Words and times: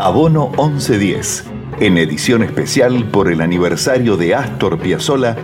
Abono 0.00 0.50
1110, 0.56 1.44
en 1.80 1.98
edición 1.98 2.42
especial 2.42 3.04
por 3.10 3.30
el 3.30 3.42
aniversario 3.42 4.16
de 4.16 4.34
Astor 4.34 4.78
Piazzolla, 4.78 5.36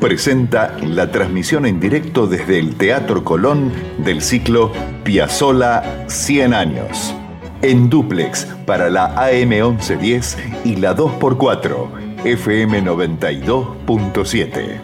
presenta 0.00 0.76
la 0.82 1.12
transmisión 1.12 1.64
en 1.64 1.78
directo 1.78 2.26
desde 2.26 2.58
el 2.58 2.74
Teatro 2.74 3.22
Colón 3.22 3.72
del 3.98 4.20
ciclo 4.20 4.72
Piazzolla 5.04 6.08
100 6.08 6.54
años. 6.54 7.14
En 7.62 7.88
duplex 7.88 8.46
para 8.66 8.90
la 8.90 9.14
AM 9.14 9.50
1110 9.50 10.38
y 10.64 10.74
la 10.76 10.96
2x4 10.96 12.24
FM 12.24 12.82
92.7. 12.82 14.80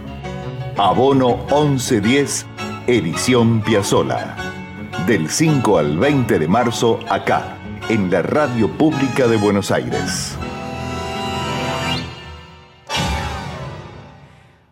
Abono 0.76 1.38
1110, 1.50 2.46
edición 2.86 3.60
Piazzolla. 3.62 4.36
Del 5.08 5.28
5 5.28 5.78
al 5.78 5.98
20 5.98 6.38
de 6.38 6.46
marzo 6.46 7.00
acá 7.08 7.55
en 7.88 8.10
la 8.10 8.20
Radio 8.20 8.68
Pública 8.68 9.28
de 9.28 9.36
Buenos 9.36 9.70
Aires. 9.70 10.36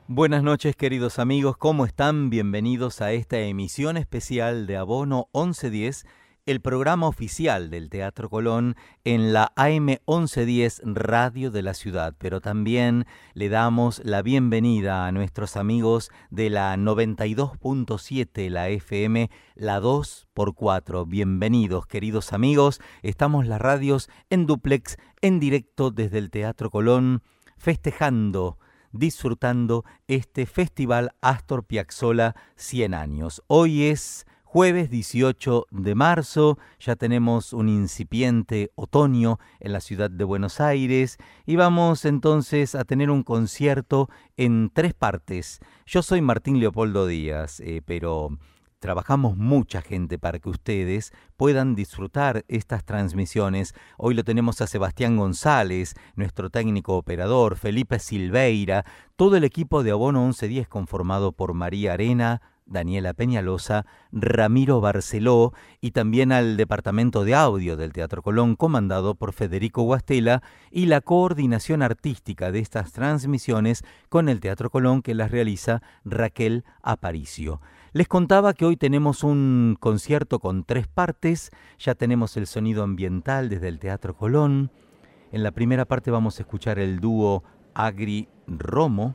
Buenas 0.08 0.42
noches 0.42 0.74
queridos 0.74 1.20
amigos, 1.20 1.56
¿cómo 1.56 1.86
están? 1.86 2.28
Bienvenidos 2.28 3.00
a 3.00 3.12
esta 3.12 3.38
emisión 3.38 3.96
especial 3.96 4.66
de 4.66 4.76
Abono 4.76 5.28
1110 5.32 6.06
el 6.46 6.60
programa 6.60 7.08
oficial 7.08 7.70
del 7.70 7.88
Teatro 7.88 8.28
Colón 8.28 8.76
en 9.04 9.32
la 9.32 9.52
AM 9.56 9.86
1110 10.06 10.82
Radio 10.84 11.50
de 11.50 11.62
la 11.62 11.72
Ciudad, 11.72 12.14
pero 12.18 12.42
también 12.42 13.06
le 13.32 13.48
damos 13.48 14.02
la 14.04 14.20
bienvenida 14.20 15.06
a 15.06 15.12
nuestros 15.12 15.56
amigos 15.56 16.10
de 16.30 16.50
la 16.50 16.76
92.7, 16.76 18.50
la 18.50 18.68
FM, 18.68 19.30
la 19.54 19.80
2x4. 19.80 21.08
Bienvenidos, 21.08 21.86
queridos 21.86 22.34
amigos. 22.34 22.78
Estamos 23.02 23.46
las 23.46 23.60
radios 23.60 24.10
en 24.28 24.44
duplex, 24.44 24.98
en 25.22 25.40
directo 25.40 25.90
desde 25.90 26.18
el 26.18 26.30
Teatro 26.30 26.70
Colón, 26.70 27.22
festejando 27.56 28.58
disfrutando 28.92 29.84
este 30.06 30.46
Festival 30.46 31.16
Astor 31.20 31.64
Piazzolla 31.64 32.36
100 32.54 32.94
años. 32.94 33.42
Hoy 33.48 33.84
es 33.84 34.24
jueves 34.54 34.88
18 34.88 35.66
de 35.72 35.96
marzo, 35.96 36.58
ya 36.78 36.94
tenemos 36.94 37.52
un 37.52 37.68
incipiente 37.68 38.70
otoño 38.76 39.40
en 39.58 39.72
la 39.72 39.80
ciudad 39.80 40.12
de 40.12 40.22
Buenos 40.22 40.60
Aires 40.60 41.18
y 41.44 41.56
vamos 41.56 42.04
entonces 42.04 42.76
a 42.76 42.84
tener 42.84 43.10
un 43.10 43.24
concierto 43.24 44.08
en 44.36 44.70
tres 44.72 44.94
partes. 44.94 45.58
Yo 45.86 46.02
soy 46.02 46.20
Martín 46.20 46.60
Leopoldo 46.60 47.08
Díaz, 47.08 47.58
eh, 47.58 47.82
pero 47.84 48.38
trabajamos 48.78 49.36
mucha 49.36 49.82
gente 49.82 50.20
para 50.20 50.38
que 50.38 50.50
ustedes 50.50 51.12
puedan 51.36 51.74
disfrutar 51.74 52.44
estas 52.46 52.84
transmisiones. 52.84 53.74
Hoy 53.96 54.14
lo 54.14 54.22
tenemos 54.22 54.60
a 54.60 54.68
Sebastián 54.68 55.16
González, 55.16 55.94
nuestro 56.14 56.48
técnico 56.48 56.96
operador, 56.96 57.56
Felipe 57.56 57.98
Silveira, 57.98 58.84
todo 59.16 59.36
el 59.36 59.42
equipo 59.42 59.82
de 59.82 59.90
Abono 59.90 60.20
1110 60.20 60.68
conformado 60.68 61.32
por 61.32 61.54
María 61.54 61.94
Arena, 61.94 62.40
Daniela 62.66 63.12
Peñalosa, 63.12 63.86
Ramiro 64.10 64.80
Barceló 64.80 65.52
y 65.80 65.90
también 65.90 66.32
al 66.32 66.56
Departamento 66.56 67.24
de 67.24 67.34
Audio 67.34 67.76
del 67.76 67.92
Teatro 67.92 68.22
Colón, 68.22 68.56
comandado 68.56 69.14
por 69.14 69.32
Federico 69.32 69.82
Guastela, 69.82 70.42
y 70.70 70.86
la 70.86 71.00
coordinación 71.00 71.82
artística 71.82 72.50
de 72.50 72.60
estas 72.60 72.92
transmisiones 72.92 73.84
con 74.08 74.28
el 74.28 74.40
Teatro 74.40 74.70
Colón 74.70 75.02
que 75.02 75.14
las 75.14 75.30
realiza 75.30 75.82
Raquel 76.04 76.64
Aparicio. 76.82 77.60
Les 77.92 78.08
contaba 78.08 78.54
que 78.54 78.64
hoy 78.64 78.76
tenemos 78.76 79.22
un 79.22 79.76
concierto 79.78 80.40
con 80.40 80.64
tres 80.64 80.88
partes, 80.88 81.50
ya 81.78 81.94
tenemos 81.94 82.36
el 82.36 82.46
sonido 82.46 82.82
ambiental 82.82 83.48
desde 83.48 83.68
el 83.68 83.78
Teatro 83.78 84.16
Colón. 84.16 84.70
En 85.30 85.42
la 85.42 85.52
primera 85.52 85.84
parte 85.84 86.10
vamos 86.10 86.38
a 86.38 86.42
escuchar 86.42 86.78
el 86.78 86.98
dúo 86.98 87.44
Agri 87.74 88.28
Romo 88.46 89.14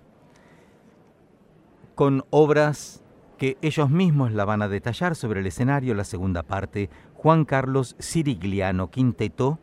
con 1.95 2.23
obras 2.29 3.03
que 3.39 3.57
ellos 3.61 3.89
mismos 3.89 4.33
la 4.33 4.45
van 4.45 4.61
a 4.61 4.67
detallar 4.67 5.15
sobre 5.15 5.39
el 5.39 5.47
escenario, 5.47 5.95
la 5.95 6.03
segunda 6.03 6.43
parte, 6.43 6.89
Juan 7.15 7.45
Carlos 7.45 7.95
Sirigliano 7.97 8.91
Quinteto, 8.91 9.57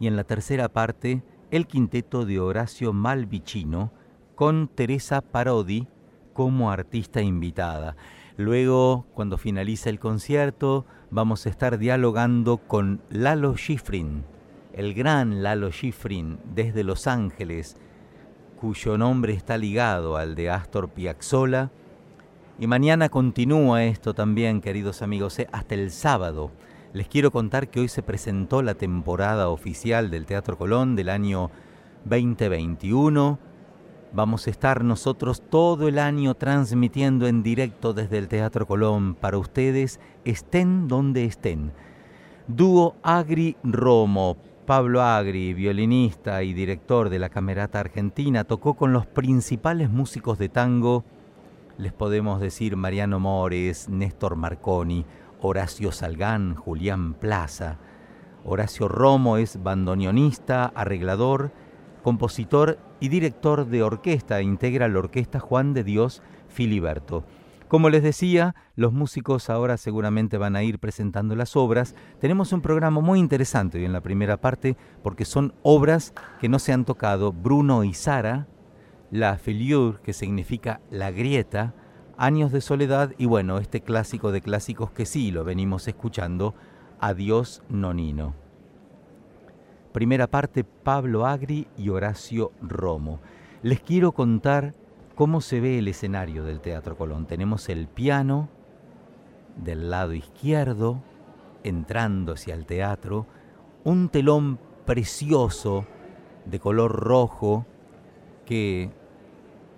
y 0.00 0.06
en 0.06 0.16
la 0.16 0.24
tercera 0.24 0.68
parte, 0.68 1.22
el 1.50 1.66
quinteto 1.66 2.24
de 2.24 2.38
Horacio 2.38 2.92
Malvicino, 2.92 3.92
con 4.36 4.68
Teresa 4.68 5.20
Parodi 5.20 5.88
como 6.32 6.70
artista 6.70 7.20
invitada. 7.20 7.96
Luego, 8.36 9.06
cuando 9.14 9.36
finalice 9.36 9.90
el 9.90 9.98
concierto, 9.98 10.86
vamos 11.10 11.44
a 11.44 11.48
estar 11.50 11.76
dialogando 11.76 12.58
con 12.58 13.02
Lalo 13.10 13.56
Schifrin, 13.56 14.22
el 14.72 14.94
gran 14.94 15.42
Lalo 15.42 15.72
Schifrin, 15.72 16.38
desde 16.54 16.84
Los 16.84 17.08
Ángeles, 17.08 17.76
cuyo 18.60 18.96
nombre 18.96 19.32
está 19.32 19.58
ligado 19.58 20.16
al 20.16 20.36
de 20.36 20.50
Astor 20.50 20.90
Piazzolla, 20.90 21.72
y 22.60 22.66
mañana 22.66 23.08
continúa 23.08 23.84
esto 23.84 24.14
también, 24.14 24.60
queridos 24.60 25.02
amigos, 25.02 25.38
¿eh? 25.38 25.48
hasta 25.52 25.76
el 25.76 25.92
sábado. 25.92 26.50
Les 26.92 27.06
quiero 27.06 27.30
contar 27.30 27.68
que 27.68 27.78
hoy 27.80 27.88
se 27.88 28.02
presentó 28.02 28.62
la 28.62 28.74
temporada 28.74 29.48
oficial 29.48 30.10
del 30.10 30.26
Teatro 30.26 30.58
Colón 30.58 30.96
del 30.96 31.08
año 31.08 31.52
2021. 32.04 33.38
Vamos 34.12 34.46
a 34.46 34.50
estar 34.50 34.82
nosotros 34.82 35.42
todo 35.48 35.86
el 35.86 36.00
año 36.00 36.34
transmitiendo 36.34 37.28
en 37.28 37.44
directo 37.44 37.94
desde 37.94 38.18
el 38.18 38.26
Teatro 38.26 38.66
Colón 38.66 39.14
para 39.14 39.38
ustedes, 39.38 40.00
estén 40.24 40.88
donde 40.88 41.26
estén. 41.26 41.72
Dúo 42.48 42.96
Agri 43.04 43.56
Romo. 43.62 44.36
Pablo 44.66 45.00
Agri, 45.00 45.54
violinista 45.54 46.42
y 46.42 46.52
director 46.54 47.08
de 47.08 47.18
la 47.18 47.28
Camerata 47.28 47.80
Argentina, 47.80 48.44
tocó 48.44 48.74
con 48.74 48.92
los 48.92 49.06
principales 49.06 49.88
músicos 49.90 50.38
de 50.38 50.48
tango 50.48 51.04
les 51.78 51.92
podemos 51.92 52.40
decir 52.40 52.76
Mariano 52.76 53.20
Mores, 53.20 53.88
Néstor 53.88 54.34
Marconi, 54.36 55.06
Horacio 55.40 55.92
Salgán, 55.92 56.56
Julián 56.56 57.14
Plaza. 57.14 57.78
Horacio 58.44 58.88
Romo 58.88 59.36
es 59.36 59.62
bandoneonista, 59.62 60.66
arreglador, 60.74 61.52
compositor 62.02 62.78
y 62.98 63.08
director 63.08 63.66
de 63.66 63.84
orquesta. 63.84 64.42
Integra 64.42 64.88
la 64.88 64.98
orquesta 64.98 65.38
Juan 65.38 65.72
de 65.72 65.84
Dios 65.84 66.20
Filiberto. 66.48 67.24
Como 67.68 67.90
les 67.90 68.02
decía, 68.02 68.56
los 68.74 68.92
músicos 68.92 69.50
ahora 69.50 69.76
seguramente 69.76 70.38
van 70.38 70.56
a 70.56 70.62
ir 70.62 70.80
presentando 70.80 71.36
las 71.36 71.54
obras. 71.54 71.94
Tenemos 72.18 72.52
un 72.52 72.62
programa 72.62 73.00
muy 73.00 73.20
interesante 73.20 73.78
hoy 73.78 73.84
en 73.84 73.92
la 73.92 74.00
primera 74.00 74.38
parte 74.38 74.76
porque 75.02 75.24
son 75.24 75.54
obras 75.62 76.12
que 76.40 76.48
no 76.48 76.58
se 76.58 76.72
han 76.72 76.84
tocado. 76.86 77.32
Bruno 77.32 77.84
y 77.84 77.92
Sara, 77.92 78.48
la 79.10 79.38
Filiur, 79.38 80.00
que 80.00 80.12
significa 80.12 80.80
la 80.90 81.10
grieta, 81.10 81.74
Años 82.16 82.50
de 82.50 82.60
Soledad 82.60 83.14
y 83.16 83.26
bueno, 83.26 83.58
este 83.58 83.80
clásico 83.80 84.32
de 84.32 84.40
clásicos 84.40 84.90
que 84.90 85.06
sí 85.06 85.30
lo 85.30 85.44
venimos 85.44 85.86
escuchando, 85.86 86.54
Adiós 86.98 87.62
Nonino. 87.68 88.34
Primera 89.92 90.26
parte, 90.26 90.64
Pablo 90.64 91.26
Agri 91.26 91.68
y 91.76 91.90
Horacio 91.90 92.50
Romo. 92.60 93.20
Les 93.62 93.80
quiero 93.80 94.12
contar 94.12 94.74
cómo 95.14 95.40
se 95.40 95.60
ve 95.60 95.78
el 95.78 95.88
escenario 95.88 96.44
del 96.44 96.60
Teatro 96.60 96.96
Colón. 96.96 97.26
Tenemos 97.26 97.68
el 97.68 97.86
piano 97.86 98.48
del 99.56 99.88
lado 99.88 100.12
izquierdo, 100.12 101.02
entrando 101.62 102.32
hacia 102.32 102.54
el 102.54 102.66
teatro, 102.66 103.26
un 103.84 104.08
telón 104.08 104.58
precioso 104.86 105.86
de 106.46 106.58
color 106.58 106.92
rojo 106.92 107.66
que 108.44 108.90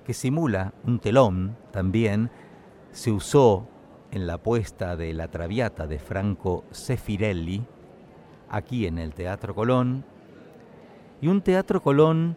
que 0.04 0.14
simula 0.14 0.72
un 0.84 0.98
telón 0.98 1.56
también, 1.72 2.30
se 2.92 3.12
usó 3.12 3.68
en 4.10 4.26
la 4.26 4.38
puesta 4.38 4.96
de 4.96 5.12
La 5.12 5.28
Traviata 5.28 5.86
de 5.86 5.98
Franco 5.98 6.64
Sefirelli, 6.70 7.64
aquí 8.48 8.86
en 8.86 8.98
el 8.98 9.14
Teatro 9.14 9.54
Colón, 9.54 10.04
y 11.20 11.28
un 11.28 11.42
Teatro 11.42 11.82
Colón 11.82 12.36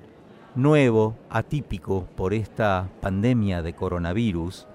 nuevo, 0.55 1.15
atípico 1.29 2.05
por 2.15 2.33
esta 2.33 2.89
pandemia 3.01 3.61
de 3.61 3.73
coronavirus, 3.73 4.67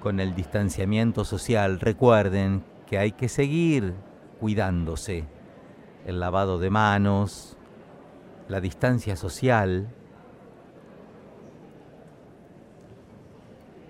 con 0.00 0.18
el 0.18 0.34
distanciamiento 0.34 1.24
social. 1.24 1.78
Recuerden 1.78 2.64
que 2.86 2.98
hay 2.98 3.12
que 3.12 3.28
seguir 3.28 3.94
cuidándose, 4.38 5.24
el 6.06 6.20
lavado 6.20 6.58
de 6.58 6.70
manos, 6.70 7.58
la 8.48 8.60
distancia 8.60 9.14
social, 9.16 9.94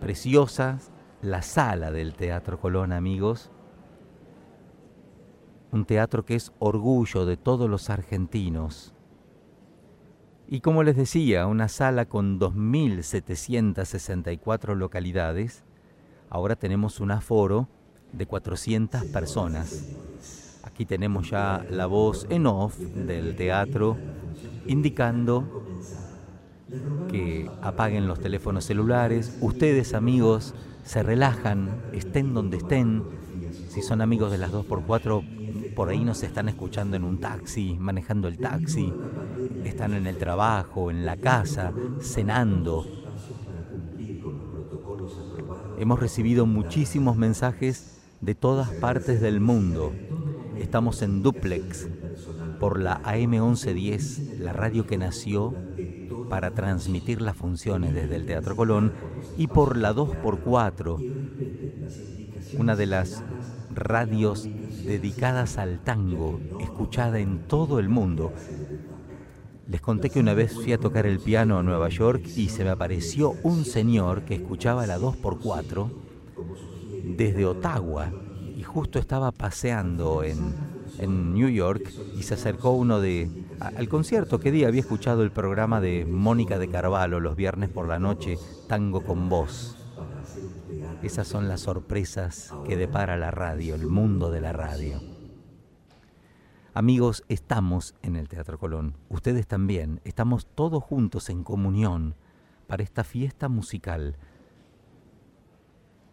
preciosa 0.00 0.81
la 1.23 1.43
sala 1.43 1.93
del 1.93 2.14
Teatro 2.14 2.58
Colón, 2.58 2.93
amigos. 2.93 3.52
Un 5.70 5.85
teatro 5.85 6.25
que 6.25 6.35
es 6.35 6.50
orgullo 6.58 7.26
de 7.26 7.37
todos 7.37 7.70
los 7.70 7.91
argentinos. 7.91 8.93
Y 10.49 10.58
como 10.61 10.82
les 10.82 10.97
decía, 10.97 11.47
una 11.47 11.69
sala 11.69 12.06
con 12.06 12.41
2.764 12.41 14.75
localidades. 14.75 15.62
Ahora 16.29 16.56
tenemos 16.56 16.99
un 16.99 17.12
aforo 17.12 17.69
de 18.12 18.26
400 18.26 19.05
personas. 19.05 19.94
Aquí 20.64 20.85
tenemos 20.87 21.31
ya 21.31 21.64
la 21.70 21.87
voz 21.87 22.26
en 22.31 22.47
off 22.47 22.76
del 22.79 23.37
teatro 23.37 23.97
indicando 24.67 25.70
que 27.11 27.51
apaguen 27.63 28.07
los 28.07 28.21
teléfonos 28.21 28.65
celulares. 28.65 29.37
Ustedes 29.41 29.95
amigos 29.95 30.55
se 30.85 31.03
relajan, 31.03 31.71
estén 31.93 32.35
donde 32.35 32.59
estén. 32.59 33.03
Si 33.69 33.83
son 33.83 34.01
amigos 34.01 34.31
de 34.31 34.39
las 34.39 34.53
2x4, 34.53 35.75
por 35.75 35.89
ahí 35.89 36.05
nos 36.05 36.23
están 36.23 36.49
escuchando 36.49 36.97
en 36.97 37.05
un 37.05 37.19
taxi, 37.19 37.77
manejando 37.79 38.29
el 38.29 38.39
taxi. 38.39 38.93
Están 39.65 39.95
en 39.95 40.07
el 40.07 40.17
trabajo, 40.17 40.91
en 40.91 41.07
la 41.07 41.17
casa, 41.17 41.73
cenando. 42.01 42.87
Hemos 45.79 45.99
recibido 45.99 46.47
muchísimos 46.47 47.17
mensajes 47.17 47.99
de 48.21 48.35
todas 48.35 48.69
partes 48.69 49.21
del 49.21 49.41
mundo 49.41 49.93
Estamos 50.61 51.01
en 51.01 51.23
duplex 51.23 51.89
por 52.61 52.79
la 52.79 53.03
AM1110, 53.03 54.39
la 54.39 54.53
radio 54.53 54.87
que 54.87 54.99
nació 54.99 55.55
para 56.31 56.53
transmitir 56.53 57.21
las 57.21 57.37
funciones 57.37 57.93
desde 57.93 58.17
el 58.17 58.25
Teatro 58.25 58.56
Colón, 58.56 58.94
y 59.37 59.49
por 59.49 59.77
la 59.77 59.93
2x4, 59.93 60.97
una 62.56 62.77
de 62.77 62.87
las 62.87 63.23
radios 63.75 64.49
dedicadas 64.85 65.59
al 65.59 65.81
tango, 65.81 66.41
escuchada 66.61 67.19
en 67.19 67.41
todo 67.41 67.79
el 67.79 67.91
mundo. 67.91 68.32
Les 69.69 69.81
conté 69.81 70.09
que 70.11 70.21
una 70.21 70.35
vez 70.35 70.55
fui 70.55 70.73
a 70.73 70.79
tocar 70.79 71.05
el 71.06 71.21
piano 71.21 71.59
a 71.59 71.62
Nueva 71.62 71.88
York 71.91 72.27
y 72.37 72.49
se 72.49 72.65
me 72.65 72.71
apareció 72.71 73.35
un 73.43 73.65
señor 73.65 74.23
que 74.23 74.37
escuchaba 74.37 74.87
la 74.87 74.99
2x4 74.99 75.91
desde 77.17 77.44
Ottawa 77.44 78.11
y 78.56 78.62
justo 78.62 78.99
estaba 78.99 79.31
paseando 79.31 80.25
en, 80.25 80.55
en 81.00 81.32
New 81.35 81.49
York 81.49 81.91
y 82.17 82.23
se 82.23 82.35
acercó 82.35 82.70
uno 82.73 83.00
de 83.00 83.31
al 83.58 83.88
concierto 83.88 84.38
que 84.38 84.52
día 84.52 84.69
había 84.69 84.82
escuchado 84.82 85.23
el 85.23 85.32
programa 85.32 85.81
de 85.81 86.05
Mónica 86.05 86.58
de 86.58 86.69
Carvalho 86.69 87.20
los 87.20 87.37
viernes 87.37 87.70
por 87.70 87.88
la 87.88 87.99
noche, 87.99 88.37
Tango 88.69 89.02
con 89.02 89.29
voz. 89.29 89.76
Esas 91.02 91.26
son 91.26 91.49
las 91.49 91.62
sorpresas 91.62 92.52
que 92.67 92.76
depara 92.76 93.17
la 93.17 93.31
radio, 93.31 93.75
el 93.75 93.87
mundo 93.87 94.31
de 94.31 94.43
la 94.43 94.52
radio. 94.52 95.00
Amigos, 96.75 97.25
estamos 97.29 97.94
en 98.02 98.17
el 98.17 98.29
Teatro 98.29 98.58
Colón, 98.58 98.97
ustedes 99.08 99.47
también, 99.47 100.00
estamos 100.05 100.47
todos 100.55 100.85
juntos 100.85 101.31
en 101.31 101.43
comunión 101.43 102.14
para 102.67 102.82
esta 102.82 103.02
fiesta 103.02 103.49
musical. 103.49 104.17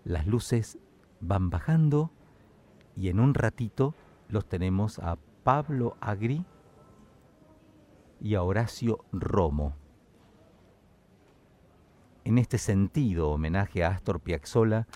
Las 0.06 0.26
luces 0.26 0.80
van 1.20 1.50
bajando 1.50 2.12
y 2.96 3.10
en 3.10 3.20
un 3.20 3.34
ratito 3.34 3.94
los 4.30 4.48
tenemos 4.48 5.00
a 5.00 5.18
Pablo 5.44 5.98
Agri 6.02 6.46
y 8.20 8.36
a 8.36 8.44
Horacio 8.44 9.06
Romo. 9.12 9.76
En 12.26 12.38
este 12.38 12.58
sentido, 12.58 13.30
homenaje 13.30 13.86
a 13.86 13.90
Astor 13.90 14.20
Piazzolla 14.20 14.88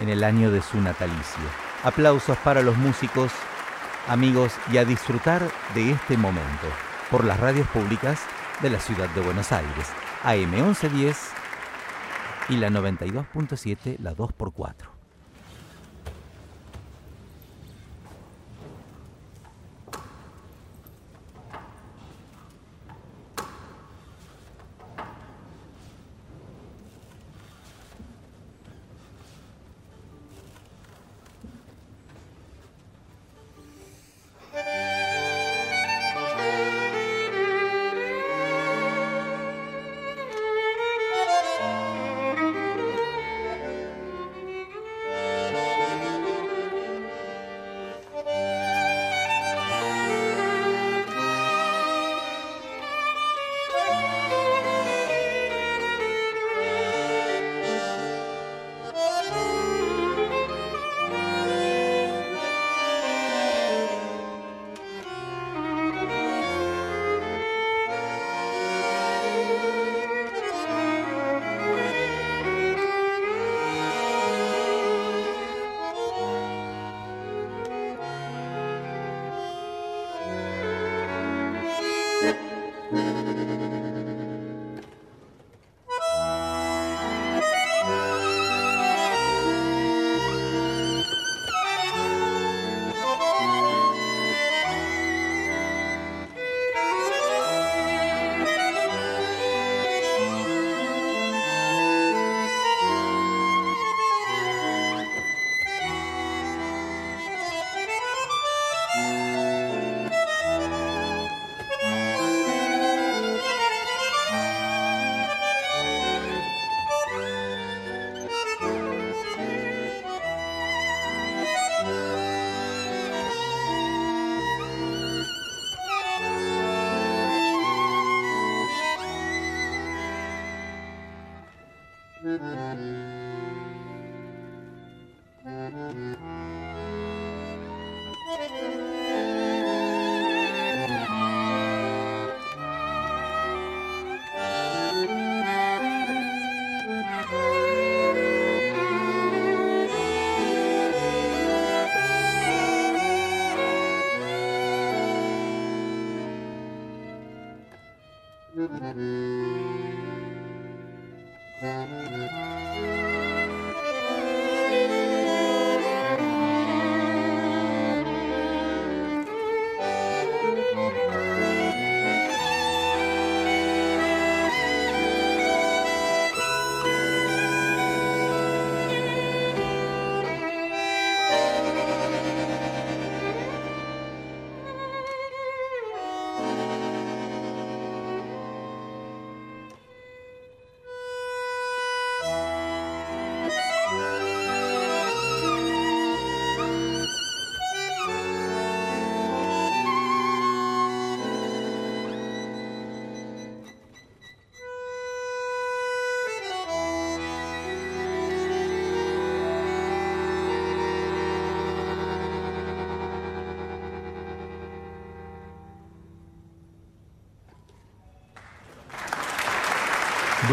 en 0.00 0.08
el 0.08 0.24
año 0.24 0.50
de 0.50 0.62
su 0.62 0.80
natalicio. 0.80 1.44
Aplausos 1.84 2.36
para 2.38 2.62
los 2.62 2.76
músicos, 2.76 3.32
amigos, 4.08 4.52
y 4.72 4.78
a 4.78 4.84
disfrutar 4.84 5.42
de 5.74 5.92
este 5.92 6.16
momento 6.16 6.66
por 7.10 7.24
las 7.24 7.38
radios 7.38 7.68
públicas 7.68 8.20
de 8.62 8.70
la 8.70 8.80
ciudad 8.80 9.08
de 9.10 9.20
Buenos 9.20 9.52
Aires, 9.52 9.92
AM 10.24 10.50
1110 10.50 11.30
y 12.48 12.56
la 12.56 12.68
92.7, 12.70 13.98
la 14.00 14.14
2x4. 14.14 14.93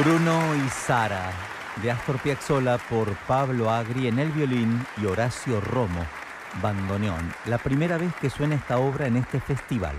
Bruno 0.04 0.56
y 0.56 0.68
Sara, 0.70 1.32
de 1.76 1.92
Astor 1.92 2.18
Piazzolla 2.18 2.80
por 2.80 3.14
Pablo 3.28 3.70
Agri 3.70 4.08
en 4.08 4.18
el 4.18 4.32
violín 4.32 4.84
y 5.00 5.06
Horacio 5.06 5.62
Romo, 5.62 6.04
bandoneón. 6.60 7.32
La 7.46 7.60
primera 7.60 8.00
vez 8.00 8.12
que 8.16 8.32
suena 8.32 8.56
esta 8.56 8.80
obra 8.80 9.06
en 9.06 9.18
este 9.18 9.40
festival. 9.40 9.96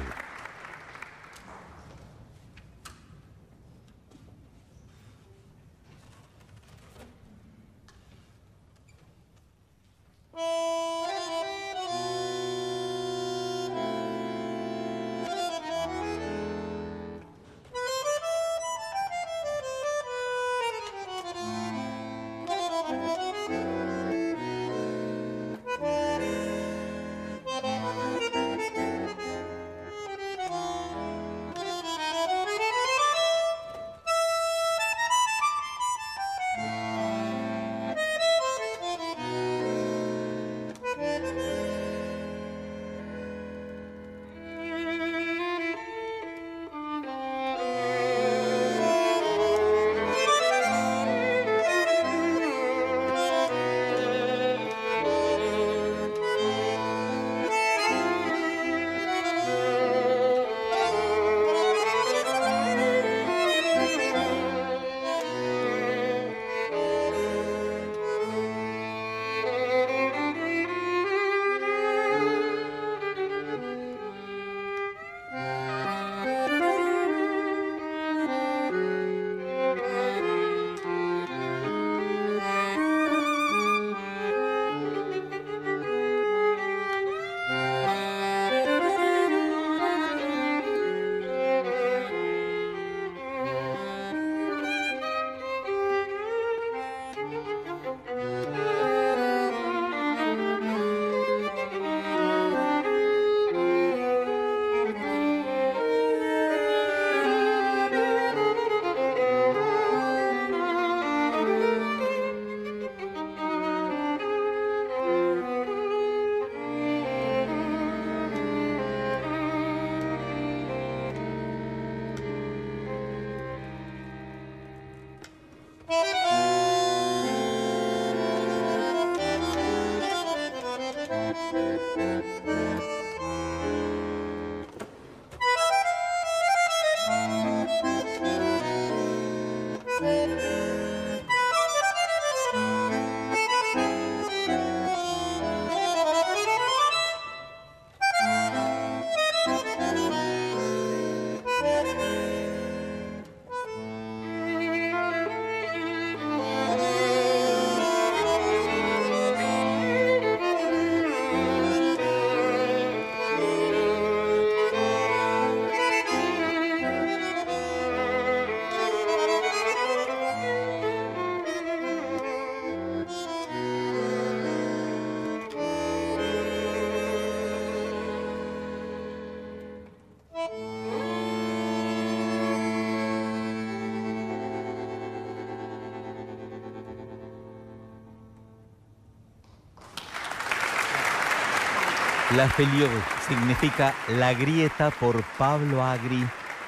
La 192.37 192.49
Felior 192.49 192.89
significa 193.29 193.93
La 194.09 194.33
Grieta 194.33 194.91
por 194.91 195.23
Pablo 195.37 195.83
Agri 195.83 196.25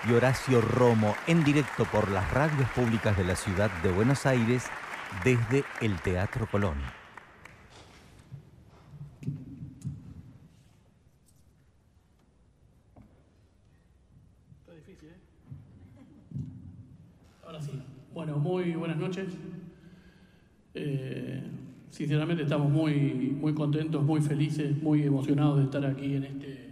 y 0.07 0.13
Horacio 0.13 0.61
Romo, 0.61 1.17
en 1.27 1.43
directo 1.43 1.87
por 1.87 2.11
las 2.11 2.31
radios 2.35 2.69
públicas 2.71 3.17
de 3.17 3.25
la 3.25 3.35
ciudad 3.35 3.71
de 3.83 3.91
Buenos 3.91 4.27
Aires 4.27 4.67
desde 5.25 5.65
el 5.81 5.99
Teatro 6.03 6.47
Colón. 6.51 6.77
Está 14.61 14.75
difícil, 14.75 15.09
¿eh? 15.09 15.17
Ahora 17.47 17.63
sí. 17.63 17.83
Bueno, 18.13 18.37
muy 18.37 18.73
buenas 18.75 18.99
noches. 18.99 19.29
Eh, 20.75 21.43
sinceramente 21.91 22.43
estamos 22.43 22.71
muy, 22.71 23.39
muy 24.05 24.21
felices, 24.21 24.81
muy 24.83 25.03
emocionados 25.03 25.59
de 25.59 25.65
estar 25.65 25.85
aquí 25.85 26.15
en 26.15 26.25
este 26.25 26.71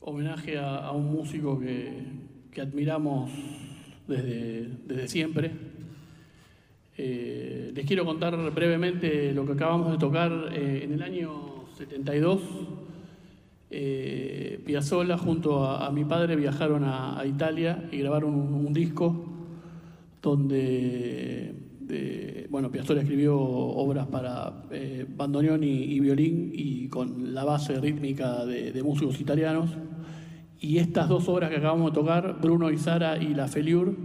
homenaje 0.00 0.58
a, 0.58 0.90
un 0.92 1.12
músico 1.12 1.58
que, 1.58 2.60
admiramos 2.60 3.30
desde, 4.06 4.68
desde 4.86 5.08
siempre. 5.08 5.50
Eh, 6.96 7.72
les 7.74 7.86
quiero 7.86 8.04
contar 8.04 8.36
brevemente 8.52 9.32
lo 9.32 9.44
que 9.44 9.52
acabamos 9.52 9.90
de 9.90 9.98
tocar 9.98 10.50
eh, 10.52 10.82
en 10.84 10.92
el 10.92 11.02
año 11.02 11.66
72. 11.76 12.40
Eh, 13.70 14.60
Piazzolla 14.64 15.18
junto 15.18 15.66
a, 15.66 15.90
mi 15.90 16.04
padre 16.04 16.36
viajaron 16.36 16.84
a, 16.84 17.20
Italia 17.26 17.88
y 17.90 17.98
grabaron 17.98 18.34
un 18.34 18.72
disco 18.72 19.24
donde 20.22 21.52
bueno, 22.54 22.70
Piazzolla 22.70 23.00
escribió 23.00 23.36
obras 23.36 24.06
para 24.06 24.62
eh, 24.70 25.04
bandoneón 25.08 25.64
y, 25.64 25.98
violín 25.98 26.52
y 26.54 26.86
con 26.86 27.34
la 27.34 27.42
base 27.42 27.80
rítmica 27.80 28.46
de, 28.46 28.80
músicos 28.80 29.20
italianos. 29.20 29.70
Y 30.60 30.78
estas 30.78 31.08
dos 31.08 31.28
obras 31.28 31.50
que 31.50 31.56
acabamos 31.56 31.90
de 31.90 31.94
tocar, 31.96 32.38
Bruno 32.40 32.70
y 32.70 32.78
Sara 32.78 33.20
y 33.20 33.34
La 33.34 33.48
Feliur, 33.48 33.96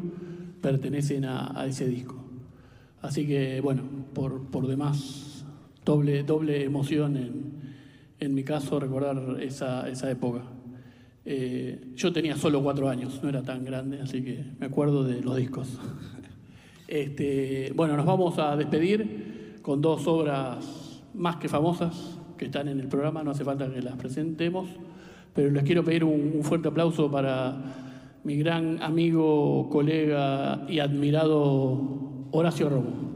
pertenecen 0.63 1.25
a, 1.25 1.63
ese 1.67 1.87
disco. 1.87 2.15
Así 3.03 3.27
que, 3.27 3.61
bueno, 3.61 3.83
por, 4.15 4.65
demás, 4.65 5.45
doble, 5.85 6.23
doble 6.23 6.63
emoción 6.63 7.53
en, 8.19 8.33
mi 8.33 8.43
caso 8.43 8.79
recordar 8.79 9.37
esa, 9.43 9.87
época. 10.09 10.41
Eh, 11.23 11.91
yo 11.93 12.11
tenía 12.11 12.35
solo 12.35 12.63
cuatro 12.63 12.89
años, 12.89 13.19
no 13.21 13.29
era 13.29 13.43
tan 13.43 13.63
grande, 13.63 14.01
así 14.01 14.23
que 14.23 14.43
me 14.59 14.65
acuerdo 14.65 15.03
de 15.03 15.21
los 15.21 15.37
discos. 15.37 15.77
Este, 16.89 17.71
bueno, 17.75 17.95
nos 17.95 18.07
vamos 18.07 18.39
a 18.39 18.55
despedir 18.55 19.59
con 19.61 19.79
dos 19.79 20.07
obras 20.07 21.03
más 21.13 21.35
que 21.35 21.47
famosas 21.47 22.17
que 22.35 22.45
están 22.45 22.67
en 22.67 22.79
el 22.79 22.87
programa, 22.87 23.21
no 23.21 23.29
hace 23.29 23.43
falta 23.43 23.71
que 23.71 23.79
las 23.79 23.95
presentemos, 23.95 24.67
pero 25.35 25.51
les 25.51 25.63
quiero 25.63 25.83
pedir 25.83 26.03
un, 26.03 26.39
fuerte 26.41 26.69
aplauso 26.69 27.11
para 27.11 27.55
mi 28.23 28.37
gran 28.37 28.81
amigo, 28.81 29.69
colega 29.69 30.65
y 30.67 30.79
admirado 30.79 32.25
Horacio 32.31 32.69
Romo. 32.69 33.09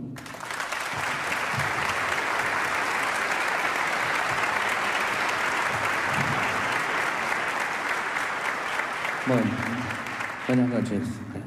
Bueno, 9.26 9.50
buenas 10.48 10.68
noches. 10.70 11.02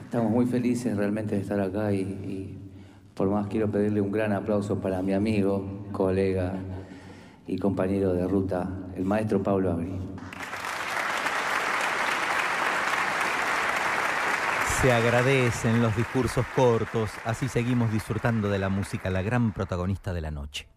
Estamos 0.05 0.31
muy 0.31 0.47
felices 0.47 0.97
realmente 0.97 1.35
de 1.35 1.43
estar 1.43 1.61
acá 1.61 1.93
y, 1.93 2.59
por 3.15 3.29
más 3.29 3.47
quiero 3.47 3.71
pedirle 3.71 4.01
un 4.01 4.11
gran 4.11 4.33
aplauso 4.33 4.81
para 4.81 5.03
mi 5.03 5.13
amigo, 5.13 5.87
colega 5.93 6.55
y 7.47 7.59
compañero 7.59 8.13
de 8.13 8.27
ruta, 8.27 8.69
el 8.97 9.05
maestro 9.05 9.43
Pablo 9.43 9.73
Abri. 9.73 9.99
Se 14.81 14.93
agradecen 14.93 15.83
los 15.83 15.97
discursos 15.97 16.47
cortos, 16.55 17.11
así 17.25 17.49
seguimos 17.49 17.91
disfrutando 17.91 18.49
de 18.49 18.59
la 18.59 18.69
música, 18.69 19.11
la 19.11 19.23
gran 19.23 19.53
protagonista 19.53 20.13
de 20.13 20.21
la 20.21 20.31
noche. 20.31 20.69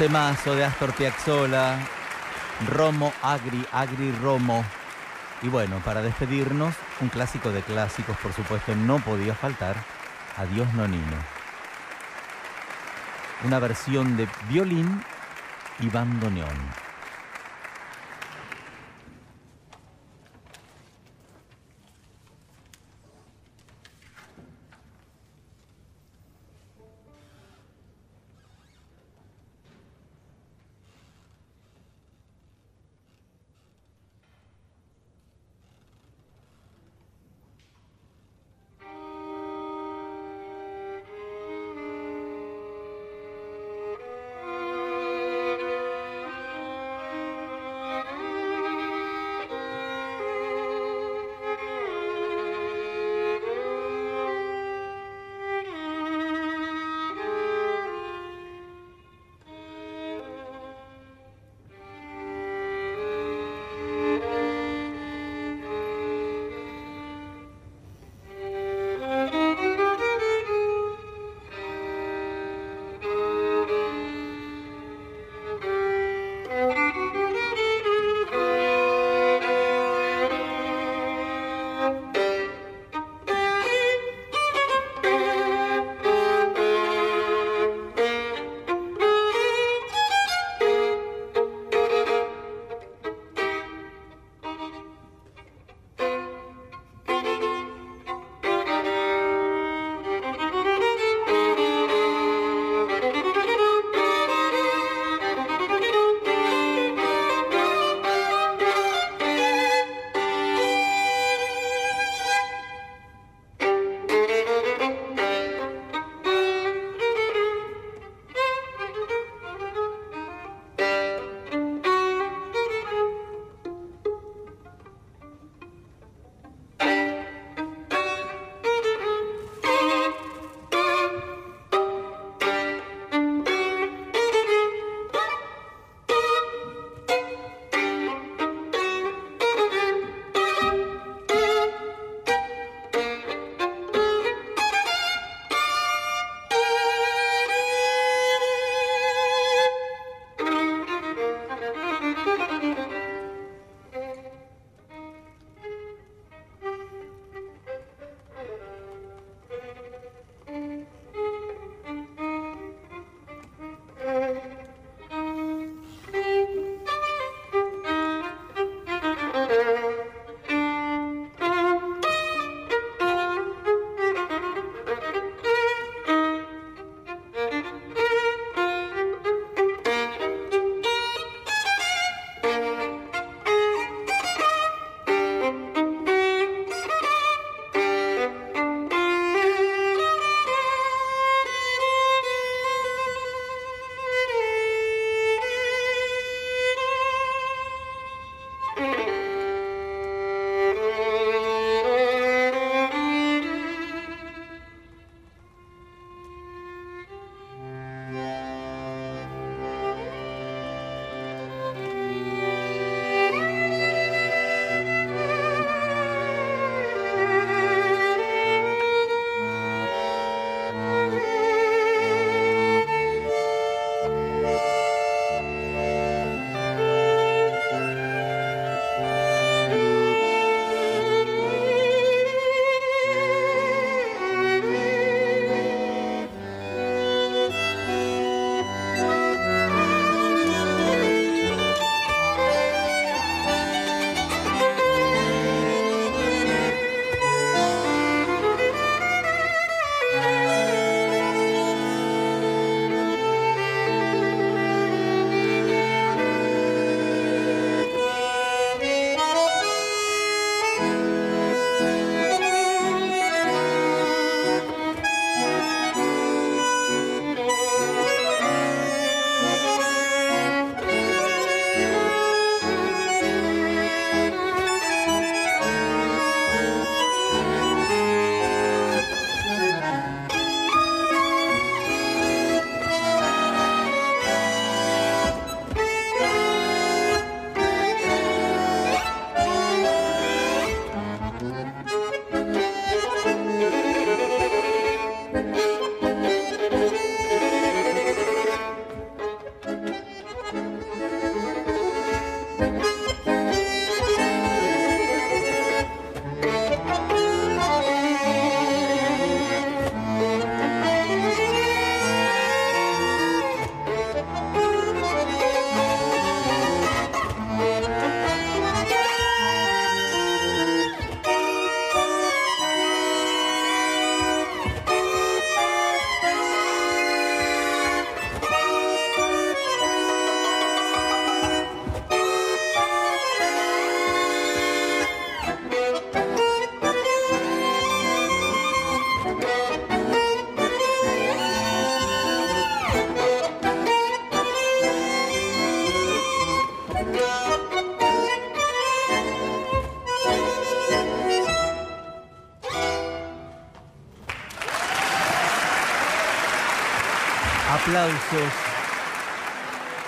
Temazo 0.00 0.54
de 0.54 0.64
Astor 0.64 0.94
Piazzolla, 0.94 1.76
Romo 2.70 3.12
Agri, 3.22 3.62
Agri 3.70 4.10
Romo. 4.12 4.64
Y 5.42 5.48
bueno, 5.48 5.78
para 5.84 6.00
despedirnos, 6.00 6.74
un 7.02 7.10
clásico 7.10 7.50
de 7.50 7.60
clásicos, 7.60 8.16
por 8.16 8.32
supuesto, 8.32 8.74
no 8.74 8.98
podía 9.00 9.34
faltar, 9.34 9.76
Adiós 10.38 10.72
Nonino. 10.72 11.18
Una 13.44 13.58
versión 13.58 14.16
de 14.16 14.26
violín 14.48 15.04
y 15.80 15.90
bandoneón. 15.90 16.79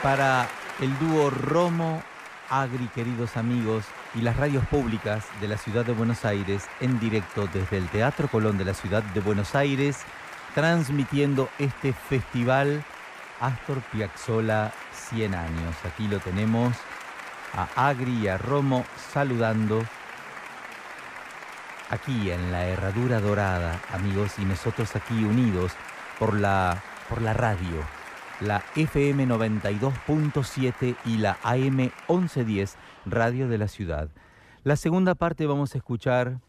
Para 0.03 0.49
el 0.81 0.99
dúo 0.99 1.31
Romo 1.31 2.03
Agri, 2.51 2.87
queridos 2.89 3.37
amigos, 3.37 3.85
y 4.15 4.21
las 4.21 4.37
radios 4.37 4.67
públicas 4.67 5.25
de 5.41 5.49
la 5.49 5.57
ciudad 5.57 5.85
de 5.85 5.93
Buenos 5.93 6.25
Aires 6.25 6.69
en 6.81 7.01
directo 7.01 7.49
desde 7.53 7.79
el 7.79 7.89
Teatro 7.89 8.29
Colón 8.29 8.59
de 8.59 8.65
la 8.65 8.75
ciudad 8.75 9.03
de 9.03 9.21
Buenos 9.21 9.55
Aires, 9.55 10.01
transmitiendo 10.55 11.49
este 11.59 11.93
festival 11.93 12.85
Astor 13.41 13.81
Piazzolla 13.93 14.73
100 14.93 15.35
años. 15.35 15.77
Aquí 15.85 16.07
lo 16.09 16.19
tenemos 16.19 16.75
a 17.55 17.89
Agri 17.89 18.13
y 18.19 18.29
a 18.29 18.39
Romo 18.39 18.85
saludando 19.13 19.83
aquí 21.91 22.31
en 22.31 22.53
la 22.53 22.67
Herradura 22.67 23.21
Dorada, 23.21 23.81
amigos, 23.93 24.33
y 24.39 24.45
nosotros 24.45 24.95
aquí 24.97 25.25
unidos 25.25 25.73
por 26.19 26.39
la, 26.39 26.83
por 27.09 27.23
la 27.23 27.33
radio 27.33 28.02
la 28.43 28.63
FM 28.77 29.27
92.7 29.27 30.97
y 31.05 31.19
la 31.19 31.39
AM 31.43 31.91
1110, 32.09 32.77
Radio 33.07 33.49
de 33.49 33.59
la 33.59 33.69
Ciudad. 33.69 34.09
La 34.65 34.77
segunda 34.77 35.15
parte 35.15 35.47
vamos 35.47 35.75
a 35.75 35.79
escuchar... 35.79 36.41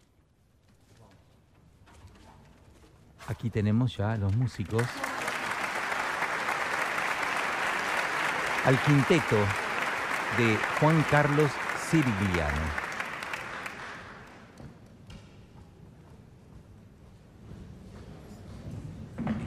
Aquí 3.28 3.50
tenemos 3.50 3.96
ya 3.96 4.12
a 4.12 4.18
los 4.18 4.36
músicos. 4.36 4.84
Al 8.66 8.78
quinteto 8.82 9.38
de 10.38 10.58
Juan 10.80 11.06
Carlos 11.10 11.50
Sirigliano. 11.90 12.83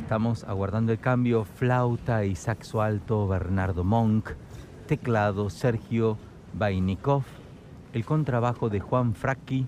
Estamos 0.06 0.44
aguardando 0.44 0.92
el 0.92 1.00
cambio. 1.00 1.44
Flauta 1.44 2.24
y 2.24 2.36
saxo 2.36 2.80
alto 2.80 3.26
Bernardo 3.26 3.82
Monk. 3.82 4.30
Teclado 4.86 5.50
Sergio 5.50 6.16
Vainikov. 6.54 7.24
El 7.92 8.04
contrabajo 8.04 8.68
de 8.68 8.78
Juan 8.78 9.16
Fracchi. 9.16 9.66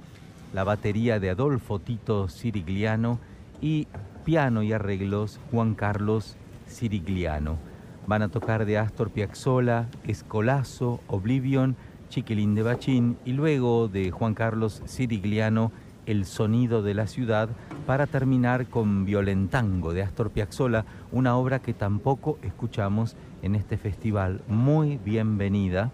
La 0.53 0.62
batería 0.62 1.18
de 1.18 1.31
Adolfo 1.31 1.81
Tito 1.81 2.29
Sirigliano. 2.29 3.18
Y 3.61 3.88
piano 4.24 4.62
y 4.62 4.72
arreglos 4.72 5.40
Juan 5.51 5.74
Carlos 5.74 6.37
Sirigliano. 6.68 7.59
Van 8.07 8.22
a 8.22 8.29
tocar 8.29 8.64
de 8.64 8.79
Astor 8.79 9.11
Piazzolla, 9.11 9.88
Escolazo, 10.05 11.01
Oblivion, 11.09 11.74
Chiquilín 12.11 12.55
de 12.55 12.62
Bachín 12.62 13.18
y 13.24 13.33
luego 13.33 13.88
de 13.88 14.12
Juan 14.12 14.35
Carlos 14.35 14.83
Sirigliano 14.87 15.72
el 16.09 16.25
sonido 16.25 16.83
de 16.83 16.94
la 16.94 17.07
ciudad 17.07 17.51
para 17.87 18.07
terminar 18.07 18.66
con 18.66 19.05
Violentango 19.05 19.92
de 19.92 20.03
Astor 20.03 20.31
Piazzolla, 20.31 20.87
una 21.12 21.37
obra 21.37 21.59
que 21.59 21.75
tampoco 21.75 22.38
escuchamos 22.42 23.14
en 23.42 23.55
este 23.55 23.77
festival. 23.77 24.40
Muy 24.49 24.97
bienvenida 24.97 25.92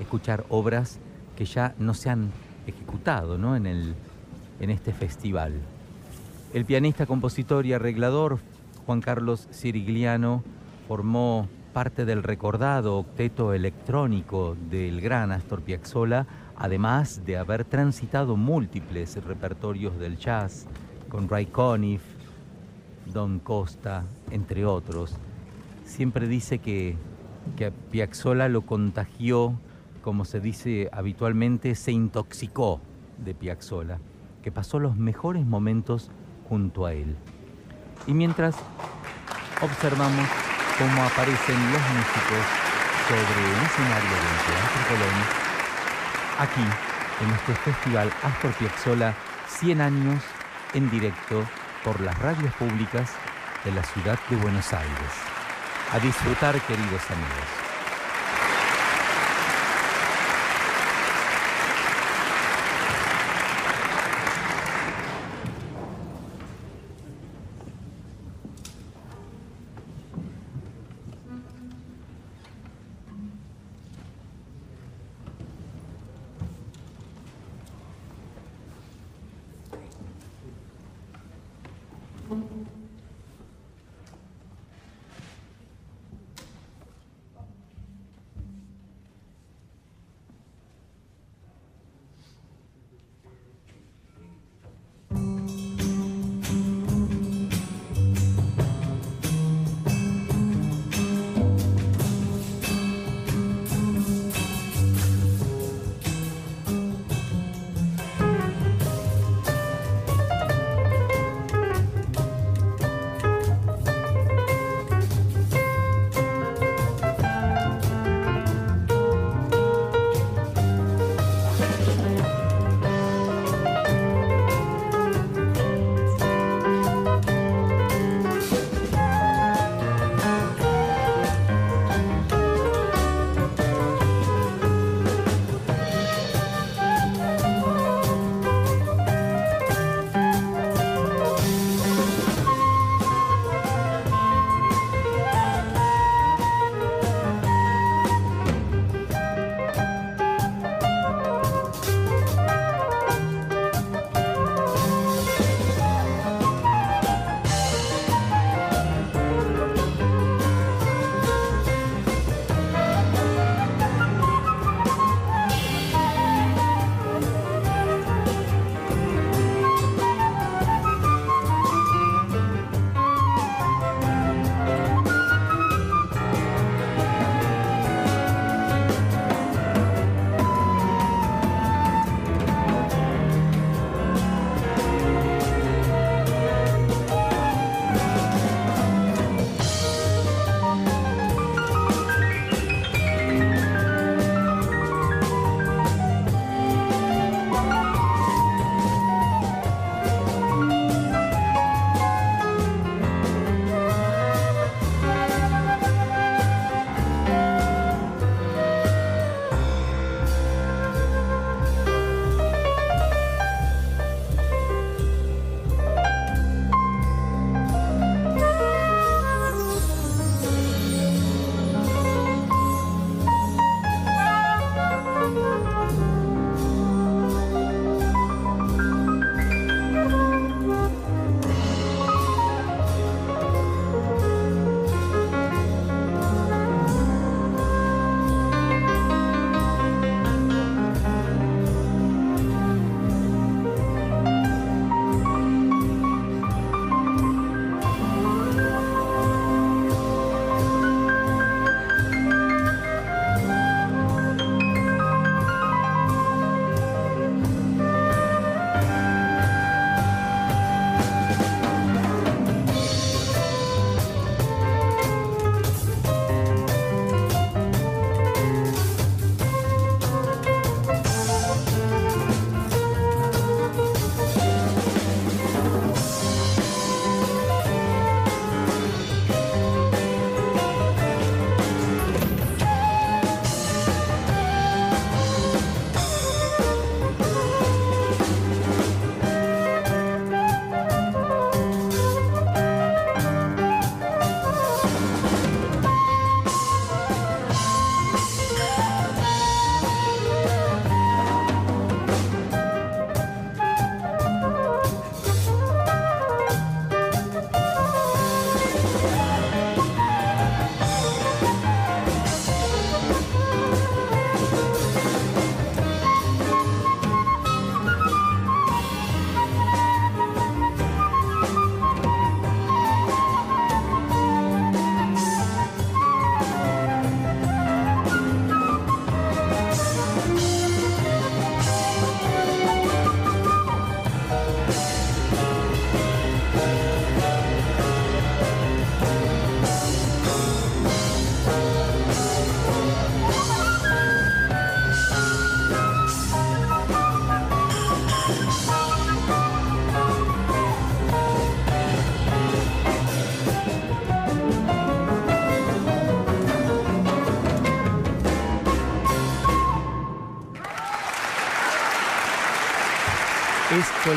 escuchar 0.00 0.44
obras 0.50 0.98
que 1.34 1.46
ya 1.46 1.74
no 1.78 1.94
se 1.94 2.10
han 2.10 2.30
ejecutado 2.66 3.38
¿no? 3.38 3.56
En, 3.56 3.66
el, 3.66 3.94
en 4.60 4.68
este 4.68 4.92
festival. 4.92 5.54
El 6.52 6.66
pianista, 6.66 7.06
compositor 7.06 7.64
y 7.64 7.72
arreglador 7.72 8.38
Juan 8.84 9.00
Carlos 9.00 9.48
Sirigliano 9.50 10.44
formó 10.86 11.48
parte 11.72 12.04
del 12.04 12.22
recordado 12.22 12.98
octeto 12.98 13.54
electrónico 13.54 14.56
del 14.70 15.00
gran 15.00 15.32
Astor 15.32 15.62
Piazzolla 15.62 16.26
además 16.60 17.24
de 17.24 17.38
haber 17.38 17.64
transitado 17.64 18.36
múltiples 18.36 19.16
repertorios 19.24 19.98
del 19.98 20.18
jazz 20.18 20.66
con 21.08 21.26
Ray 21.26 21.46
Conniff, 21.46 22.02
Don 23.06 23.38
Costa, 23.38 24.04
entre 24.30 24.66
otros. 24.66 25.16
Siempre 25.86 26.28
dice 26.28 26.58
que, 26.58 26.96
que 27.56 27.70
Piazzolla 27.70 28.48
lo 28.50 28.60
contagió, 28.62 29.54
como 30.02 30.26
se 30.26 30.40
dice 30.40 30.90
habitualmente, 30.92 31.74
se 31.74 31.92
intoxicó 31.92 32.80
de 33.24 33.34
Piazzolla, 33.34 33.98
que 34.42 34.52
pasó 34.52 34.78
los 34.78 34.96
mejores 34.96 35.46
momentos 35.46 36.10
junto 36.46 36.84
a 36.84 36.92
él. 36.92 37.16
Y 38.06 38.12
mientras 38.12 38.54
observamos 39.62 40.28
cómo 40.80 41.04
aparecen 41.04 41.60
los 41.72 41.82
músicos 41.92 42.44
sobre 43.06 43.44
el 43.44 43.62
escenario 43.66 44.16
del 44.16 44.38
Teatro 44.46 44.82
Colón, 44.88 45.18
aquí, 46.38 46.66
en 47.22 47.30
este 47.34 47.54
festival 47.54 48.10
Astor 48.22 48.52
Piazzolla 48.54 49.14
100 49.46 49.80
años 49.82 50.22
en 50.72 50.90
directo 50.90 51.44
por 51.84 52.00
las 52.00 52.18
radios 52.18 52.54
públicas 52.54 53.10
de 53.62 53.72
la 53.72 53.82
ciudad 53.82 54.18
de 54.30 54.36
Buenos 54.36 54.72
Aires. 54.72 55.12
A 55.92 55.98
disfrutar, 55.98 56.58
queridos 56.62 57.02
amigos. 57.10 57.69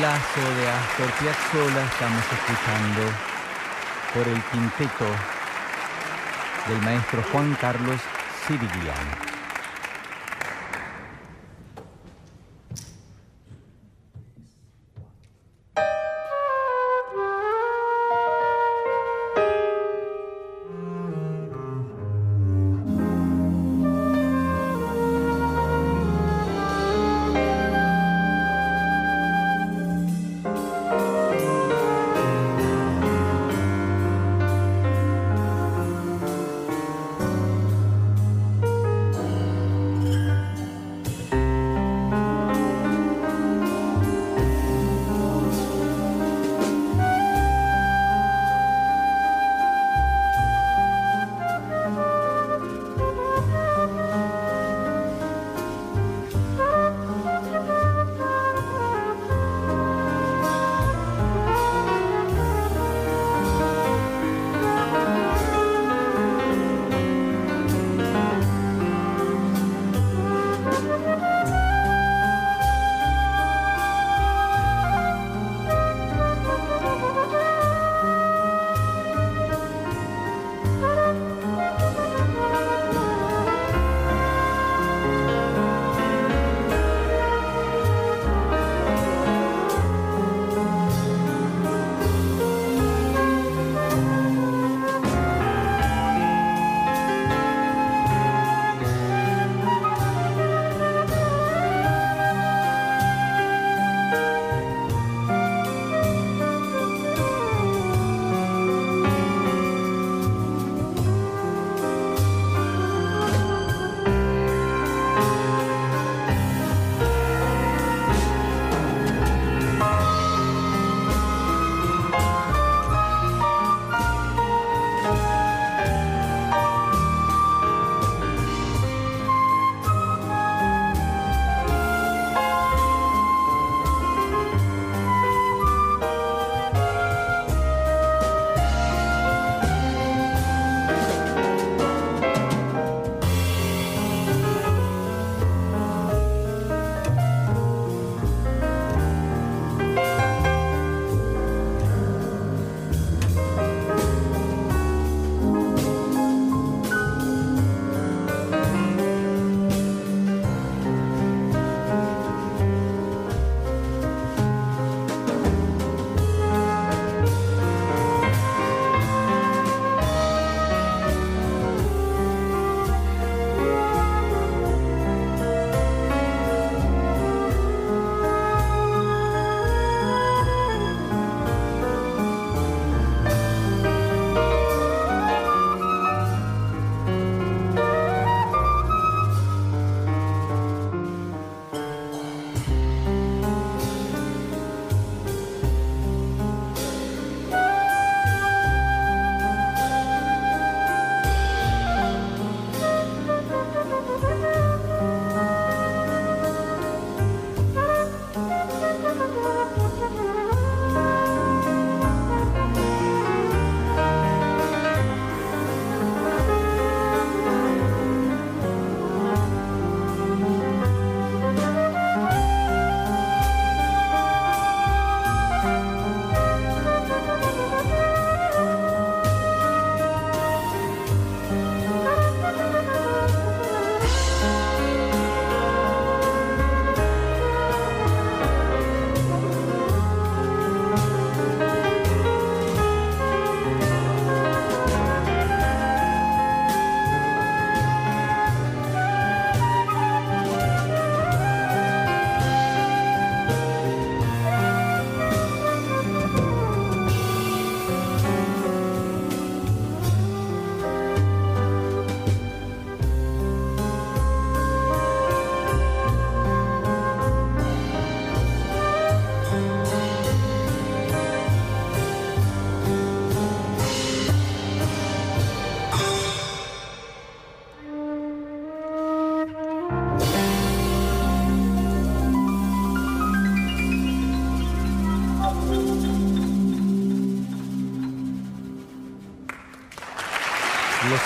Mescolazo 0.04 0.56
de 0.58 0.70
Astor 0.70 1.12
Piazzolla 1.18 1.86
estamos 1.86 2.24
escuchando 2.26 3.02
por 4.14 4.28
el 4.28 4.42
quinteto 4.52 5.06
del 6.68 6.82
maestro 6.82 7.24
Juan 7.32 7.56
Carlos 7.62 8.02
Sirigliano. 8.46 9.33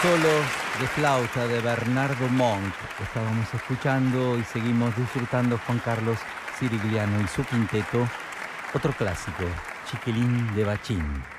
Solos 0.01 0.45
de 0.79 0.87
flauta 0.87 1.47
de 1.47 1.59
Bernardo 1.59 2.27
Monk 2.29 2.73
estábamos 3.01 3.51
escuchando 3.53 4.37
y 4.37 4.43
seguimos 4.43 4.95
disfrutando 4.95 5.59
Juan 5.65 5.79
Carlos 5.79 6.19
Sirigliano 6.59 7.19
y 7.21 7.27
su 7.27 7.43
quinteto 7.43 8.07
Otro 8.73 8.93
clásico, 8.93 9.43
Chiquilín 9.89 10.53
de 10.55 10.65
Bachín. 10.65 11.36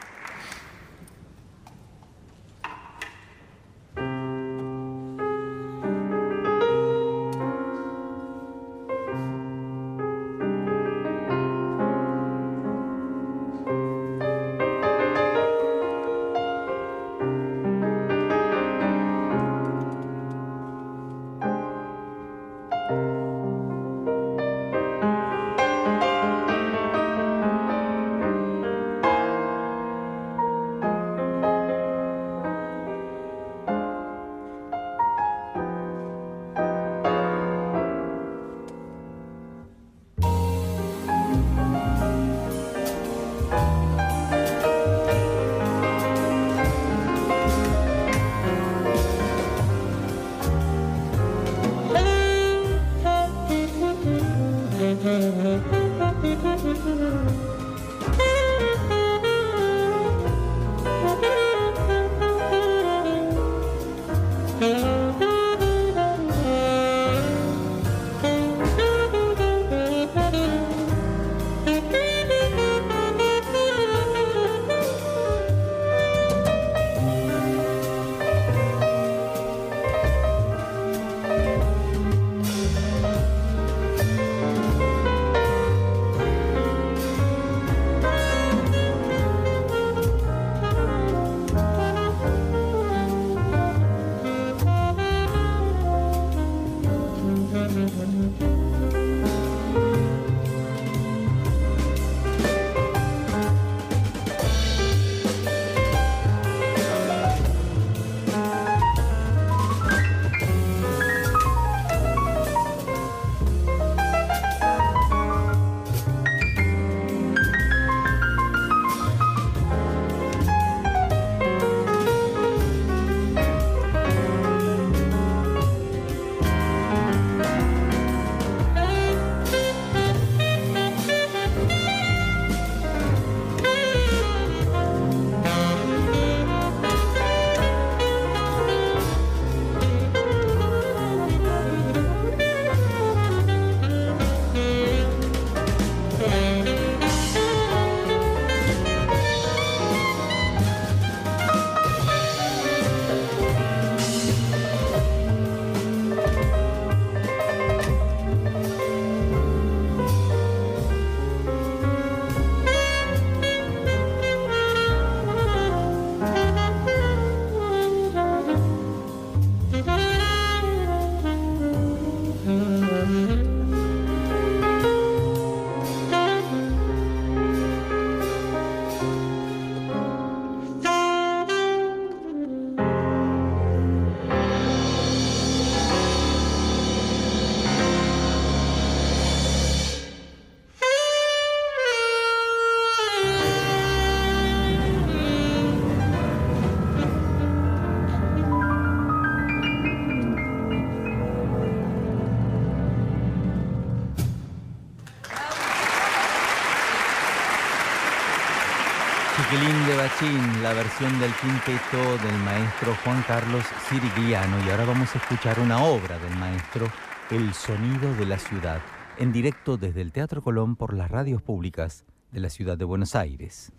La 210.21 210.73
versión 210.73 211.21
del 211.21 211.31
quinteto 211.35 212.19
del 212.27 212.37
maestro 212.41 212.93
Juan 213.05 213.23
Carlos 213.29 213.65
Sirigliano 213.89 214.59
y 214.67 214.71
ahora 214.71 214.85
vamos 214.85 215.15
a 215.15 215.19
escuchar 215.19 215.61
una 215.61 215.81
obra 215.85 216.19
del 216.19 216.35
maestro, 216.37 216.89
El 217.31 217.55
sonido 217.55 218.13
de 218.17 218.27
la 218.27 218.37
ciudad, 218.37 218.81
en 219.17 219.33
directo 219.33 219.77
desde 219.77 220.01
el 220.01 220.11
Teatro 220.11 220.43
Colón 220.43 220.75
por 220.75 220.93
las 220.93 221.09
radios 221.09 221.41
públicas 221.41 222.05
de 222.33 222.41
la 222.41 222.51
ciudad 222.51 222.77
de 222.77 222.85
Buenos 222.85 223.15
Aires. 223.15 223.71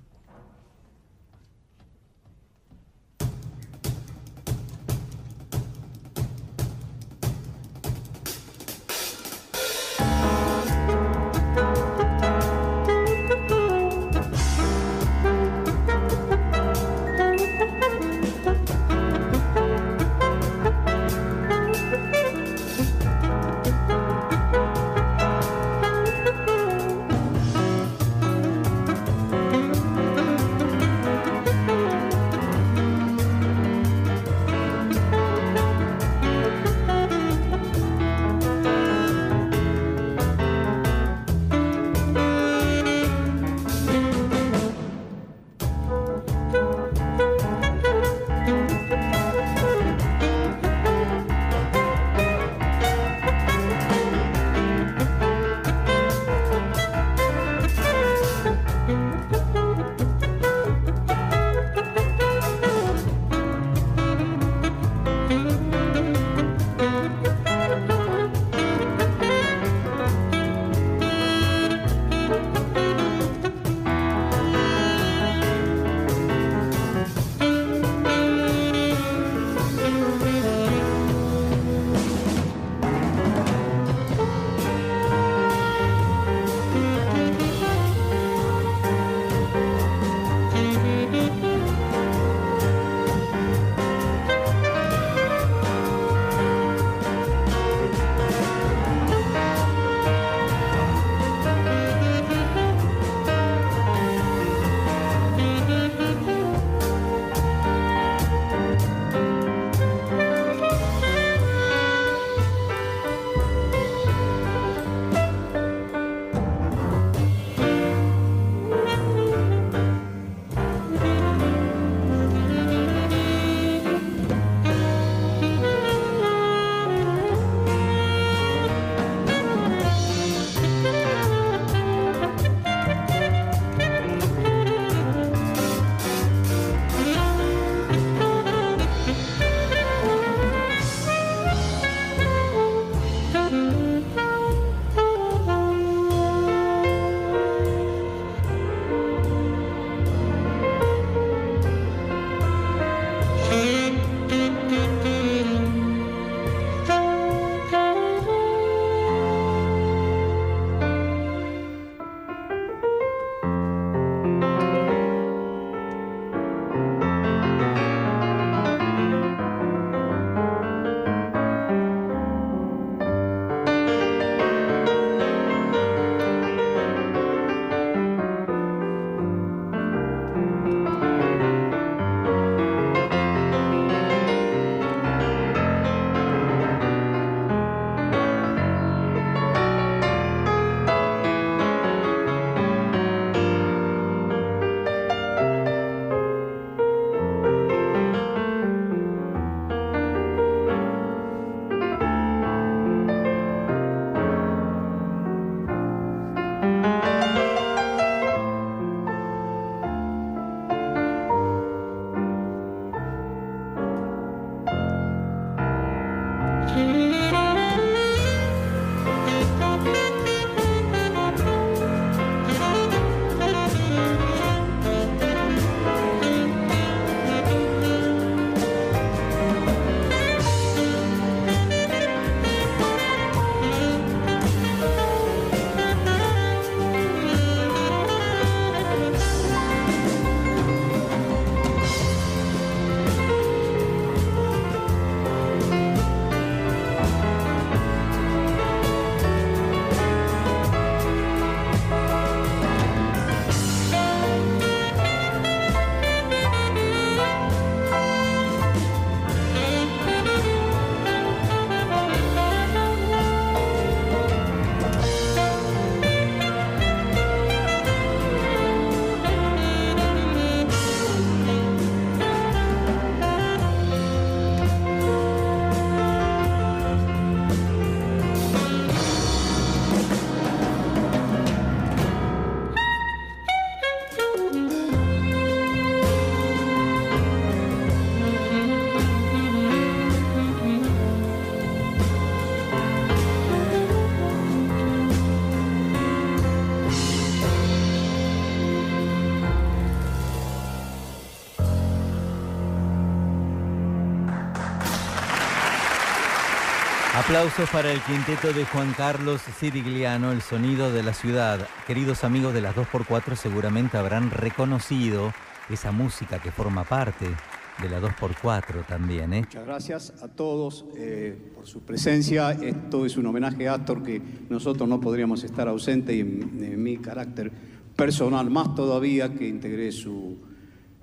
Aplausos 307.30 307.70
para 307.70 307.92
el 307.92 308.02
quinteto 308.02 308.52
de 308.54 308.66
Juan 308.66 308.92
Carlos 308.98 309.42
Sirigliano, 309.60 310.32
el 310.32 310.42
sonido 310.42 310.92
de 310.92 311.04
la 311.04 311.14
ciudad. 311.14 311.60
Queridos 311.86 312.24
amigos 312.24 312.56
de 312.56 312.62
las 312.62 312.76
2x4 312.76 313.36
seguramente 313.36 313.98
habrán 313.98 314.32
reconocido 314.32 315.32
esa 315.70 315.92
música 315.92 316.42
que 316.42 316.52
forma 316.52 316.86
parte 316.86 317.28
de 317.28 317.88
la 317.88 318.02
2x4 318.02 318.84
también. 318.88 319.34
¿eh? 319.34 319.42
Muchas 319.42 319.64
gracias 319.64 320.14
a 320.24 320.28
todos 320.28 320.86
eh, 320.98 321.38
por 321.54 321.68
su 321.68 321.82
presencia. 321.82 322.52
Esto 322.54 323.06
es 323.06 323.16
un 323.16 323.28
homenaje 323.28 323.68
a 323.68 323.76
Astor 323.76 324.02
que 324.02 324.20
nosotros 324.50 324.90
no 324.90 325.00
podríamos 325.00 325.44
estar 325.44 325.68
ausentes 325.68 326.16
y 326.16 326.22
en, 326.22 326.82
mi 326.82 326.98
carácter 326.98 327.52
personal 327.96 328.50
más 328.50 328.74
todavía 328.74 329.32
que 329.36 329.48
integré 329.48 329.92
su 329.92 330.36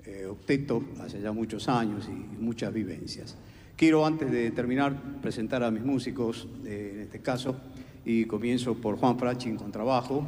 eh, 0.03 0.25
octeto 0.29 0.83
hace 0.99 1.21
ya 1.21 1.31
muchos 1.31 1.69
años 1.69 2.09
y 2.09 2.41
muchas 2.41 2.73
vivencias. 2.73 3.37
Quiero, 3.77 4.07
antes 4.07 4.31
de 4.31 4.49
terminar, 4.49 4.91
presentar 5.21 5.61
a 5.61 5.69
mis 5.69 5.83
músicos, 5.83 6.47
en 6.65 7.01
este 7.01 7.21
caso, 7.21 7.55
y 8.03 8.25
comienzo 8.25 8.73
por 8.73 8.97
Juan 8.97 9.19
Frachin 9.19 9.55
con 9.55 9.71
trabajo. 9.71 10.25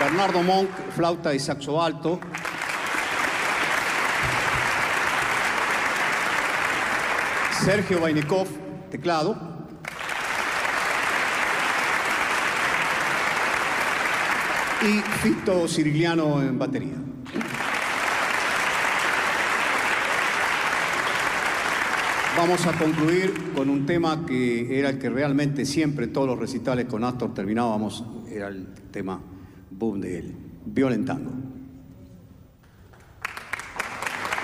Bernardo 0.00 0.42
Monk, 0.42 0.68
flauta 0.96 1.32
y 1.32 1.38
saxo 1.38 1.80
alto. 1.80 2.18
Sergio 7.64 8.00
Vainikov, 8.00 8.48
teclado. 8.90 9.49
Y 14.82 15.00
Fito 15.22 15.68
Sirigliano 15.68 16.42
en 16.42 16.58
batería. 16.58 16.94
Vamos 22.36 22.66
a 22.66 22.72
concluir 22.72 23.52
con 23.54 23.68
un 23.68 23.84
tema 23.84 24.24
que 24.24 24.78
era 24.78 24.88
el 24.90 24.98
que 24.98 25.10
realmente 25.10 25.66
siempre 25.66 26.06
todos 26.06 26.26
los 26.28 26.38
recitales 26.38 26.86
con 26.86 27.04
Astor 27.04 27.34
terminábamos, 27.34 28.04
era 28.30 28.48
el 28.48 28.68
tema 28.90 29.20
boom 29.70 30.00
de 30.00 30.18
él, 30.18 30.36
Violentando. 30.64 31.30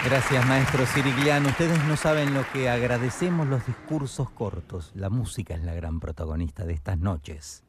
Gracias, 0.05 0.47
maestro 0.47 0.84
Sirigliano. 0.87 1.49
Ustedes 1.49 1.82
no 1.87 1.97
saben 1.97 2.34
lo 2.34 2.45
que 2.53 2.68
agradecemos 2.68 3.49
los 3.49 3.66
discursos 3.66 4.30
cortos. 4.30 4.93
La 4.95 5.09
música 5.09 5.55
es 5.55 5.64
la 5.64 5.74
gran 5.74 5.99
protagonista 5.99 6.64
de 6.64 6.74
estas 6.74 6.99
noches. 6.99 7.64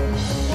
Thank 0.00 0.44
you. 0.44 0.49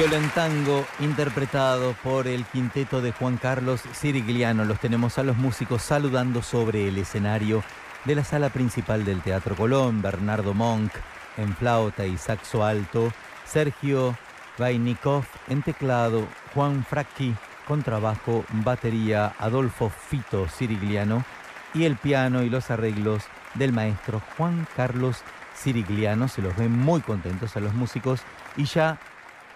Violentango 0.00 0.86
interpretado 1.00 1.94
por 2.02 2.26
el 2.26 2.46
quinteto 2.46 3.02
de 3.02 3.12
Juan 3.12 3.36
Carlos 3.36 3.82
Sirigliano. 3.92 4.64
Los 4.64 4.80
tenemos 4.80 5.18
a 5.18 5.22
los 5.22 5.36
músicos 5.36 5.82
saludando 5.82 6.40
sobre 6.40 6.88
el 6.88 6.96
escenario 6.96 7.62
de 8.06 8.14
la 8.14 8.24
sala 8.24 8.48
principal 8.48 9.04
del 9.04 9.20
Teatro 9.20 9.54
Colón. 9.54 10.00
Bernardo 10.00 10.54
Monk 10.54 10.90
en 11.36 11.54
flauta 11.54 12.06
y 12.06 12.16
saxo 12.16 12.64
alto. 12.64 13.12
Sergio 13.44 14.16
Vainikov 14.56 15.26
en 15.48 15.60
teclado. 15.60 16.26
Juan 16.54 16.82
Fracchi 16.82 17.34
con 17.68 17.82
trabajo, 17.82 18.46
batería. 18.52 19.34
Adolfo 19.38 19.90
Fito 19.90 20.48
Sirigliano. 20.48 21.26
Y 21.74 21.84
el 21.84 21.96
piano 21.96 22.42
y 22.42 22.48
los 22.48 22.70
arreglos 22.70 23.24
del 23.52 23.74
maestro 23.74 24.22
Juan 24.38 24.66
Carlos 24.74 25.18
Sirigliano. 25.54 26.26
Se 26.26 26.40
los 26.40 26.56
ven 26.56 26.72
muy 26.72 27.02
contentos 27.02 27.54
a 27.58 27.60
los 27.60 27.74
músicos. 27.74 28.22
Y 28.56 28.64
ya 28.64 28.98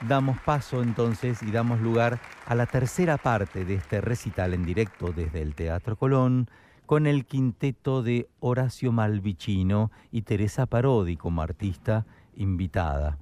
damos 0.03 0.39
paso 0.41 0.83
entonces 0.83 1.43
y 1.43 1.51
damos 1.51 1.81
lugar 1.81 2.21
a 2.47 2.55
la 2.55 2.67
tercera 2.67 3.17
parte 3.17 3.65
de 3.65 3.75
este 3.75 4.01
recital 4.01 4.55
en 4.55 4.65
directo 4.65 5.13
desde 5.13 5.43
el 5.43 5.55
Teatro 5.55 5.97
Colón 5.97 6.49
con 6.87 7.07
el 7.07 7.25
quinteto 7.25 8.03
de 8.03 8.29
Horacio 8.41 8.93
Malvicino 8.93 9.91
y 10.11 10.23
Teresa 10.23 10.67
Parodi 10.67 11.17
como 11.17 11.41
artista 11.41 12.07
invitada. 12.35 13.19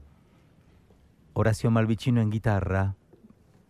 Horacio 1.35 1.71
Malvicino 1.71 2.21
en 2.21 2.31
guitarra, 2.31 2.97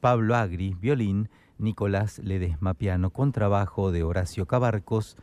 Pablo 0.01 0.35
Agri, 0.35 0.75
violín, 0.81 1.29
Nicolás 1.59 2.19
Ledesma 2.19 2.75
piano, 2.75 3.11
contrabajo 3.11 3.93
de 3.93 4.03
Horacio 4.03 4.47
Cabarcos, 4.47 5.17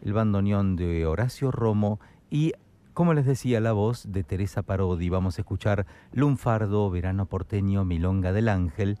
el 0.00 0.12
bandoneón 0.12 0.76
de 0.76 1.06
Horacio 1.06 1.50
Romo 1.50 2.00
y 2.30 2.54
como 2.96 3.12
les 3.12 3.26
decía, 3.26 3.60
la 3.60 3.74
voz 3.74 4.10
de 4.10 4.24
Teresa 4.24 4.62
Parodi. 4.62 5.10
Vamos 5.10 5.36
a 5.36 5.42
escuchar 5.42 5.84
Lunfardo, 6.14 6.88
Verano 6.88 7.26
Porteño, 7.26 7.84
Milonga 7.84 8.32
del 8.32 8.48
Ángel. 8.48 8.98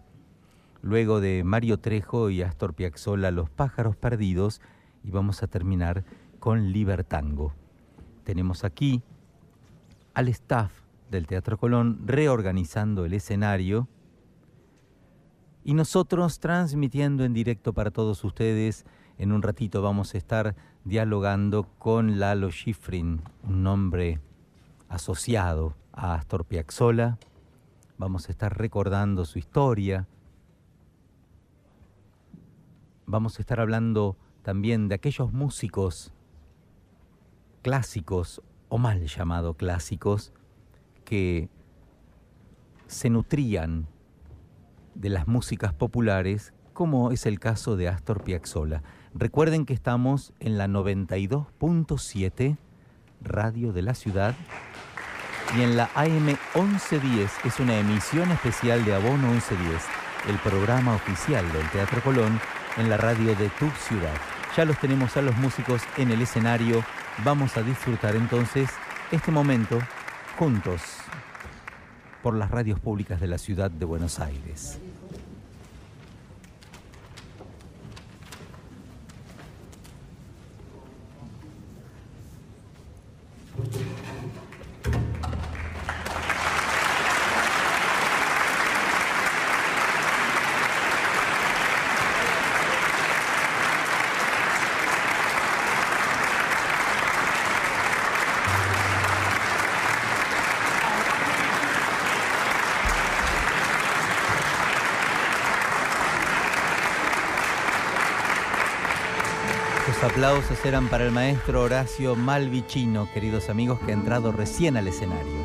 Luego 0.82 1.22
de 1.22 1.44
Mario 1.44 1.78
Trejo 1.78 2.28
y 2.28 2.42
Astor 2.42 2.74
Piazzolla, 2.74 3.30
Los 3.30 3.48
Pájaros 3.48 3.96
Perdidos. 3.96 4.60
Y 5.02 5.12
vamos 5.12 5.42
a 5.42 5.46
terminar 5.46 6.04
con 6.40 6.72
Libertango. 6.72 7.54
Tenemos 8.22 8.64
aquí 8.64 9.02
al 10.12 10.28
staff 10.28 10.72
del 11.10 11.26
Teatro 11.26 11.56
Colón 11.56 12.02
reorganizando 12.04 13.06
el 13.06 13.14
escenario 13.14 13.88
y 15.64 15.72
nosotros 15.72 16.38
transmitiendo 16.38 17.24
en 17.24 17.32
directo 17.32 17.72
para 17.72 17.90
todos 17.90 18.22
ustedes. 18.24 18.84
En 19.18 19.32
un 19.32 19.40
ratito 19.40 19.80
vamos 19.80 20.14
a 20.14 20.18
estar 20.18 20.54
dialogando 20.84 21.64
con 21.78 22.18
Lalo 22.18 22.50
Schifrin, 22.50 23.22
un 23.44 23.62
nombre 23.62 24.20
asociado 24.90 25.74
a 25.92 26.14
Astor 26.14 26.44
Piazzolla. 26.44 27.18
Vamos 27.96 28.28
a 28.28 28.32
estar 28.32 28.58
recordando 28.58 29.24
su 29.24 29.38
historia. 29.38 30.06
Vamos 33.06 33.38
a 33.38 33.42
estar 33.42 33.58
hablando 33.58 34.18
también 34.42 34.88
de 34.88 34.96
aquellos 34.96 35.32
músicos 35.32 36.12
clásicos 37.62 38.42
o 38.68 38.76
mal 38.76 39.06
llamados 39.06 39.56
clásicos 39.56 40.34
que 41.06 41.48
se 42.86 43.08
nutrían 43.08 43.86
de 44.94 45.08
las 45.08 45.26
músicas 45.26 45.72
populares, 45.72 46.52
como 46.74 47.12
es 47.12 47.24
el 47.24 47.40
caso 47.40 47.76
de 47.76 47.88
Astor 47.88 48.22
Piazzolla. 48.22 48.82
Recuerden 49.18 49.64
que 49.64 49.72
estamos 49.72 50.34
en 50.40 50.58
la 50.58 50.66
92.7 50.66 52.58
Radio 53.22 53.72
de 53.72 53.80
la 53.80 53.94
Ciudad 53.94 54.34
y 55.56 55.62
en 55.62 55.74
la 55.74 55.88
AM 55.94 56.36
1110 56.54 57.30
es 57.46 57.58
una 57.58 57.78
emisión 57.78 58.30
especial 58.30 58.84
de 58.84 58.92
Abono 58.94 59.28
1110, 59.28 59.82
el 60.28 60.36
programa 60.40 60.94
oficial 60.94 61.50
del 61.50 61.66
Teatro 61.70 62.02
Colón 62.02 62.38
en 62.76 62.90
la 62.90 62.98
radio 62.98 63.34
de 63.36 63.48
tu 63.58 63.70
ciudad. 63.88 64.12
Ya 64.54 64.66
los 64.66 64.78
tenemos 64.80 65.16
a 65.16 65.22
los 65.22 65.34
músicos 65.38 65.80
en 65.96 66.10
el 66.10 66.20
escenario. 66.20 66.84
Vamos 67.24 67.56
a 67.56 67.62
disfrutar 67.62 68.16
entonces 68.16 68.68
este 69.10 69.32
momento 69.32 69.78
juntos 70.38 70.82
por 72.22 72.34
las 72.34 72.50
radios 72.50 72.80
públicas 72.80 73.18
de 73.18 73.28
la 73.28 73.38
ciudad 73.38 73.70
de 73.70 73.86
Buenos 73.86 74.20
Aires. 74.20 74.78
Aplausos 110.16 110.64
eran 110.64 110.88
para 110.88 111.04
el 111.04 111.10
maestro 111.10 111.60
Horacio 111.60 112.16
Malvicino, 112.16 113.06
queridos 113.12 113.50
amigos, 113.50 113.78
que 113.80 113.90
ha 113.90 113.94
entrado 113.94 114.32
recién 114.32 114.78
al 114.78 114.88
escenario. 114.88 115.35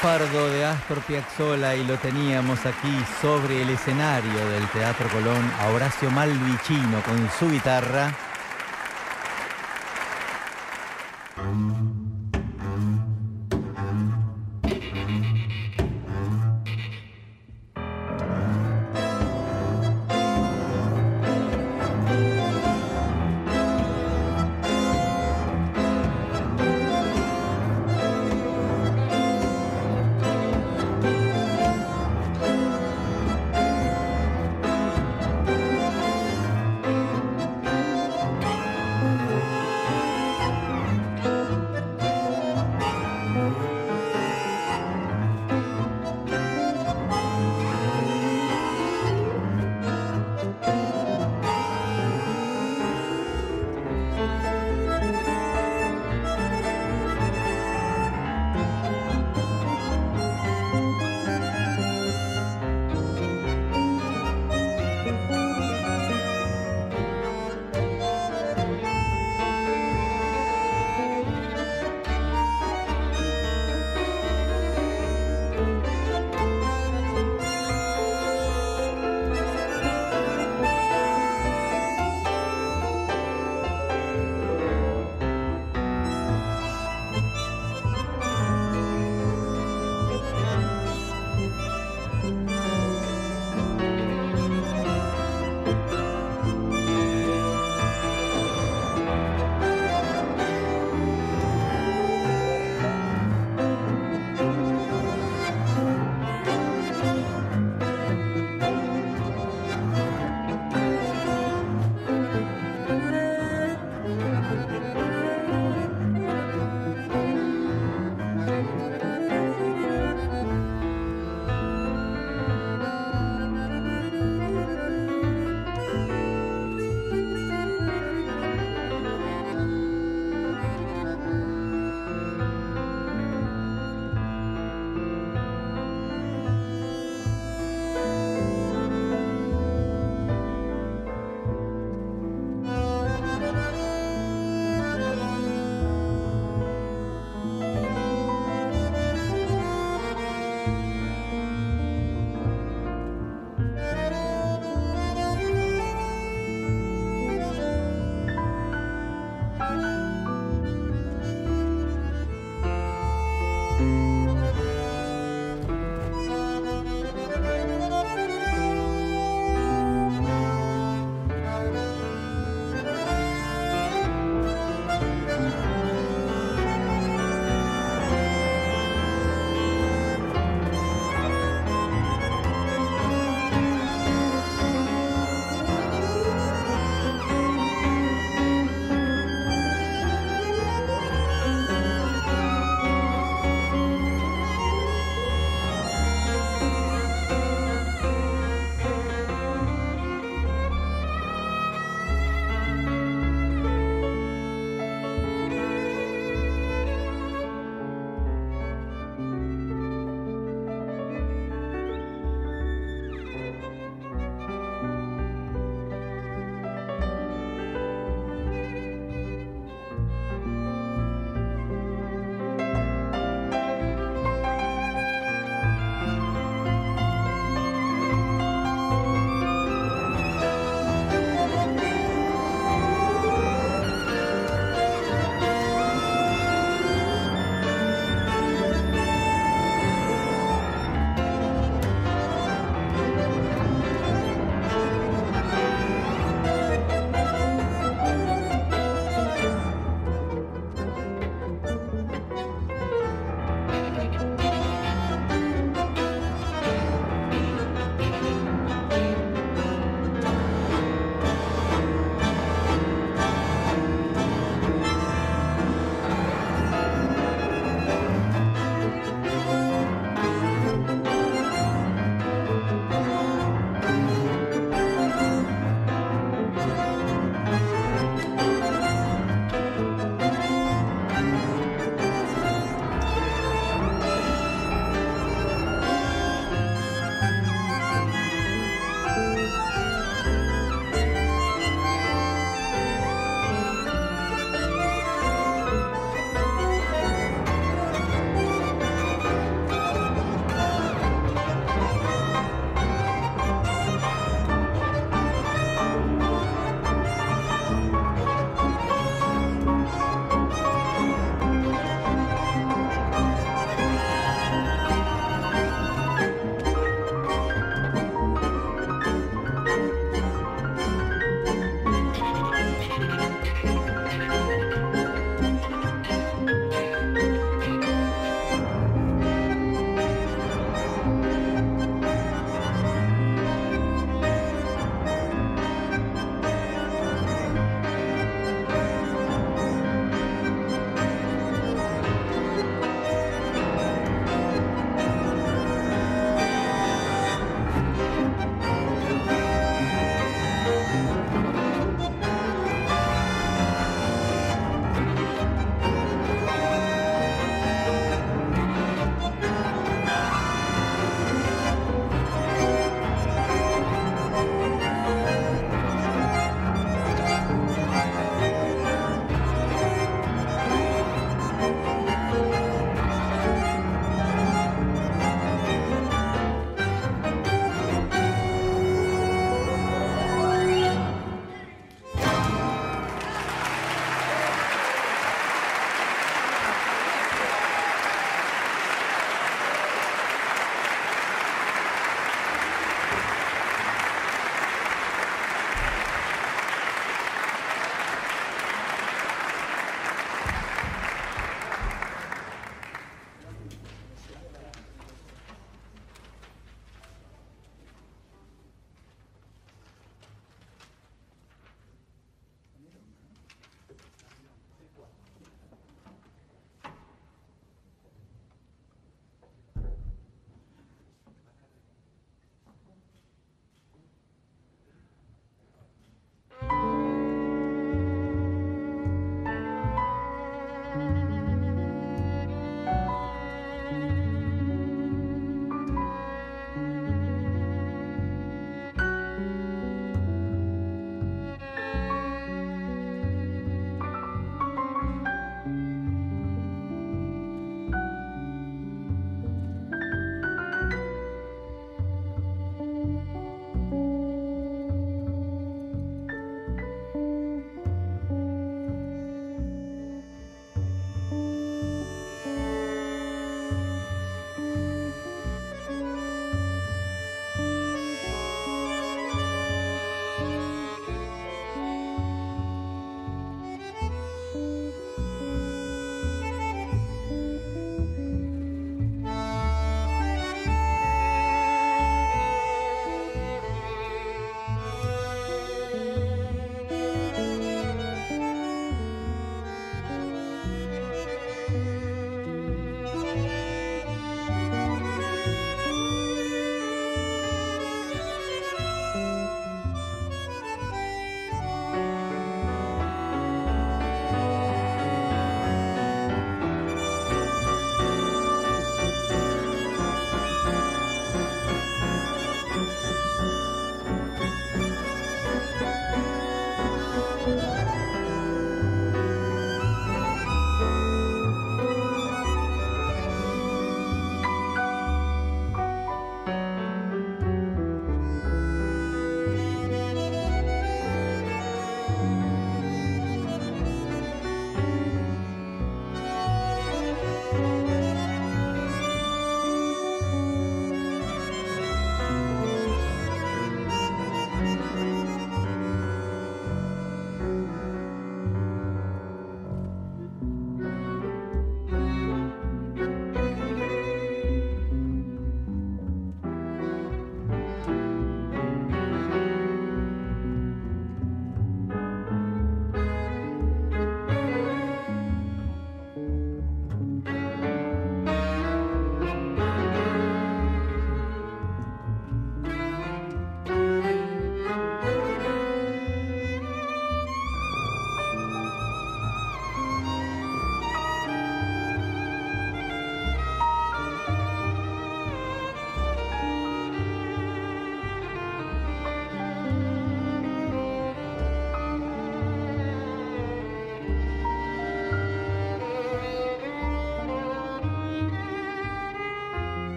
Lunfardo 0.00 0.48
de 0.50 0.64
Astor 0.64 1.00
Piazzolla 1.00 1.74
y 1.74 1.84
lo 1.84 1.96
teníamos 1.96 2.64
aquí 2.64 3.04
sobre 3.20 3.62
el 3.62 3.70
escenario 3.70 4.48
del 4.48 4.64
Teatro 4.68 5.08
Colón 5.08 5.50
a 5.60 5.70
Horacio 5.70 6.08
Malvicino 6.12 7.02
con 7.04 7.28
su 7.36 7.50
guitarra. 7.50 8.27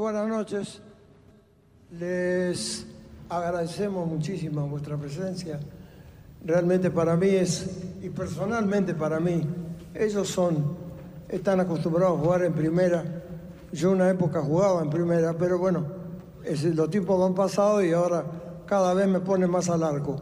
Buenas 0.00 0.26
noches. 0.28 0.80
Les 1.90 2.86
agradecemos 3.28 4.08
muchísimo 4.08 4.66
vuestra 4.66 4.96
presencia. 4.96 5.60
Realmente 6.42 6.90
para 6.90 7.16
mí 7.16 7.28
es, 7.28 7.82
y 8.00 8.08
personalmente 8.08 8.94
para 8.94 9.20
mí, 9.20 9.42
ellos 9.94 10.26
son, 10.26 10.74
están 11.28 11.60
acostumbrados 11.60 12.18
a 12.18 12.22
jugar 12.22 12.44
en 12.44 12.54
primera. 12.54 13.04
Yo 13.72 13.90
una 13.90 14.08
época 14.08 14.40
jugaba 14.40 14.80
en 14.80 14.88
primera, 14.88 15.34
pero 15.34 15.58
bueno, 15.58 15.84
los 16.74 16.90
tiempos 16.90 17.20
van 17.20 17.34
pasado 17.34 17.84
y 17.84 17.92
ahora 17.92 18.24
cada 18.64 18.94
vez 18.94 19.06
me 19.06 19.20
pone 19.20 19.46
más 19.46 19.68
al 19.68 19.82
arco. 19.82 20.16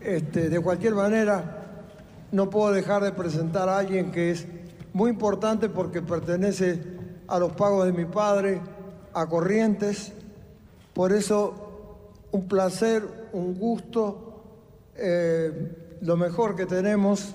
Este, 0.00 0.48
de 0.48 0.60
cualquier 0.60 0.94
manera, 0.94 1.82
no 2.30 2.48
puedo 2.48 2.72
dejar 2.72 3.02
de 3.02 3.10
presentar 3.10 3.68
a 3.68 3.78
alguien 3.78 4.12
que 4.12 4.30
es 4.30 4.46
muy 4.92 5.10
importante 5.10 5.68
porque 5.68 6.02
pertenece 6.02 6.80
a 7.26 7.40
los 7.40 7.52
pagos 7.54 7.84
de 7.84 7.92
mi 7.92 8.04
padre, 8.04 8.62
a 9.20 9.26
Corrientes. 9.26 10.12
Por 10.94 11.12
eso, 11.12 12.08
un 12.32 12.48
placer, 12.48 13.02
un 13.32 13.58
gusto, 13.58 14.42
eh, 14.96 15.98
lo 16.00 16.16
mejor 16.16 16.54
que 16.54 16.66
tenemos 16.66 17.34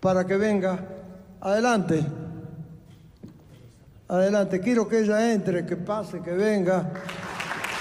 para 0.00 0.26
que 0.26 0.36
venga. 0.36 0.78
Adelante. 1.40 2.04
Adelante. 4.08 4.60
Quiero 4.60 4.88
que 4.88 5.00
ella 5.00 5.32
entre, 5.32 5.66
que 5.66 5.76
pase, 5.76 6.20
que 6.20 6.32
venga, 6.32 6.90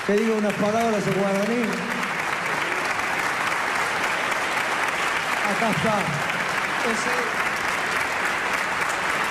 que 0.06 0.14
diga 0.14 0.38
unas 0.38 0.54
palabras 0.54 1.06
en 1.08 1.14
guaraní. 1.14 1.64
Acá 5.46 5.70
está. 5.70 6.26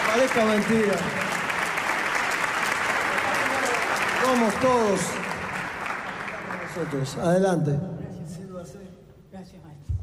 parezca 0.06 0.44
mentira. 0.44 1.23
Todos. 4.34 5.00
Nosotros. 6.76 7.16
Adelante. 7.18 7.70
Gracias, 9.30 9.62
maestro. 9.62 9.94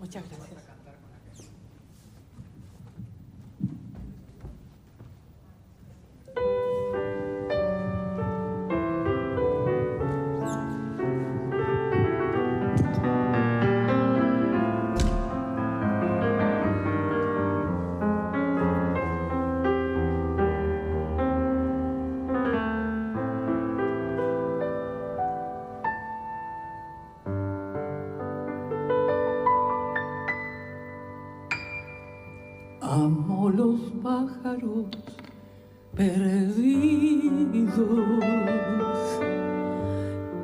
Muchas 0.00 0.24
gracias. 0.30 0.53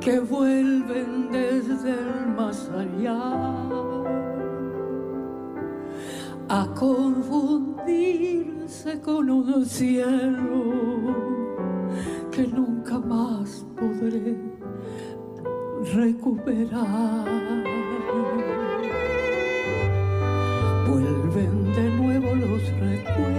Que 0.01 0.19
vuelven 0.19 1.31
desde 1.31 1.91
el 1.91 2.27
más 2.35 2.69
allá 2.69 3.21
a 6.49 6.67
confundirse 6.73 8.99
con 9.01 9.29
un 9.29 9.63
cielo 9.65 10.63
que 12.31 12.47
nunca 12.47 12.97
más 12.97 13.63
podré 13.77 14.35
recuperar. 15.93 17.27
Vuelven 20.89 21.73
de 21.75 21.89
nuevo 21.95 22.33
los 22.35 22.63
recuerdos 22.79 23.30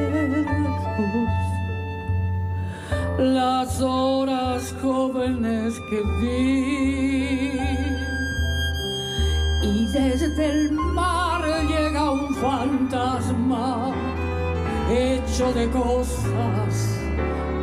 las 3.22 3.80
horas 3.80 4.74
jóvenes 4.82 5.80
que 5.88 6.02
vi. 6.20 7.52
Y 9.62 9.86
desde 9.86 10.50
el 10.50 10.72
mar 10.72 11.42
llega 11.68 12.10
un 12.10 12.34
fantasma 12.34 13.92
hecho 14.90 15.52
de 15.52 15.70
cosas 15.70 16.98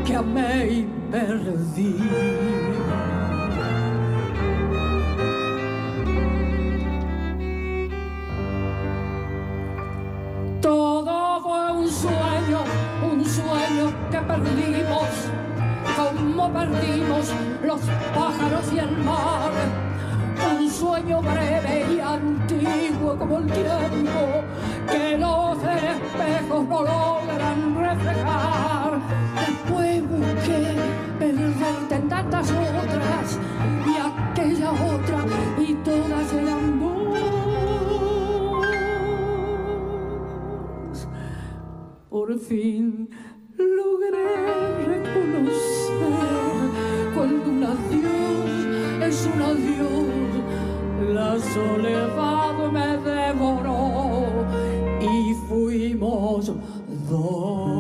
que 0.06 0.16
amé 0.16 0.68
y 0.68 0.88
perdí. 1.12 1.98
Todo 10.62 11.42
fue 11.42 11.72
un 11.74 11.88
sueño, 11.90 12.60
un 13.12 13.26
sueño 13.26 13.92
que 14.10 14.18
perdimos 14.20 15.39
como 16.00 16.54
perdimos 16.54 17.34
los 17.64 17.82
pájaros 18.16 18.74
y 18.74 18.80
el 18.80 18.98
mar. 19.00 19.52
Un 20.58 20.70
sueño 20.70 21.22
breve 21.22 21.86
y 21.94 22.00
antiguo 22.00 23.18
como 23.18 23.40
el 23.40 23.46
tiempo 23.48 24.44
que 24.90 25.18
los 25.18 25.58
espejos 25.58 26.68
no 26.68 26.84
logran 26.84 27.76
reflejar. 27.78 29.00
Después 29.36 30.02
busqué 30.08 30.76
perderte 31.20 31.96
en 31.96 32.08
tantas 32.08 32.50
otras 32.52 33.40
y 33.86 33.98
aquella 34.10 34.72
otra 34.72 35.26
y 35.58 35.74
todas 35.84 36.34
eran 36.34 36.80
vos. 36.80 37.00
Por 42.10 42.40
fin 42.40 43.10
La 51.14 51.40
soledad 51.40 52.72
me 52.72 52.98
devoró 52.98 54.28
y 55.02 55.34
fuimos 55.48 56.52
dos. 57.10 57.79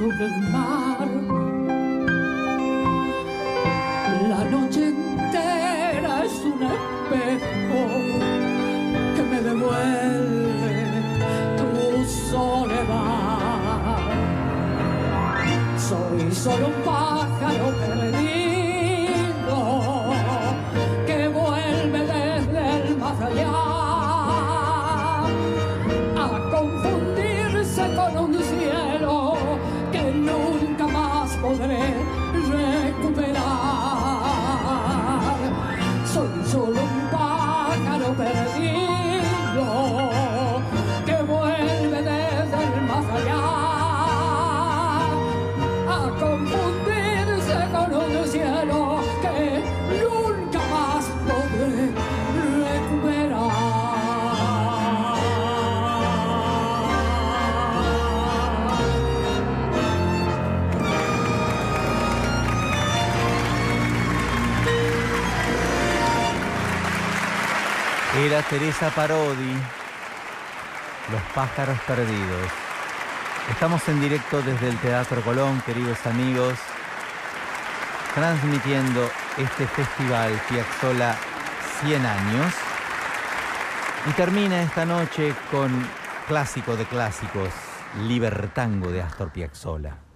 sube 0.00 0.24
el 0.24 0.40
mar. 0.50 1.08
La 4.30 4.42
noche 4.44 4.88
entera 4.88 6.24
es 6.24 6.36
un 6.52 6.62
espejo 6.76 7.82
que 9.14 9.22
me 9.30 9.40
devuelve 9.48 10.74
tu 11.58 11.70
soledad. 12.30 13.98
Soy 15.76 16.32
solo 16.32 16.68
un 16.68 16.82
Teresa 68.50 68.90
Parodi, 68.90 69.54
Los 71.12 71.22
pájaros 71.36 71.78
perdidos. 71.86 72.50
Estamos 73.48 73.88
en 73.88 74.00
directo 74.00 74.42
desde 74.42 74.70
el 74.70 74.76
Teatro 74.78 75.22
Colón, 75.22 75.62
queridos 75.64 76.04
amigos, 76.04 76.58
transmitiendo 78.12 79.08
este 79.38 79.68
festival 79.68 80.32
Piazzola 80.48 81.14
100 81.84 82.04
años. 82.04 82.52
Y 84.08 84.12
termina 84.14 84.62
esta 84.62 84.84
noche 84.84 85.32
con 85.52 85.70
clásico 86.26 86.76
de 86.76 86.86
clásicos, 86.86 87.50
Libertango 88.00 88.90
de 88.90 89.02
Astor 89.02 89.30
Piazzolla. 89.30 90.09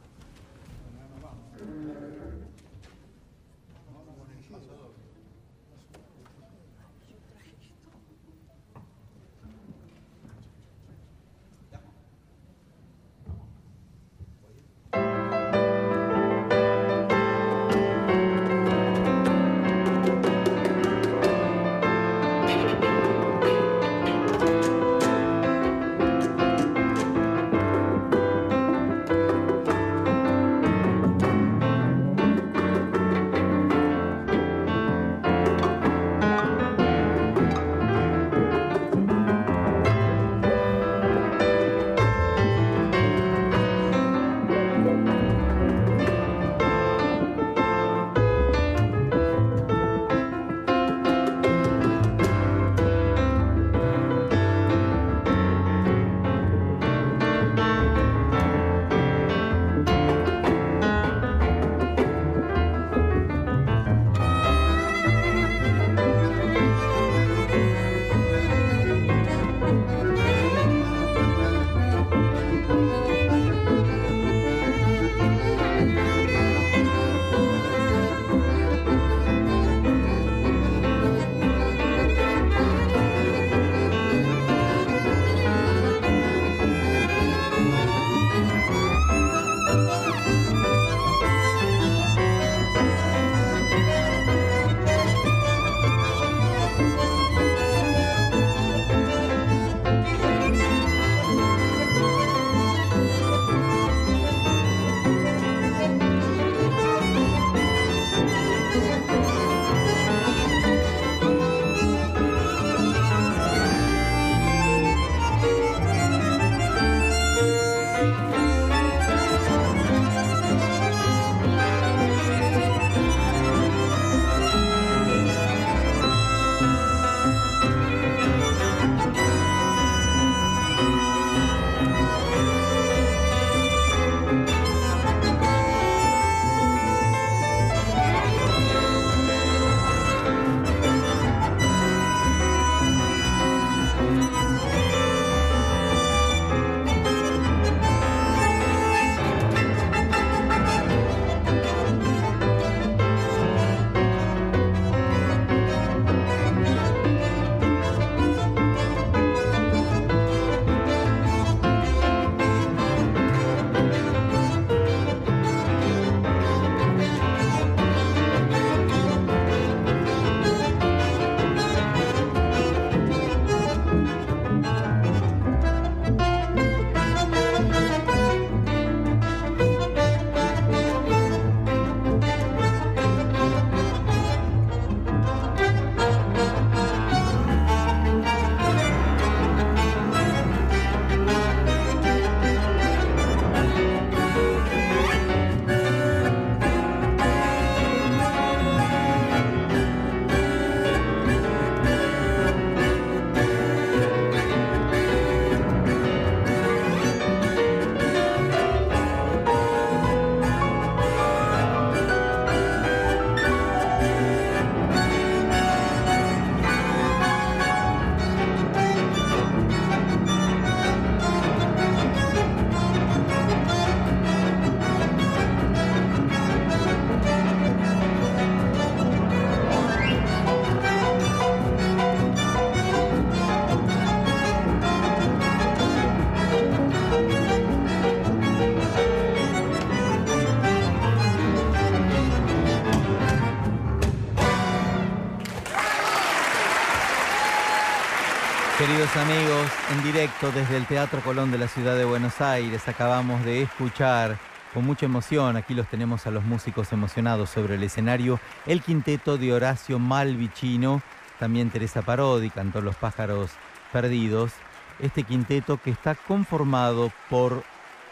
En 249.94 250.02
directo 250.02 250.50
desde 250.50 250.76
el 250.76 250.86
Teatro 250.86 251.20
Colón 251.20 251.52
de 251.52 251.58
la 251.58 251.68
Ciudad 251.68 251.96
de 251.96 252.04
Buenos 252.04 252.40
Aires, 252.40 252.88
acabamos 252.88 253.44
de 253.44 253.62
escuchar 253.62 254.38
con 254.72 254.84
mucha 254.84 255.06
emoción, 255.06 255.56
aquí 255.56 255.72
los 255.72 255.86
tenemos 255.86 256.26
a 256.26 256.32
los 256.32 256.42
músicos 256.42 256.92
emocionados 256.92 257.50
sobre 257.50 257.76
el 257.76 257.82
escenario, 257.84 258.40
el 258.66 258.82
quinteto 258.82 259.38
de 259.38 259.52
Horacio 259.52 260.00
Malvicino, 260.00 261.00
también 261.38 261.70
Teresa 261.70 262.02
Parodi 262.02 262.50
cantó 262.50 262.80
Los 262.80 262.96
pájaros 262.96 263.52
perdidos, 263.92 264.52
este 264.98 265.22
quinteto 265.22 265.76
que 265.76 265.90
está 265.90 266.16
conformado 266.16 267.12
por 267.30 267.62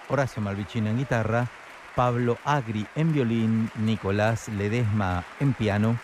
Horacio 0.08 0.40
Malvicino 0.40 0.88
en 0.88 0.98
guitarra, 0.98 1.48
Pablo 1.96 2.38
Agri 2.44 2.86
en 2.94 3.12
violín, 3.12 3.70
Nicolás 3.74 4.48
Ledesma 4.48 5.24
en 5.40 5.52
piano, 5.52 5.98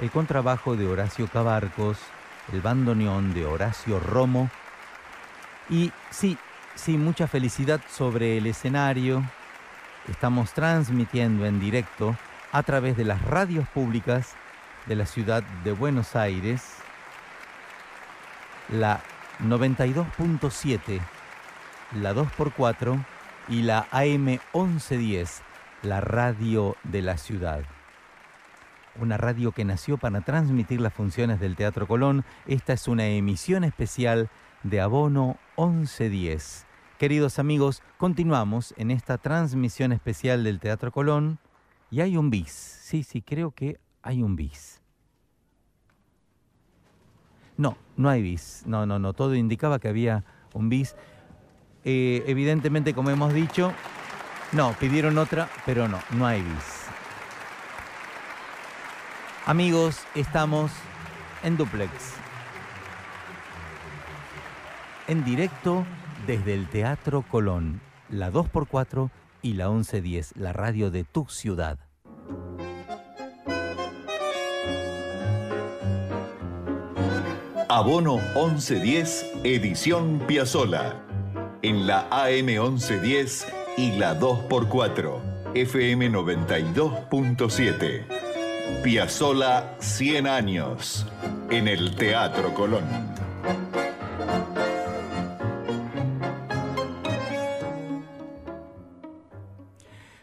el 0.00 0.12
contrabajo 0.12 0.76
de 0.76 0.86
Horacio 0.86 1.26
Cabarcos, 1.26 1.98
el 2.52 2.60
bandoneón 2.60 3.34
de 3.34 3.46
Horacio 3.46 3.98
Romo. 3.98 4.48
Y 5.70 5.92
sí, 6.10 6.38
sí, 6.74 6.96
mucha 6.96 7.26
felicidad 7.26 7.80
sobre 7.90 8.38
el 8.38 8.46
escenario. 8.46 9.22
Estamos 10.08 10.52
transmitiendo 10.52 11.44
en 11.44 11.60
directo 11.60 12.16
a 12.52 12.62
través 12.62 12.96
de 12.96 13.04
las 13.04 13.20
radios 13.22 13.68
públicas 13.68 14.34
de 14.86 14.96
la 14.96 15.04
ciudad 15.04 15.42
de 15.64 15.72
Buenos 15.72 16.16
Aires, 16.16 16.62
la 18.70 19.00
92.7, 19.40 21.00
la 22.00 22.14
2x4 22.14 23.04
y 23.48 23.62
la 23.62 23.86
AM 23.90 24.38
1110, 24.54 25.42
la 25.82 26.00
radio 26.00 26.76
de 26.84 27.02
la 27.02 27.18
ciudad 27.18 27.64
una 29.00 29.16
radio 29.16 29.52
que 29.52 29.64
nació 29.64 29.96
para 29.96 30.20
transmitir 30.22 30.80
las 30.80 30.92
funciones 30.92 31.38
del 31.38 31.56
Teatro 31.56 31.86
Colón. 31.86 32.24
Esta 32.46 32.72
es 32.72 32.88
una 32.88 33.06
emisión 33.06 33.62
especial 33.62 34.28
de 34.70 34.80
Abono 34.80 35.38
1110. 35.56 36.66
Queridos 36.98 37.38
amigos, 37.38 37.82
continuamos 37.96 38.74
en 38.76 38.90
esta 38.90 39.18
transmisión 39.18 39.92
especial 39.92 40.44
del 40.44 40.60
Teatro 40.60 40.92
Colón 40.92 41.38
y 41.90 42.00
hay 42.00 42.16
un 42.16 42.30
bis. 42.30 42.50
Sí, 42.50 43.02
sí, 43.02 43.22
creo 43.22 43.52
que 43.52 43.78
hay 44.02 44.22
un 44.22 44.36
bis. 44.36 44.80
No, 47.56 47.76
no 47.96 48.08
hay 48.08 48.22
bis. 48.22 48.64
No, 48.66 48.84
no, 48.86 48.98
no. 48.98 49.12
Todo 49.12 49.34
indicaba 49.34 49.78
que 49.78 49.88
había 49.88 50.24
un 50.54 50.68
bis. 50.68 50.96
Eh, 51.84 52.24
evidentemente, 52.26 52.94
como 52.94 53.10
hemos 53.10 53.32
dicho, 53.32 53.72
no, 54.52 54.72
pidieron 54.74 55.18
otra, 55.18 55.48
pero 55.64 55.88
no, 55.88 56.00
no 56.10 56.26
hay 56.26 56.42
bis. 56.42 56.86
Amigos, 59.46 60.00
estamos 60.14 60.72
en 61.42 61.56
Duplex. 61.56 62.27
En 65.08 65.24
directo 65.24 65.84
desde 66.26 66.52
el 66.52 66.68
Teatro 66.68 67.24
Colón, 67.30 67.80
la 68.10 68.30
2x4 68.30 69.08
y 69.40 69.54
la 69.54 69.70
1110, 69.70 70.36
la 70.36 70.52
radio 70.52 70.90
de 70.90 71.04
tu 71.04 71.24
ciudad. 71.30 71.78
Abono 77.70 78.18
1110, 78.34 79.32
edición 79.44 80.22
Piazzola. 80.26 81.02
En 81.62 81.86
la 81.86 82.06
AM 82.10 82.44
1110 82.44 83.46
y 83.78 83.92
la 83.92 84.20
2x4, 84.20 85.54
FM 85.54 86.10
92.7. 86.10 88.04
Piazzola 88.82 89.74
100 89.78 90.26
años 90.26 91.06
en 91.48 91.66
el 91.66 91.96
Teatro 91.96 92.52
Colón. 92.52 92.84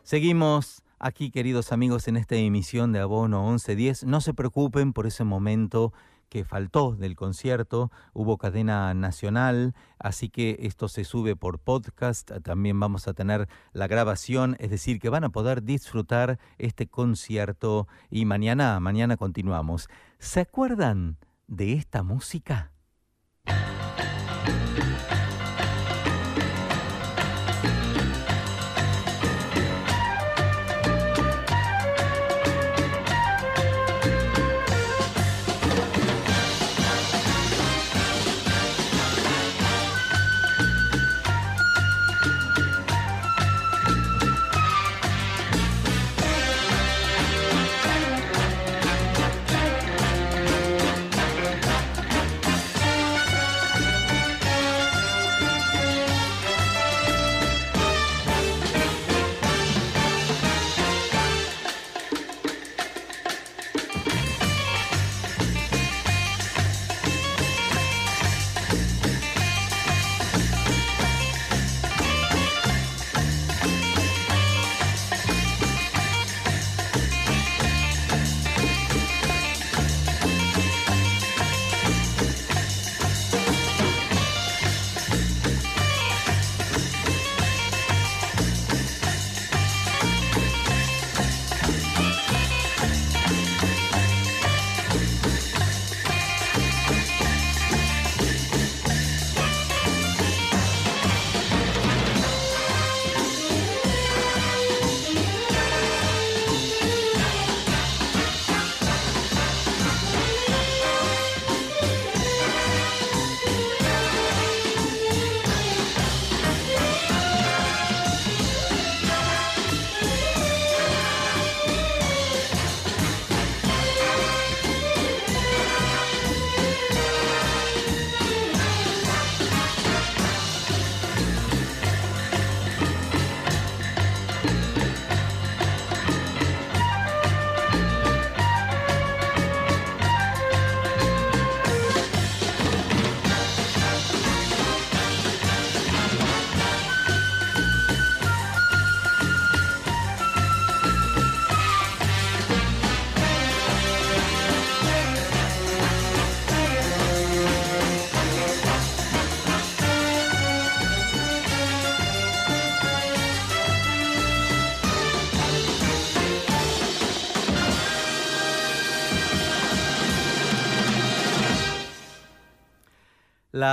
Seguimos 0.05 0.83
aquí, 0.99 1.31
queridos 1.31 1.71
amigos, 1.71 2.07
en 2.07 2.15
esta 2.15 2.35
emisión 2.35 2.91
de 2.91 2.99
Abono 2.99 3.41
1110. 3.49 4.03
No 4.03 4.21
se 4.21 4.35
preocupen 4.35 4.93
por 4.93 5.07
ese 5.07 5.23
momento 5.23 5.93
que 6.29 6.45
faltó 6.45 6.95
del 6.95 7.15
concierto, 7.15 7.91
hubo 8.13 8.37
cadena 8.37 8.93
nacional, 8.93 9.73
así 9.97 10.29
que 10.29 10.57
esto 10.59 10.89
se 10.89 11.05
sube 11.05 11.35
por 11.35 11.57
podcast, 11.57 12.31
también 12.43 12.79
vamos 12.79 13.07
a 13.07 13.15
tener 13.15 13.49
la 13.73 13.87
grabación, 13.87 14.55
es 14.59 14.69
decir, 14.69 14.99
que 14.99 15.09
van 15.09 15.23
a 15.23 15.29
poder 15.29 15.63
disfrutar 15.63 16.37
este 16.59 16.85
concierto 16.85 17.87
y 18.11 18.25
mañana, 18.25 18.79
mañana 18.79 19.17
continuamos. 19.17 19.89
¿Se 20.19 20.41
acuerdan 20.41 21.17
de 21.47 21.73
esta 21.73 22.03
música? 22.03 22.74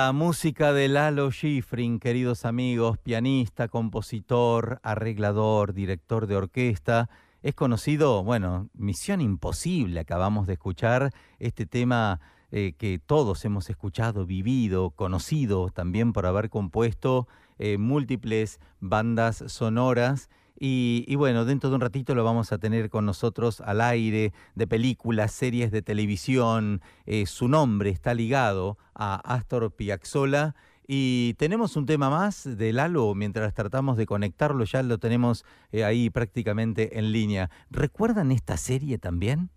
La 0.04 0.10
música 0.10 0.72
de 0.72 0.88
Lalo 0.88 1.30
Schifrin, 1.30 2.00
queridos 2.00 2.44
amigos, 2.44 2.98
pianista, 2.98 3.68
compositor, 3.68 4.80
arreglador, 4.82 5.74
director 5.74 6.26
de 6.26 6.34
orquesta, 6.34 7.08
es 7.40 7.54
conocido, 7.54 8.24
bueno, 8.24 8.68
Misión 8.74 9.20
Imposible, 9.20 10.00
acabamos 10.00 10.48
de 10.48 10.54
escuchar 10.54 11.12
este 11.38 11.66
tema 11.66 12.18
eh, 12.50 12.72
que 12.76 12.98
todos 12.98 13.44
hemos 13.44 13.70
escuchado, 13.70 14.26
vivido, 14.26 14.90
conocido 14.90 15.70
también 15.70 16.12
por 16.12 16.26
haber 16.26 16.50
compuesto 16.50 17.28
eh, 17.60 17.78
múltiples 17.78 18.58
bandas 18.80 19.44
sonoras 19.46 20.30
y, 20.64 21.16
bueno, 21.16 21.44
dentro 21.44 21.70
de 21.70 21.74
un 21.74 21.80
ratito 21.80 22.14
lo 22.14 22.22
vamos 22.22 22.52
a 22.52 22.58
tener 22.58 22.88
con 22.88 23.04
nosotros 23.04 23.60
al 23.60 23.80
aire 23.80 24.32
de 24.54 24.68
películas, 24.68 25.32
series 25.32 25.72
de 25.72 25.82
televisión. 25.82 26.80
Eh, 27.04 27.26
su 27.26 27.48
nombre 27.48 27.90
está 27.90 28.14
ligado 28.14 28.78
a 28.94 29.16
Astor 29.16 29.72
Piazzolla. 29.72 30.54
Y 30.86 31.34
tenemos 31.34 31.74
un 31.74 31.86
tema 31.86 32.10
más 32.10 32.44
de 32.44 32.72
Lalo, 32.72 33.12
mientras 33.16 33.54
tratamos 33.54 33.96
de 33.96 34.06
conectarlo, 34.06 34.62
ya 34.62 34.84
lo 34.84 34.98
tenemos 34.98 35.44
eh, 35.72 35.82
ahí 35.82 36.10
prácticamente 36.10 36.96
en 36.96 37.10
línea. 37.10 37.50
¿Recuerdan 37.68 38.30
esta 38.30 38.56
serie 38.56 38.98
también? 38.98 39.50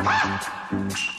Ah! 0.00 1.17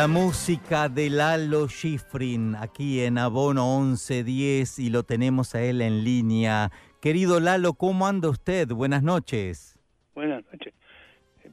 La 0.00 0.08
música 0.08 0.88
de 0.88 1.10
Lalo 1.10 1.68
Schifrin 1.68 2.54
aquí 2.54 3.02
en 3.02 3.18
Abono 3.18 3.80
1110 3.80 4.78
y 4.78 4.88
lo 4.88 5.02
tenemos 5.02 5.54
a 5.54 5.62
él 5.62 5.82
en 5.82 6.04
línea. 6.04 6.70
Querido 7.02 7.38
Lalo, 7.38 7.74
¿cómo 7.74 8.06
anda 8.06 8.30
usted? 8.30 8.66
Buenas 8.68 9.02
noches. 9.02 9.78
Buenas 10.14 10.42
noches. 10.50 10.72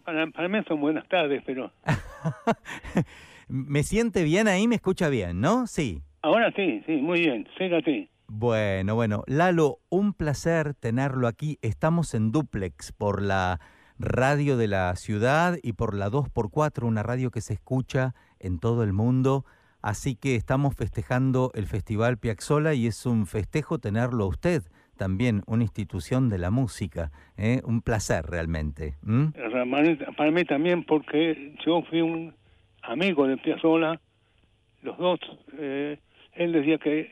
Para, 0.06 0.48
mí 0.48 0.60
son 0.66 0.80
buenas 0.80 1.06
tardes, 1.10 1.44
pero... 1.46 1.74
¿Me 3.50 3.84
siente 3.84 4.24
bien 4.24 4.48
ahí? 4.48 4.66
¿Me 4.66 4.76
escucha 4.76 5.10
bien, 5.10 5.42
no? 5.42 5.68
Sí. 5.68 6.02
Ahora 6.22 6.50
sí, 6.56 6.82
sí, 6.86 6.94
muy 6.94 7.20
bien. 7.20 7.50
Ségate. 7.58 8.10
Bueno, 8.30 8.96
bueno. 8.96 9.26
Lalo, 9.28 9.80
un 9.90 10.14
placer 10.14 10.74
tenerlo 10.74 11.28
aquí. 11.28 11.60
Estamos 11.62 12.14
en 12.14 12.32
duplex 12.32 12.94
por 12.94 13.22
la 13.22 13.60
radio 14.00 14.56
de 14.56 14.70
la 14.70 14.96
ciudad 14.96 15.58
y 15.62 15.74
por 15.74 15.94
la 15.94 16.10
2x4, 16.10 16.84
una 16.84 17.04
radio 17.04 17.30
que 17.30 17.42
se 17.42 17.52
escucha 17.52 18.16
en 18.40 18.60
todo 18.60 18.84
el 18.84 18.94
mundo. 18.94 19.46
Así 19.82 20.16
que 20.16 20.36
estamos 20.36 20.76
festejando 20.76 21.52
el 21.54 21.66
Festival 21.66 22.18
Piazzola 22.18 22.74
y 22.74 22.88
es 22.88 23.06
un 23.06 23.28
festejo 23.28 23.80
tenerlo 23.80 24.26
a 24.26 24.28
usted 24.28 24.64
también, 24.98 25.44
una 25.46 25.64
institución 25.64 26.28
de 26.28 26.40
la 26.40 26.52
música. 26.52 27.12
¿eh? 27.38 27.62
Un 27.64 27.82
placer 27.82 28.26
realmente. 28.26 28.96
Para 30.18 30.32
mí 30.32 30.44
también 30.44 30.84
porque 30.84 31.56
yo 31.66 31.84
fui 31.84 32.02
un 32.02 32.34
amigo 32.82 33.28
de 33.28 33.38
Piazzola, 33.38 34.02
los 34.82 34.98
dos. 34.98 35.20
Eh, 35.58 36.00
él 36.34 36.52
decía 36.52 36.78
que 36.80 37.12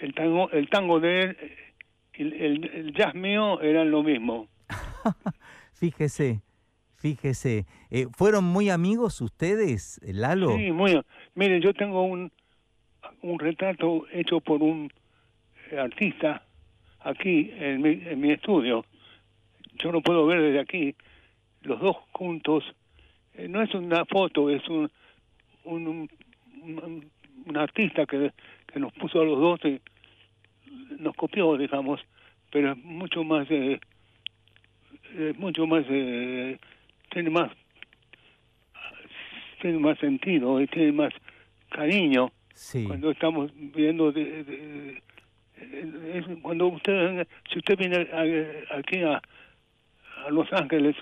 el 0.00 0.14
tango, 0.14 0.50
el 0.50 0.68
tango 0.68 1.00
de 1.00 1.20
él 1.20 1.36
y 2.14 2.22
el, 2.22 2.70
el 2.74 2.92
jazz 2.92 3.14
mío 3.14 3.60
eran 3.60 3.90
lo 3.90 4.02
mismo. 4.02 4.48
Fíjese. 5.72 6.42
Fíjese, 7.02 7.66
eh, 7.94 8.06
¿fueron 8.16 8.44
muy 8.44 8.70
amigos 8.70 9.20
ustedes, 9.20 10.00
Lalo? 10.02 10.56
Sí, 10.56 10.72
muy. 10.72 10.98
Mire, 11.34 11.60
yo 11.60 11.74
tengo 11.74 12.02
un, 12.04 12.32
un 13.20 13.38
retrato 13.38 14.06
hecho 14.10 14.40
por 14.40 14.62
un 14.62 14.90
eh, 15.70 15.78
artista 15.78 16.42
aquí 17.00 17.50
en 17.54 17.82
mi, 17.82 17.90
en 18.04 18.18
mi 18.18 18.30
estudio. 18.30 18.86
Yo 19.74 19.92
lo 19.92 20.00
puedo 20.00 20.24
ver 20.24 20.40
desde 20.40 20.60
aquí, 20.60 20.94
los 21.62 21.80
dos 21.80 21.96
juntos. 22.12 22.64
Eh, 23.34 23.46
no 23.46 23.60
es 23.60 23.74
una 23.74 24.06
foto, 24.06 24.48
es 24.48 24.66
un, 24.68 24.90
un, 25.64 26.08
un, 26.62 27.56
artista 27.56 28.06
que, 28.06 28.32
que 28.66 28.80
nos 28.80 28.92
puso 28.94 29.20
a 29.20 29.24
los 29.24 29.38
dos 29.38 29.60
y 29.64 29.80
nos 30.98 31.14
copió, 31.14 31.58
digamos, 31.58 32.00
pero 32.50 32.72
es 32.72 32.78
mucho 32.78 33.22
más, 33.22 33.46
eh, 33.50 33.78
es 35.18 35.38
mucho 35.38 35.66
más 35.66 35.84
eh, 35.90 36.58
tiene 37.10 37.30
más 37.30 37.50
tiene 39.62 39.78
más 39.78 39.98
sentido 39.98 40.60
y 40.60 40.66
tiene 40.66 40.92
más 40.92 41.14
cariño 41.70 42.30
cuando 42.86 43.10
estamos 43.12 43.50
viendo 43.56 44.12
de, 44.12 45.00
cuando 46.42 46.66
usted 46.66 47.26
si 47.50 47.58
usted 47.58 47.78
viene 47.78 48.08
aquí 48.76 49.02
a, 49.02 49.22
a 50.26 50.30
Los 50.30 50.52
Ángeles 50.52 50.96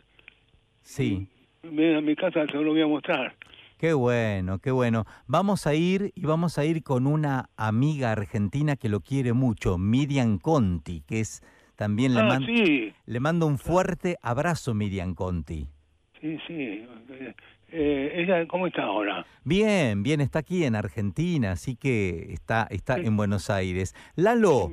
sí 0.83 1.27
viene 1.63 1.97
a 1.97 2.01
mi 2.01 2.15
casa 2.15 2.47
se 2.47 2.57
lo 2.57 2.71
voy 2.71 2.83
a 2.83 2.87
mostrar 2.87 3.35
Qué 3.79 3.95
bueno, 3.95 4.59
qué 4.59 4.71
bueno. 4.73 5.07
Vamos 5.27 5.67
a 5.67 5.75
ir 5.75 6.13
y 6.15 6.27
vamos 6.27 6.59
a 6.59 6.67
ir 6.67 6.83
con 6.83 7.07
una 7.07 7.49
amiga 7.57 8.13
argentina 8.13 8.77
que 8.77 8.91
lo 8.91 9.01
quiere 9.01 9.33
mucho, 9.33 9.79
Miriam 9.79 10.37
Conti, 10.37 11.01
que 11.01 11.21
es 11.21 11.43
también 11.77 12.13
le, 12.13 12.21
ah, 12.21 12.39
le 13.07 13.21
mando 13.21 13.47
un 13.47 13.57
fuerte 13.57 14.19
abrazo, 14.21 14.75
Miriam 14.75 15.15
Conti. 15.15 15.67
Sí, 16.21 16.39
sí. 16.47 16.85
Eh, 17.73 18.13
¿Ella 18.15 18.47
cómo 18.49 18.67
está 18.67 18.83
ahora? 18.83 19.25
Bien, 19.45 20.03
bien, 20.03 20.21
está 20.21 20.41
aquí 20.41 20.65
en 20.65 20.75
Argentina, 20.75 21.53
así 21.53 21.77
que 21.77 22.33
está, 22.33 22.67
está 22.71 22.97
en 22.97 23.17
Buenos 23.17 23.49
Aires. 23.49 23.95
Lalo. 24.17 24.71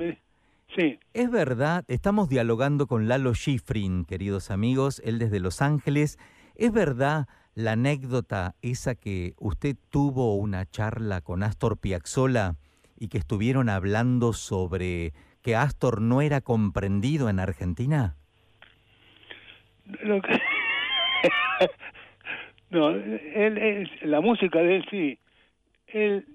Sí. 0.76 1.00
Es 1.14 1.32
verdad, 1.32 1.86
estamos 1.88 2.28
dialogando 2.28 2.88
con 2.88 3.08
Lalo 3.08 3.34
Schifrin, 3.34 4.04
queridos 4.06 4.52
amigos, 4.52 5.02
él 5.06 5.20
desde 5.20 5.40
Los 5.40 5.62
Ángeles. 5.62 6.20
¿Es 6.56 6.72
verdad 6.72 7.28
la 7.54 7.74
anécdota 7.74 8.56
esa 8.62 8.96
que 8.96 9.34
usted 9.40 9.76
tuvo 9.90 10.36
una 10.36 10.66
charla 10.70 11.22
con 11.22 11.44
Astor 11.44 11.78
Piazzolla 11.78 12.56
y 13.00 13.08
que 13.08 13.18
estuvieron 13.18 13.70
hablando 13.70 14.34
sobre 14.34 15.14
que 15.42 15.56
Astor 15.56 16.02
no 16.02 16.22
era 16.22 16.42
comprendido 16.42 17.30
en 17.30 17.40
Argentina? 17.40 18.16
Lo 19.86 20.22
que... 20.22 20.34
no, 22.70 22.90
él, 22.90 23.90
la 24.02 24.22
música 24.22 24.60
de 24.60 24.76
él 24.78 24.86
sí. 24.90 25.20
Él, 25.88 26.26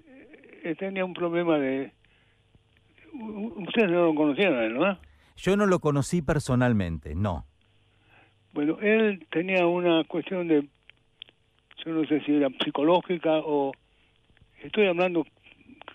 eh, 0.64 0.74
tenía 0.78 1.04
un 1.04 1.14
problema 1.14 1.58
de... 1.58 1.92
Ustedes 3.12 3.90
no 3.90 4.06
lo 4.06 4.14
conocieron, 4.14 4.74
¿no? 4.74 4.98
Yo 5.36 5.56
no 5.56 5.66
lo 5.66 5.80
conocí 5.80 6.22
personalmente, 6.22 7.14
no. 7.14 7.44
Bueno, 8.52 8.78
él 8.80 9.26
tenía 9.30 9.66
una 9.66 10.04
cuestión 10.04 10.48
de, 10.48 10.62
yo 11.84 11.92
no 11.92 12.04
sé 12.06 12.20
si 12.20 12.36
era 12.36 12.48
psicológica 12.64 13.38
o 13.38 13.72
estoy 14.62 14.86
hablando 14.86 15.26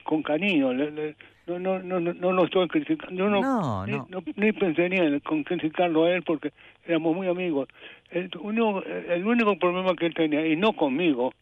con 0.03 0.21
cariño, 0.23 0.73
le- 0.73 0.91
le- 0.91 1.15
no, 1.47 1.59
no, 1.59 1.79
no, 1.79 1.99
no, 1.99 2.13
no 2.13 2.31
lo 2.33 2.45
estoy 2.45 2.67
criticando, 2.67 3.15
yo 3.15 3.29
no, 3.29 3.85
No, 3.87 4.23
ni, 4.35 4.51
pensaría 4.51 5.03
en 5.03 5.19
criticarlo 5.19 6.03
a 6.03 6.11
él 6.11 6.23
porque 6.23 6.51
éramos 6.85 7.15
muy 7.15 7.27
amigos. 7.27 7.69
El 8.11 8.29
único, 8.39 8.83
el 8.83 9.25
único 9.25 9.57
problema 9.57 9.95
que 9.95 10.07
él 10.07 10.13
tenía, 10.13 10.45
y 10.45 10.57
no 10.57 10.73
conmigo, 10.73 11.33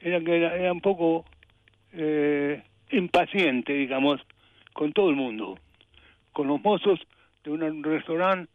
era 0.00 0.20
que 0.20 0.36
era, 0.36 0.56
era 0.56 0.72
un 0.72 0.80
poco 0.80 1.24
eh, 1.92 2.60
impaciente, 2.90 3.72
digamos, 3.72 4.20
con 4.72 4.92
todo 4.92 5.10
el 5.10 5.16
mundo, 5.16 5.58
con 6.32 6.48
los 6.48 6.60
mozos 6.60 7.00
de 7.44 7.50
un 7.50 7.84
restaurante. 7.84 8.50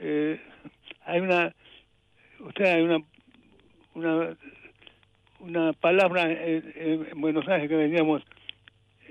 Eh, 0.00 0.38
hay 1.06 1.20
una, 1.20 1.54
usted 2.40 2.64
hay 2.66 2.82
una, 2.82 2.98
una, 3.94 4.36
una 5.40 5.72
palabra 5.72 6.30
en, 6.30 6.74
en 6.76 7.20
Buenos 7.20 7.48
Aires 7.48 7.68
que 7.70 7.76
decíamos, 7.76 8.22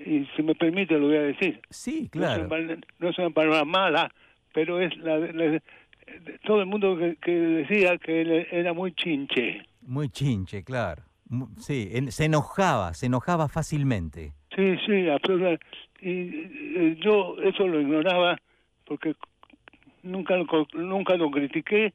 y 0.05 0.25
si 0.35 0.43
me 0.43 0.55
permite 0.55 0.97
lo 0.97 1.07
voy 1.07 1.17
a 1.17 1.21
decir. 1.21 1.59
Sí, 1.69 2.09
No 2.13 2.23
es, 2.25 2.29
claro. 2.33 2.47
una, 2.47 2.77
no 2.99 3.09
es 3.09 3.17
una 3.17 3.29
palabra 3.29 3.65
mala, 3.65 4.11
pero 4.53 4.79
es 4.79 4.95
la, 4.97 5.17
la- 5.19 5.61
todo 6.43 6.61
el 6.61 6.65
mundo 6.65 6.97
que, 6.97 7.15
que 7.17 7.31
decía 7.31 7.97
que 7.97 8.21
él 8.21 8.47
era 8.51 8.73
muy 8.73 8.93
chinche. 8.93 9.61
Muy 9.81 10.09
chinche, 10.09 10.63
claro. 10.63 11.03
Sí, 11.57 11.89
en- 11.91 12.11
se 12.11 12.25
enojaba, 12.25 12.93
se 12.95 13.05
enojaba 13.05 13.47
fácilmente. 13.47 14.33
Sí, 14.55 14.75
sí, 14.85 15.07
absolutamente. 15.09 15.65
Y 16.01 16.09
eh, 16.09 16.97
yo 17.01 17.35
eso 17.43 17.67
lo 17.67 17.79
ignoraba 17.79 18.37
porque 18.85 19.13
nunca 20.01 20.35
lo, 20.37 20.45
nunca 20.73 21.15
lo 21.15 21.29
critiqué, 21.29 21.93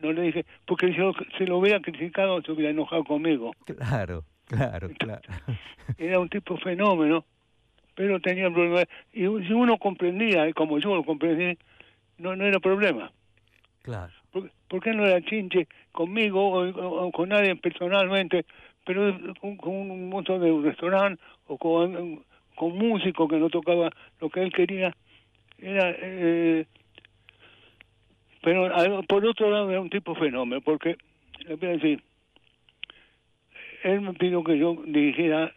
no 0.00 0.12
le 0.12 0.22
dije, 0.22 0.46
porque 0.66 0.86
si 0.88 0.94
lo, 0.98 1.12
si 1.36 1.44
lo 1.44 1.58
hubiera 1.58 1.80
criticado 1.80 2.40
se 2.42 2.52
hubiera 2.52 2.70
enojado 2.70 3.04
conmigo. 3.04 3.52
Claro, 3.66 4.24
claro, 4.46 4.88
claro. 4.98 5.22
Era 5.98 6.18
un 6.20 6.28
tipo 6.28 6.56
fenómeno, 6.56 7.24
pero 7.94 8.20
tenía 8.20 8.50
problemas. 8.50 8.86
Y 9.12 9.20
si 9.20 9.52
uno 9.52 9.76
comprendía, 9.78 10.52
como 10.52 10.78
yo 10.78 10.94
lo 10.94 11.04
comprendí, 11.04 11.56
no, 12.18 12.34
no 12.36 12.44
era 12.44 12.58
problema. 12.60 13.10
Claro. 13.82 14.12
¿Por, 14.30 14.50
por 14.68 14.82
qué 14.82 14.92
no 14.92 15.04
era 15.06 15.20
chinche 15.24 15.66
conmigo 15.92 16.40
o, 16.48 16.68
o- 16.68 17.06
o 17.06 17.12
con 17.12 17.28
nadie 17.30 17.56
personalmente, 17.56 18.44
pero 18.84 19.16
con, 19.40 19.56
con 19.56 19.72
un 19.90 20.08
mozo 20.08 20.38
de 20.38 20.50
un 20.52 20.64
restaurante 20.64 21.22
o 21.46 21.58
con, 21.58 22.22
con 22.54 22.76
músico 22.78 23.28
que 23.28 23.36
no 23.38 23.50
tocaba 23.50 23.90
lo 24.20 24.30
que 24.30 24.42
él 24.42 24.52
quería? 24.52 24.94
Era, 25.58 25.94
eh, 25.98 26.66
pero 28.42 28.66
ah, 28.74 29.02
por 29.06 29.24
otro 29.24 29.50
lado 29.50 29.70
era 29.70 29.80
un 29.80 29.90
tipo 29.90 30.14
fenómeno, 30.14 30.60
porque 30.62 30.96
le 31.46 31.54
voy 31.56 31.68
a 31.68 31.72
decir, 31.72 32.02
él 33.84 34.00
me 34.00 34.12
pidió 34.14 34.42
que 34.42 34.58
yo 34.58 34.76
dirigiera 34.86 35.52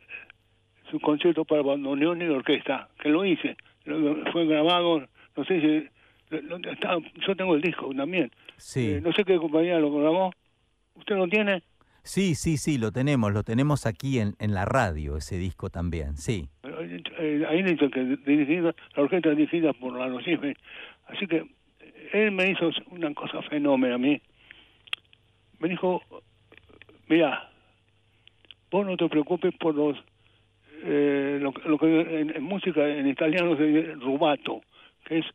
su 0.89 0.99
concierto 0.99 1.45
para 1.45 1.61
bandoneón 1.61 2.21
y 2.21 2.25
orquesta, 2.25 2.89
que 3.01 3.09
lo 3.09 3.25
hice, 3.25 3.55
Lo- 3.85 4.15
fue 4.31 4.45
grabado, 4.47 5.07
no 5.37 5.45
sé 5.45 5.61
si, 5.61 5.89
lo- 6.35 6.57
lo- 6.57 6.71
está- 6.71 6.97
yo 7.27 7.35
tengo 7.35 7.53
el 7.55 7.61
disco 7.61 7.93
también, 7.95 8.31
Sí. 8.57 8.93
Eh, 8.93 9.01
no 9.01 9.11
sé 9.13 9.23
qué 9.25 9.37
compañía 9.37 9.77
lo 9.79 9.91
grabó, 9.91 10.31
¿usted 10.95 11.15
lo 11.17 11.27
tiene? 11.27 11.61
Sí, 12.03 12.33
sí, 12.35 12.57
sí, 12.57 12.77
lo 12.77 12.91
tenemos, 12.91 13.31
lo 13.33 13.43
tenemos 13.43 13.85
aquí 13.85 14.19
en, 14.19 14.33
en 14.39 14.53
la 14.53 14.65
radio, 14.65 15.17
ese 15.17 15.37
disco 15.37 15.69
también, 15.69 16.17
sí. 16.17 16.47
Pero, 16.61 16.81
eh, 16.81 17.45
ahí 17.49 17.63
dice 17.63 17.89
que 17.89 18.03
dirigida, 18.25 18.73
la 18.95 19.03
orquesta 19.03 19.31
es 19.31 19.37
dirigida 19.37 19.73
por 19.73 19.97
Lalo 19.97 20.19
Schifrin. 20.21 20.55
Así 21.07 21.27
que 21.27 21.37
eh, 21.79 22.09
él 22.13 22.31
me 22.31 22.49
hizo 22.49 22.69
una 22.91 23.13
cosa 23.13 23.41
fenómena 23.43 23.95
a 23.95 23.97
mí. 23.99 24.21
Me 25.59 25.69
dijo, 25.69 26.01
mira, 27.07 27.49
vos 28.71 28.85
no 28.85 28.97
te 28.97 29.07
preocupes 29.09 29.53
por 29.59 29.73
los, 29.75 29.97
eh, 30.85 31.39
lo, 31.41 31.51
lo 31.65 31.77
que 31.77 31.99
en, 32.21 32.35
en 32.35 32.43
música 32.43 32.87
en 32.87 33.07
italiano 33.07 33.57
se 33.57 33.63
dice 33.65 33.93
rubato, 33.95 34.61
que 35.05 35.17
es, 35.19 35.25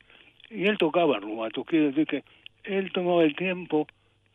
y 0.51 0.65
él 0.67 0.79
tocaba 0.79 1.19
rubato, 1.19 1.65
quiere 1.65 1.87
decir 1.87 2.07
que 2.07 2.25
él 2.65 2.93
tomaba 2.93 3.25
el 3.25 3.35
tiempo 3.37 3.87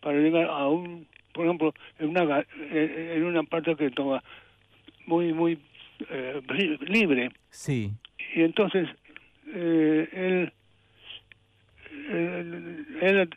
para 0.01 0.17
llegar 0.19 0.45
a 0.49 0.67
un, 0.67 1.07
por 1.33 1.45
ejemplo, 1.45 1.73
en 1.99 2.09
una, 2.09 2.45
en 2.71 3.23
una 3.23 3.43
parte 3.43 3.75
que 3.75 3.89
toma 3.91 4.21
muy, 5.05 5.33
muy 5.33 5.57
eh, 6.09 6.41
li- 6.49 6.77
libre. 6.87 7.29
Sí, 7.49 7.91
Y 8.35 8.41
entonces 8.43 8.87
eh, 9.53 10.09
él, 10.13 10.51
él, 12.11 12.85
él, 13.01 13.29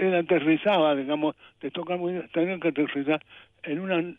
él 0.00 0.14
aterrizaba, 0.14 0.94
digamos, 0.94 1.36
de 1.60 1.70
tocar 1.70 1.98
muy 1.98 2.20
tenía 2.32 2.58
que 2.58 2.68
aterrizar 2.68 3.22
en 3.62 3.80
una, 3.80 4.14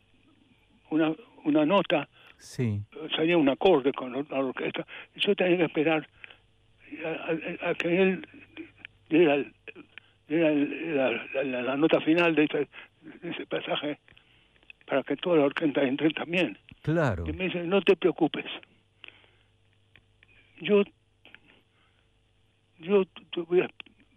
una, 0.90 1.14
una 1.44 1.66
nota, 1.66 2.08
sí. 2.38 2.82
salía 3.16 3.38
un 3.38 3.50
acorde 3.50 3.92
con 3.94 4.12
la 4.14 4.40
orquesta, 4.40 4.86
yo 5.16 5.36
tenía 5.36 5.58
que 5.58 5.64
esperar 5.66 6.08
a, 7.04 7.68
a- 7.68 7.70
a 7.72 7.74
que 7.76 8.02
él 8.02 8.28
diera, 9.10 9.38
la, 10.28 10.52
la- 11.12 11.44
la- 11.44 11.62
la 11.62 11.78
nota 11.78 12.00
final 12.02 12.34
de 12.36 12.44
ese, 12.46 12.68
de 13.22 13.30
ese 13.32 13.46
pasaje 13.46 14.00
para 14.86 15.04
que 15.04 15.16
toda 15.18 15.38
la 15.38 15.46
orquesta 15.46 15.82
entre 15.84 16.10
también. 16.12 16.58
Claro. 16.82 17.24
Y 17.28 17.34
me 17.34 17.46
dice, 17.46 17.64
no 17.64 17.82
te 17.82 17.96
preocupes. 17.96 18.46
Yo, 20.62 20.84
yo, 22.80 23.04
te 23.34 23.42
voy 23.42 23.62
a, 23.62 23.70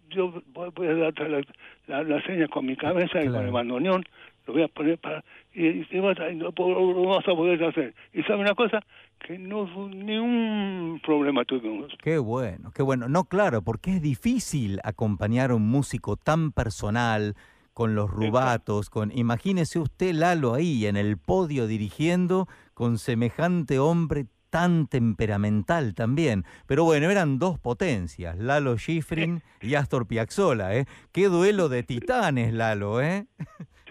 yo 0.09 0.41
voy 0.53 0.87
a 0.87 0.93
darte 0.95 1.27
la, 1.27 1.41
la, 1.87 2.03
la 2.03 2.21
seña 2.23 2.47
con 2.47 2.65
mi 2.65 2.75
cabeza 2.75 3.21
y 3.23 3.27
con 3.27 3.45
el 3.45 3.51
bandoneón, 3.51 4.03
lo 4.49 4.53
voy 4.53 4.63
a 4.63 4.67
poner 4.67 4.97
para... 4.97 5.23
Y, 5.53 5.85
y 5.89 5.99
vas 5.99 6.19
a, 6.19 6.29
y 6.31 6.35
no, 6.35 6.51
lo 6.57 7.05
vas 7.07 7.27
a 7.27 7.35
poder 7.35 7.63
hacer. 7.63 7.93
Y 8.13 8.23
sabe 8.23 8.41
una 8.41 8.55
cosa, 8.55 8.81
que 9.19 9.37
no 9.37 9.67
fue 9.67 9.89
ningún 9.89 10.99
problema 11.05 11.45
tuvimos. 11.45 11.93
Qué 12.01 12.17
bueno, 12.17 12.71
qué 12.71 12.81
bueno. 12.81 13.07
No, 13.07 13.25
claro, 13.25 13.61
porque 13.61 13.95
es 13.95 14.01
difícil 14.01 14.79
acompañar 14.83 15.51
a 15.51 15.55
un 15.55 15.67
músico 15.67 16.17
tan 16.17 16.51
personal, 16.51 17.35
con 17.73 17.95
los 17.95 18.09
rubatos, 18.09 18.89
con... 18.89 19.11
Imagínese 19.15 19.79
usted 19.79 20.13
Lalo 20.13 20.53
ahí 20.53 20.85
en 20.85 20.97
el 20.97 21.17
podio 21.17 21.65
dirigiendo 21.65 22.47
con 22.73 22.97
semejante 22.97 23.79
hombre 23.79 24.25
tan 24.49 24.87
temperamental 24.87 25.93
también. 25.93 26.43
Pero 26.65 26.83
bueno, 26.83 27.09
eran 27.09 27.39
dos 27.39 27.59
potencias, 27.59 28.37
Lalo 28.37 28.77
Schifrin 28.77 29.43
y 29.61 29.75
Astor 29.75 30.07
Piazzolla, 30.07 30.75
¿eh? 30.75 30.85
Qué 31.11 31.27
duelo 31.27 31.69
de 31.69 31.83
titanes, 31.83 32.53
Lalo, 32.53 32.99
¿eh? 33.01 33.27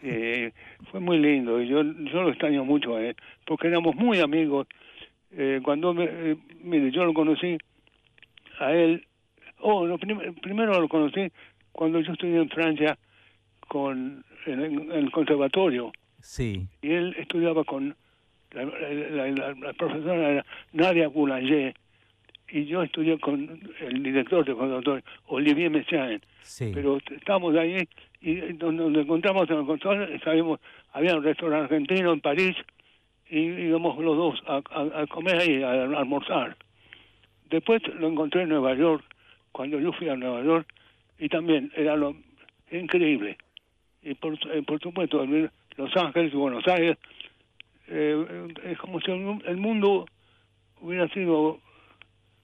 Eh, 0.02 0.52
fue 0.90 1.00
muy 1.00 1.18
lindo 1.18 1.60
y 1.60 1.68
yo, 1.68 1.82
yo 1.82 2.22
lo 2.22 2.28
extraño 2.30 2.64
mucho 2.64 2.96
a 2.96 3.02
él, 3.04 3.16
porque 3.46 3.68
éramos 3.68 3.94
muy 3.96 4.20
amigos. 4.20 4.66
Eh, 5.32 5.60
cuando, 5.62 5.92
me, 5.92 6.04
eh, 6.04 6.36
mire, 6.62 6.90
yo 6.90 7.04
lo 7.04 7.12
conocí 7.12 7.58
a 8.60 8.72
él, 8.72 9.04
oh, 9.60 9.96
prim- 9.98 10.34
primero 10.40 10.80
lo 10.80 10.88
conocí 10.88 11.30
cuando 11.72 12.00
yo 12.00 12.12
estudié 12.12 12.38
en 12.38 12.48
Francia 12.48 12.98
con 13.68 14.24
en, 14.46 14.60
en 14.62 14.92
el 14.92 15.10
conservatorio 15.10 15.92
Sí, 16.20 16.66
y 16.82 16.90
él 16.92 17.14
estudiaba 17.18 17.64
con 17.64 17.94
la, 18.52 18.64
la- 18.64 19.28
la- 19.30 19.54
la 19.54 19.72
profesora 19.74 20.28
era 20.30 20.46
Nadia 20.72 21.08
Boulanger 21.08 21.74
y 22.50 22.64
yo 22.64 22.82
estudié 22.82 23.18
con 23.18 23.60
el 23.80 24.02
director 24.02 24.44
del 24.44 24.56
conservatorio, 24.56 25.02
Olivier 25.26 25.70
Messiaen 25.70 26.20
sí. 26.42 26.70
pero 26.74 26.98
estábamos 27.14 27.54
ahí 27.56 27.86
y 28.20 28.34
donde 28.54 28.88
nos 28.90 29.04
encontramos 29.04 29.48
en 29.50 29.58
el 29.58 29.66
control, 29.66 30.20
sabíamos, 30.24 30.60
había 30.92 31.14
un 31.16 31.22
restaurante 31.24 31.74
argentino 31.74 32.12
en 32.12 32.20
París 32.20 32.56
y 33.30 33.38
íbamos 33.40 33.98
los 34.02 34.16
dos 34.16 34.42
a, 34.46 34.62
a- 34.70 35.02
a 35.02 35.06
comer 35.06 35.36
ahí, 35.36 35.62
a, 35.62 35.70
a 35.70 35.98
almorzar. 36.00 36.56
Después 37.50 37.82
lo 37.94 38.08
encontré 38.08 38.42
en 38.42 38.48
Nueva 38.50 38.74
York, 38.74 39.04
cuando 39.52 39.78
yo 39.78 39.92
fui 39.92 40.08
a 40.08 40.16
Nueva 40.16 40.42
York, 40.42 40.66
y 41.18 41.28
también 41.28 41.70
era 41.76 41.96
lo 41.96 42.16
increíble. 42.70 43.36
Y 44.02 44.14
por, 44.14 44.34
eh, 44.52 44.62
por 44.66 44.80
supuesto, 44.80 45.24
Los 45.76 45.96
Ángeles 45.96 46.32
y 46.32 46.36
Buenos 46.36 46.66
Aires, 46.66 46.96
eh, 47.88 48.48
es 48.64 48.78
como 48.78 49.00
si 49.00 49.10
el 49.10 49.56
mundo 49.56 50.06
hubiera 50.80 51.08
sido 51.08 51.60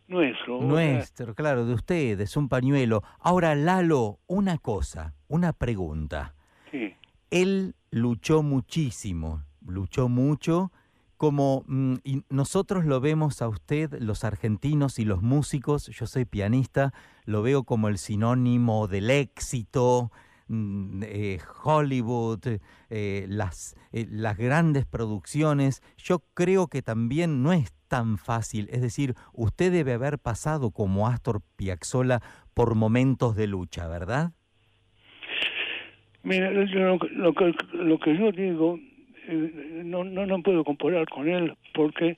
nuestro. 0.07 0.61
Nuestro, 0.61 1.35
claro, 1.35 1.67
de 1.67 1.75
ustedes, 1.75 2.37
un 2.37 2.49
pañuelo. 2.49 3.03
Ahora, 3.21 3.55
Lalo, 3.55 4.19
una 4.27 4.59
cosa, 4.59 5.15
una 5.29 5.53
pregunta. 5.53 6.35
sí. 6.71 6.95
Él 7.31 7.75
luchó 7.91 8.45
muchísimo, 8.45 9.43
luchó 9.67 10.09
mucho, 10.09 10.71
como 11.17 11.65
mm, 11.67 11.95
y 12.05 12.23
nosotros 12.29 12.85
lo 12.85 13.01
vemos 13.01 13.43
a 13.43 13.49
usted, 13.49 13.93
los 13.99 14.23
argentinos 14.25 14.99
y 14.99 15.05
los 15.05 15.23
músicos, 15.23 15.89
yo 15.89 16.07
soy 16.07 16.27
pianista, 16.27 16.93
lo 17.25 17.43
veo 17.43 17.65
como 17.65 17.89
el 17.89 17.99
sinónimo 17.99 18.87
del 18.89 19.11
éxito, 19.11 20.13
eh, 20.51 21.39
Hollywood, 21.63 22.59
eh, 22.91 23.27
las, 23.29 23.77
eh, 23.93 24.07
las 24.11 24.37
grandes 24.37 24.87
producciones. 24.87 25.83
Yo 25.97 26.21
creo 26.35 26.69
que 26.69 26.83
también 26.83 27.43
no 27.43 27.53
es 27.53 27.73
tan 27.89 28.19
fácil, 28.19 28.69
es 28.73 28.83
decir, 28.83 29.15
usted 29.33 29.71
debe 29.71 29.93
haber 29.93 30.19
pasado 30.19 30.71
como 30.71 31.07
Astor 31.07 31.43
Piazzolla 31.57 32.21
por 32.53 32.75
momentos 32.75 33.37
de 33.37 33.47
lucha, 33.47 33.87
¿verdad? 33.89 34.33
Mira, 36.23 36.51
lo, 36.51 36.99
que- 36.99 37.09
lo 37.75 37.99
que, 37.99 38.17
yo 38.17 38.33
digo 38.33 38.79
no, 39.29 40.05
no, 40.05 40.27
no 40.27 40.43
puedo 40.43 40.65
comparar 40.65 41.09
con 41.09 41.29
él 41.29 41.57
porque 41.75 42.17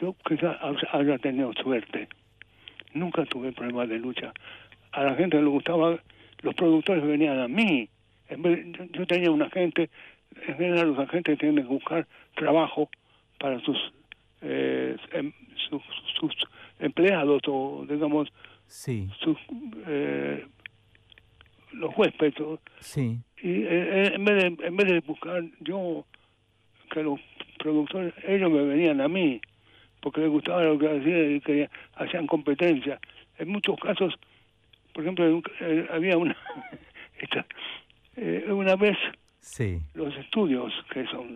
yo 0.00 0.14
quizás 0.26 0.56
haya 0.92 1.18
tenido 1.18 1.52
suerte. 1.54 2.08
Nunca 2.94 3.24
tuve 3.26 3.52
problemas 3.52 3.88
de 3.88 3.98
lucha. 3.98 4.32
A 4.92 5.04
la 5.04 5.14
gente 5.14 5.40
le 5.40 5.48
gustaba, 5.48 5.98
los 6.42 6.54
productores 6.54 7.04
venían 7.04 7.38
a 7.38 7.48
mí. 7.48 7.88
En 8.28 8.42
vez, 8.42 8.64
yo, 8.92 9.06
tenía 9.06 9.30
un 9.30 9.42
agente, 9.42 9.90
en 10.46 10.56
general 10.56 10.88
los 10.90 10.98
agentes 10.98 11.38
tienen 11.38 11.64
que 11.64 11.68
buscar 11.72 12.06
trabajo 12.34 12.88
para 13.38 13.60
sus, 13.60 13.76
eh, 14.40 14.96
em- 15.12 15.32
sus, 15.68 15.82
sus 16.18 16.34
empleados 16.80 17.42
o 17.46 17.84
digamos 17.88 18.28
Sí, 18.66 19.08
sus 19.20 19.36
eh, 19.86 20.46
los 21.74 21.96
huéspedes 21.96 22.34
sí. 22.80 23.18
y 23.42 23.62
eh, 23.64 24.14
en 24.14 24.24
vez 24.24 24.42
de 24.58 24.66
en 24.66 24.76
vez 24.76 24.88
de 24.88 25.00
buscar 25.00 25.42
yo 25.60 26.04
que 26.90 27.02
los 27.02 27.20
productores 27.58 28.14
ellos 28.26 28.50
me 28.50 28.62
venían 28.64 29.00
a 29.00 29.08
mí 29.08 29.40
porque 30.00 30.22
les 30.22 30.30
gustaba 30.30 30.64
lo 30.64 30.78
que 30.78 30.88
hacía 30.88 31.30
y 31.30 31.40
que 31.40 31.68
hacían 31.96 32.26
competencia 32.26 32.98
en 33.38 33.48
muchos 33.48 33.78
casos 33.78 34.14
por 34.92 35.02
ejemplo 35.04 35.42
eh, 35.60 35.86
había 35.90 36.16
una 36.18 36.36
esta, 37.20 37.46
eh, 38.16 38.46
una 38.48 38.76
vez 38.76 38.96
Sí, 39.40 39.80
los 39.94 40.16
estudios 40.18 40.72
que 40.92 41.04
son 41.06 41.26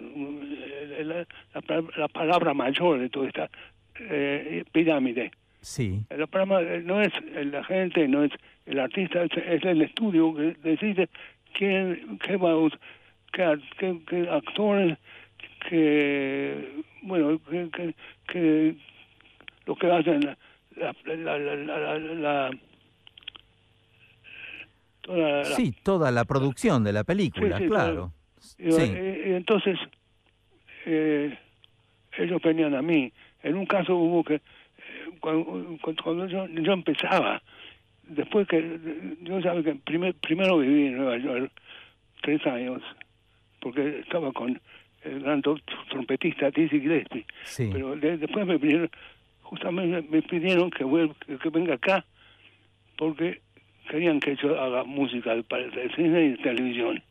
eh, 0.56 1.02
la, 1.04 1.26
la 1.54 1.60
pa- 1.60 1.98
la 1.98 2.06
palabra 2.06 2.54
mayor 2.54 3.00
de 3.00 3.08
toda 3.08 3.26
esta 3.26 3.50
eh, 3.98 4.62
pirámide. 4.70 5.32
Sí, 5.60 6.02
la 6.16 6.28
palabra 6.28 6.62
eh, 6.76 6.82
no 6.84 7.02
es 7.02 7.12
el 7.34 7.52
agente, 7.56 8.06
no 8.06 8.22
es 8.22 8.30
el 8.66 8.78
artista, 8.78 9.24
es, 9.24 9.32
es 9.36 9.64
el 9.64 9.82
estudio 9.82 10.32
que 10.36 10.54
decide 10.62 11.08
quién, 11.52 12.16
qué, 12.22 12.36
va 12.36 12.52
qué, 13.32 13.58
qué- 13.76 14.00
qué 14.06 14.28
actores, 14.30 14.96
que, 15.68 16.82
bueno, 17.02 17.40
que, 17.50 17.68
que, 17.70 17.94
que 18.28 18.74
lo 19.66 19.74
que 19.74 19.90
hacen 19.90 20.20
la, 20.24 20.36
la, 20.76 20.94
la, 21.16 21.38
la, 21.38 21.56
la- 21.56 21.98
la- 21.98 21.98
la- 21.98 22.50
toda 25.06 25.38
la- 25.38 25.44
sí, 25.44 25.74
toda 25.82 26.10
la 26.10 26.24
producción 26.24 26.82
de 26.84 26.92
la 26.92 27.04
película, 27.04 27.56
Sí, 27.58 27.62
sí, 27.64 27.68
claro. 27.70 28.12
y, 28.58 28.72
Sí, 28.72 28.82
eh, 28.82 29.24
y 29.28 29.32
entonces 29.34 29.78
eh, 30.84 31.36
ellos 32.18 32.40
venían 32.42 32.74
a 32.74 32.82
mí. 32.82 33.12
En 33.42 33.56
un 33.56 33.66
caso 33.66 33.94
hubo 33.96 34.24
que, 34.24 34.34
eh, 34.34 34.40
cuando, 35.20 35.78
cuando- 35.94 36.26
yo, 36.26 36.46
yo 36.46 36.72
empezaba, 36.72 37.42
después 38.04 38.46
que, 38.48 38.78
yo 39.22 39.40
sabía 39.42 39.62
que 39.62 39.74
primer- 39.76 40.14
primero 40.14 40.58
viví 40.58 40.86
en 40.86 40.96
Nueva 40.96 41.18
York 41.18 41.50
tres 42.22 42.44
años, 42.46 42.82
porque 43.60 44.00
estaba 44.00 44.32
con 44.32 44.60
el 45.02 45.20
gran 45.20 45.42
tro- 45.42 45.60
trompetista 45.90 46.50
Dizzy 46.50 46.80
Gillespie, 46.80 47.26
sí, 47.44 47.70
pero 47.72 47.94
de- 47.96 48.16
después 48.18 48.46
me 48.46 48.58
pidieron, 48.58 48.90
justamente 49.42 50.02
me 50.10 50.22
pidieron 50.22 50.70
que, 50.70 50.84
vuel- 50.84 51.14
que, 51.26 51.36
que 51.38 51.50
venga 51.50 51.74
acá, 51.74 52.04
porque 52.96 53.40
querían 53.88 54.20
que 54.20 54.36
yo 54.36 54.60
haga 54.60 54.84
música 54.84 55.34
para 55.48 55.64
el 55.64 55.94
cine 55.94 56.26
y 56.26 56.42
televisión. 56.42 57.02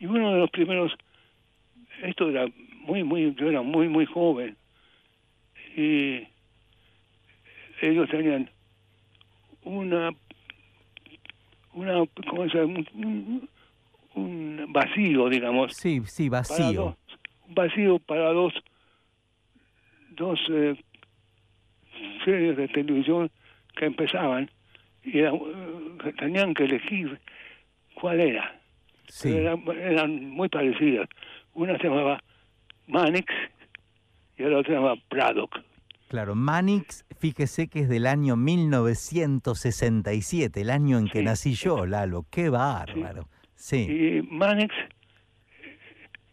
Y 0.00 0.06
uno 0.06 0.32
de 0.32 0.40
los 0.40 0.50
primeros, 0.50 0.92
esto 2.02 2.30
era 2.30 2.46
muy, 2.82 3.02
muy, 3.02 3.34
yo 3.34 3.48
era 3.48 3.62
muy, 3.62 3.88
muy 3.88 4.06
joven, 4.06 4.56
y 5.76 6.26
ellos 7.80 8.08
tenían 8.10 8.50
una, 9.62 10.10
una, 11.72 12.04
¿cómo 12.28 12.48
se 12.48 12.58
llama? 12.58 12.80
Un, 12.94 13.48
un 14.14 14.66
vacío, 14.70 15.28
digamos, 15.28 15.74
sí, 15.74 16.02
sí, 16.06 16.28
vacío. 16.28 16.72
dos, 16.72 16.96
un 17.48 17.54
vacío 17.54 17.98
para 18.00 18.32
dos, 18.32 18.52
dos 20.10 20.40
eh, 20.50 20.76
series 22.24 22.56
de 22.56 22.68
televisión 22.68 23.30
que 23.76 23.86
empezaban 23.86 24.50
y 25.12 25.18
era, 25.18 25.32
eh, 25.32 26.12
tenían 26.18 26.54
que 26.54 26.64
elegir 26.64 27.18
cuál 27.94 28.20
era. 28.20 28.54
Sí, 29.08 29.34
eran, 29.34 29.62
eran 29.68 30.30
muy 30.30 30.48
parecidas. 30.48 31.08
Una 31.54 31.76
se 31.78 31.84
llamaba 31.84 32.22
Manix 32.86 33.26
y 34.36 34.42
la 34.44 34.58
otra 34.58 34.68
se 34.68 34.74
llamaba 34.76 34.96
Braddock. 35.10 35.60
claro. 36.08 36.34
Manix, 36.34 37.04
fíjese 37.18 37.68
que 37.68 37.80
es 37.80 37.88
del 37.88 38.06
año 38.06 38.36
1967, 38.36 40.60
el 40.60 40.68
año 40.70 40.98
en 40.98 41.08
que 41.08 41.20
Sí. 41.20 41.24
nací 41.24 41.54
yo, 41.54 41.86
Lalo. 41.86 42.26
Qué 42.30 42.50
bárbaro. 42.50 43.28
Sí, 43.54 43.86
Y 43.90 44.22
Manix 44.22 44.74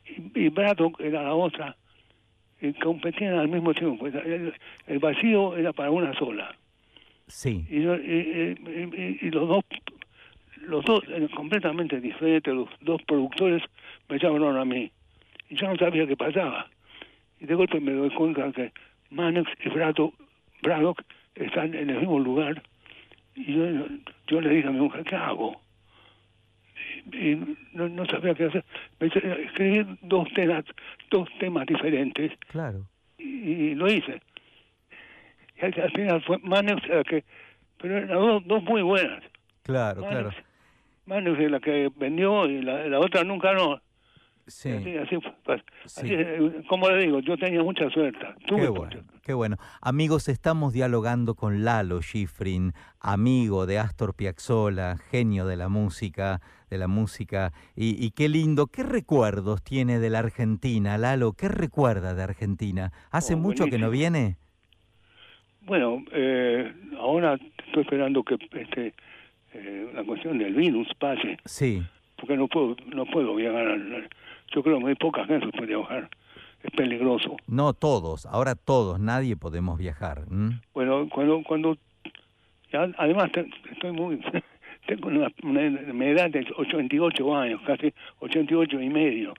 y, 0.06 0.32
y 0.46 0.50
Braddock 0.50 1.00
era 1.00 1.24
la 1.24 1.34
otra. 1.34 1.76
Y 2.62 2.72
competían 2.74 3.34
al 3.38 3.48
mismo 3.50 3.74
tiempo. 3.74 4.08
El, 4.08 4.54
el 4.88 5.00
vacío 5.00 5.56
era 5.58 5.74
para 5.74 5.92
una 5.92 6.14
sola. 6.18 6.56
Sí, 7.28 7.66
y, 7.70 7.78
y- 7.80 9.18
y- 9.22 9.32
los 9.32 9.48
dos 9.48 9.64
los 10.68 10.84
dos 10.86 11.04
completamente 11.36 12.00
diferentes 12.02 12.54
los 12.54 12.70
dos 12.82 13.02
productores 13.04 13.62
me 14.10 14.18
llamaron 14.18 14.58
a 14.58 14.66
mí 14.66 14.92
y 15.50 15.56
yo 15.56 15.68
no 15.68 15.76
sabía 15.78 16.08
qué 16.08 16.16
pasaba 16.18 16.68
y 17.40 17.46
de 17.46 17.54
golpe 17.56 17.80
me 17.80 17.92
doy 17.92 18.10
cuenta 18.12 18.52
que 18.52 18.72
Mannix 19.12 19.50
y 19.64 19.70
Braddock, 19.70 20.14
Braddock 20.64 21.02
están 21.36 21.74
en 21.76 21.90
el 21.92 22.00
mismo 22.00 22.20
lugar 22.20 22.64
y 23.36 23.54
yo, 23.54 23.66
yo 24.28 24.42
le 24.42 24.50
dije 24.56 24.68
a 24.68 24.72
mi 24.72 24.80
mujer 24.80 25.04
¿qué 25.04 25.16
hago? 25.16 25.62
y, 27.12 27.36
no, 27.74 27.88
no 27.90 28.06
sabía 28.08 28.34
qué 28.34 28.46
hacer 28.46 28.64
me 29.00 29.08
escribí 29.08 29.86
dos 30.02 30.28
temas 30.34 30.66
dos 31.12 31.30
temas 31.40 31.66
diferentes 31.68 32.32
claro. 32.48 32.88
y, 33.18 33.24
y 33.26 33.76
lo 33.76 33.88
hice. 33.92 34.22
Y 35.56 35.66
al, 35.66 35.74
al 35.82 35.92
final 35.92 36.24
fue 36.24 36.38
Mannix 36.40 36.88
la 36.88 37.04
que, 37.04 37.24
pero 37.80 37.98
eran 37.98 38.10
dos, 38.10 38.44
dos 38.46 38.64
muy 38.64 38.82
buenas. 38.82 39.24
Claro, 39.64 40.02
claro. 40.08 40.32
Mannix, 41.06 41.40
es 41.40 41.52
la 41.52 41.60
que 41.60 41.92
vendió 41.96 42.46
y 42.48 42.62
la, 42.62 42.88
la 42.88 43.00
otra 43.00 43.24
nunca 43.24 43.54
no. 43.54 43.80
Sí. 44.48 44.70
Así, 44.70 44.96
así. 44.98 45.16
Sí. 45.16 46.02
Así, 46.02 46.08
eh, 46.12 46.62
como 46.70 46.88
le 46.90 47.04
digo, 47.04 47.20
yo 47.20 47.36
tenía 47.36 47.64
mucha 47.64 47.90
suerte. 47.90 48.20
Tuve 48.46 48.62
Qué 48.62 48.68
bueno, 48.70 48.92
suerte. 48.92 49.14
qué 49.24 49.34
bueno. 49.34 49.58
Amigos, 49.82 50.28
estamos 50.30 50.72
dialogando 50.72 51.34
con 51.34 51.64
Lalo 51.66 52.00
Schifrin, 52.04 52.74
amigo 53.00 53.66
de 53.66 53.80
Astor 53.80 54.14
Piazzolla, 54.14 54.98
genio 54.98 55.48
de 55.48 55.58
la 55.58 55.68
música, 55.68 56.42
de 56.70 56.78
la 56.78 56.88
música. 56.88 57.54
Y, 57.76 58.04
y 58.06 58.12
qué 58.12 58.30
lindo, 58.30 58.68
¿qué 58.68 58.84
recuerdos 58.84 59.64
tiene 59.64 59.98
de 59.98 60.12
la 60.12 60.20
Argentina, 60.20 61.00
Lalo? 61.00 61.34
¿Qué 61.34 61.48
recuerda 61.48 62.14
de 62.14 62.22
Argentina? 62.22 62.92
¿Hace 63.10 63.34
Oh, 63.34 63.38
mucho 63.38 63.66
que 63.66 63.80
no 63.80 63.90
viene? 63.90 64.38
Bueno, 65.66 66.04
eh, 66.12 66.72
ahora 67.00 67.38
estoy 67.66 67.84
esperando 67.84 68.24
que 68.24 68.38
este 68.52 68.94
eh, 69.54 69.90
la 69.94 70.04
cuestión 70.04 70.38
del 70.38 70.54
virus 70.54 70.88
pase, 71.00 71.38
Sí, 71.46 71.82
porque 72.18 72.38
no 72.38 72.48
puedo 72.48 72.76
no 72.94 73.06
puedo 73.06 73.36
viajar. 73.36 73.78
Yo 74.54 74.62
creo 74.64 74.78
que 74.78 74.84
muy 74.84 74.96
poca 74.96 75.26
gente 75.26 75.48
puede 75.50 75.76
viajar. 75.76 76.10
Es 76.64 76.72
peligroso. 76.72 77.38
no 77.48 77.74
todos, 77.74 78.26
ahora 78.26 78.56
todos, 78.56 79.00
nadie 79.00 79.36
podemos 79.36 79.78
viajar. 79.78 80.24
Bueno, 80.74 81.08
cuando, 81.10 81.44
cuando, 81.44 81.78
ya, 82.72 82.90
además 82.98 83.32
te- 83.32 83.48
estoy 83.72 83.92
muy, 83.92 84.20
tengo 84.88 85.10
una, 85.10 85.28
una, 85.44 85.62
una 85.92 86.06
edad 86.08 86.30
de 86.32 86.46
88 86.58 87.36
años, 87.36 87.62
casi 87.68 87.94
88 88.20 88.82
y 88.82 88.90
medio. 88.90 89.34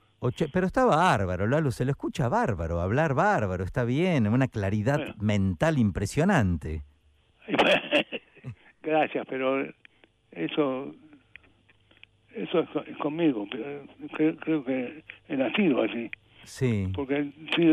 Pero 0.51 0.65
está 0.65 0.83
bárbaro, 0.85 1.45
Lalo, 1.47 1.71
se 1.71 1.85
lo 1.85 1.91
escucha 1.91 2.27
bárbaro, 2.27 2.81
hablar 2.81 3.13
bárbaro, 3.13 3.63
está 3.63 3.83
bien, 3.83 4.27
una 4.27 4.47
claridad 4.47 4.97
Bueno. 4.97 5.15
mental 5.19 5.77
impresionante. 5.77 6.83
Gracias, 8.81 9.25
pero 9.29 9.63
eso, 10.31 10.95
eso 12.33 12.59
es, 12.59 12.69
co- 12.69 12.83
es 12.83 12.97
conmigo. 12.97 13.47
Creo, 14.15 14.35
creo 14.37 14.63
que 14.65 15.03
he 15.27 15.37
nacido 15.37 15.83
así, 15.83 16.09
Sí, 16.43 16.87
porque 16.95 17.31
sí, 17.55 17.65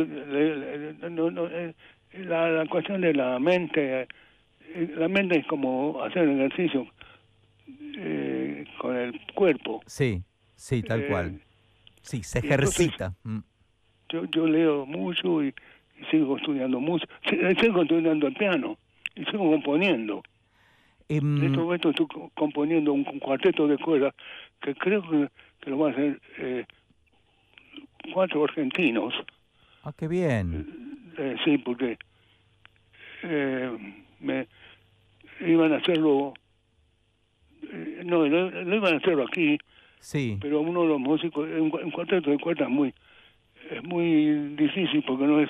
no, 1.10 1.30
no, 1.30 1.46
eh, 1.46 1.74
la, 2.14 2.48
la 2.50 2.66
cuestión 2.66 3.00
de 3.00 3.14
la 3.14 3.38
mente, 3.38 4.02
eh, 4.02 4.94
la 4.96 5.08
mente 5.08 5.38
es 5.38 5.46
como 5.46 6.02
hacer 6.02 6.28
ejercicio 6.28 6.86
eh, 7.96 8.64
con 8.80 8.96
el 8.96 9.20
cuerpo. 9.34 9.82
sí, 9.86 10.22
sí, 10.56 10.82
tal 10.82 11.00
Eh, 11.02 11.06
cual. 11.08 11.40
Sí, 12.04 12.22
se 12.22 12.38
entonces- 12.38 12.80
ejercita. 12.80 13.14
mm. 13.24 13.38
yo, 14.10 14.24
yo 14.26 14.46
leo 14.46 14.86
mucho 14.86 15.42
y, 15.42 15.48
y 15.48 16.04
sigo 16.10 16.36
estudiando 16.36 16.78
mucho, 16.80 17.06
sigo 17.60 17.82
estudiando 17.82 18.26
el 18.28 18.34
piano 18.34 18.76
y 19.16 19.24
sigo 19.24 19.50
componiendo. 19.50 20.22
Em, 21.08 21.38
En 21.38 21.44
este 21.44 21.58
momento 21.58 21.90
estoy 21.90 22.06
co- 22.06 22.30
componiendo 22.34 22.92
un, 22.92 23.06
un 23.06 23.18
cuarteto 23.18 23.66
de 23.66 23.76
cuerdas 23.78 24.14
que 24.60 24.74
creo 24.74 25.02
que, 25.02 25.28
que 25.60 25.70
lo 25.70 25.78
van 25.78 25.90
a 25.92 25.94
hacer 25.94 26.20
eh, 26.38 26.64
cuatro 28.12 28.44
argentinos. 28.44 29.12
ah, 29.82 29.92
qué 29.96 30.08
bien. 30.08 31.12
Eh, 31.18 31.36
sí, 31.44 31.58
porque 31.58 31.98
eh, 33.22 33.96
me 34.20 34.46
iban 35.40 35.72
a 35.72 35.76
hacerlo, 35.76 36.34
eh, 37.62 38.02
no, 38.04 38.26
lo, 38.26 38.50
lo 38.50 38.76
iban 38.76 38.94
a 38.94 38.96
hacerlo 38.98 39.24
aquí, 39.26 39.58
Sí, 40.04 40.36
pero 40.40 40.60
uno 40.60 40.82
de 40.82 40.88
los 40.88 41.00
músicos, 41.00 41.48
un, 41.48 41.70
cu- 41.70 41.78
un 41.82 41.90
cuarteto 41.90 42.30
de 42.30 42.38
cuerdas 42.38 42.68
muy 42.68 42.92
es 43.70 43.82
muy 43.82 44.54
difícil 44.54 45.02
porque 45.06 45.24
no 45.24 45.40
es 45.40 45.48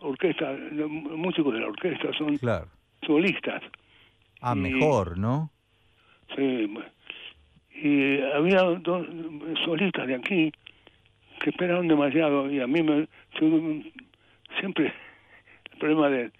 orquesta, 0.00 0.52
los 0.52 0.88
músicos 0.88 1.52
de 1.54 1.60
la 1.60 1.66
orquesta 1.66 2.12
son 2.16 2.36
Claro. 2.38 2.68
solistas. 3.04 3.62
Ah, 4.40 4.54
Y- 4.54 4.60
mejor, 4.60 5.18
¿no? 5.18 5.50
Sí, 6.36 6.72
y 7.82 8.20
había 8.34 8.62
dos 8.62 9.06
solistas 9.64 10.06
de 10.06 10.14
aquí 10.14 10.52
que 11.40 11.50
esperaron 11.50 11.88
demasiado 11.88 12.48
y 12.50 12.60
a 12.60 12.66
mí 12.68 12.82
me 12.82 13.08
siempre 14.60 14.92
el 15.72 15.78
problema 15.78 16.08
de, 16.10 16.30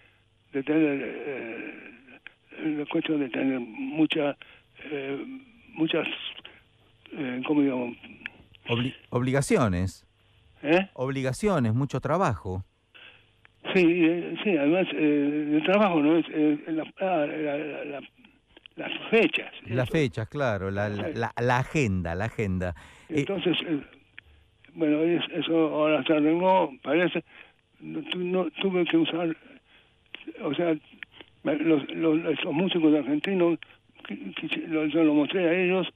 de 0.52 0.62
tener 0.62 1.00
eh, 1.04 1.74
la 2.78 2.86
cuestión 2.86 3.18
de 3.20 3.28
tener 3.28 3.58
mucha 3.60 4.36
eh, 4.84 5.24
muchas 5.74 6.06
eh, 7.12 7.42
¿cómo 7.46 7.62
digamos? 7.62 7.96
Obli- 8.68 8.94
obligaciones. 9.10 10.04
¿Eh? 10.62 10.88
Obligaciones, 10.94 11.72
mucho 11.74 12.00
trabajo. 12.00 12.64
Sí, 13.74 13.84
eh, 13.84 14.34
sí, 14.42 14.56
además 14.56 14.86
eh, 14.92 15.50
el 15.56 15.62
trabajo 15.64 16.00
no 16.00 16.16
es 16.16 16.26
la, 16.66 16.82
ah, 17.00 17.26
la- 17.26 17.56
la- 17.58 17.84
la- 17.84 18.00
las 18.76 18.92
fechas. 19.10 19.52
Las 19.66 19.88
fechas, 19.90 20.28
claro, 20.28 20.70
la, 20.70 20.88
la, 20.88 21.08
la- 21.08 21.32
la 21.40 21.58
agenda, 21.58 22.14
la 22.14 22.26
agenda. 22.26 22.74
Eh, 23.08 23.20
Entonces, 23.20 23.56
eh, 23.66 23.80
bueno, 24.74 25.02
es- 25.02 25.28
eso 25.32 25.54
ahora 25.74 26.02
se 26.04 26.12
arregló, 26.12 26.72
parece, 26.82 27.24
no, 27.80 28.00
tu- 28.02 28.18
no- 28.18 28.50
tuve 28.62 28.84
que 28.84 28.96
usar, 28.96 29.36
o 30.42 30.54
sea, 30.54 30.74
los, 31.44 31.88
los, 31.90 32.24
esos 32.38 32.52
músicos 32.52 32.94
argentinos, 32.94 33.58
yo 34.92 35.04
lo 35.04 35.14
mostré 35.14 35.48
a 35.48 35.52
ellos 35.54 35.86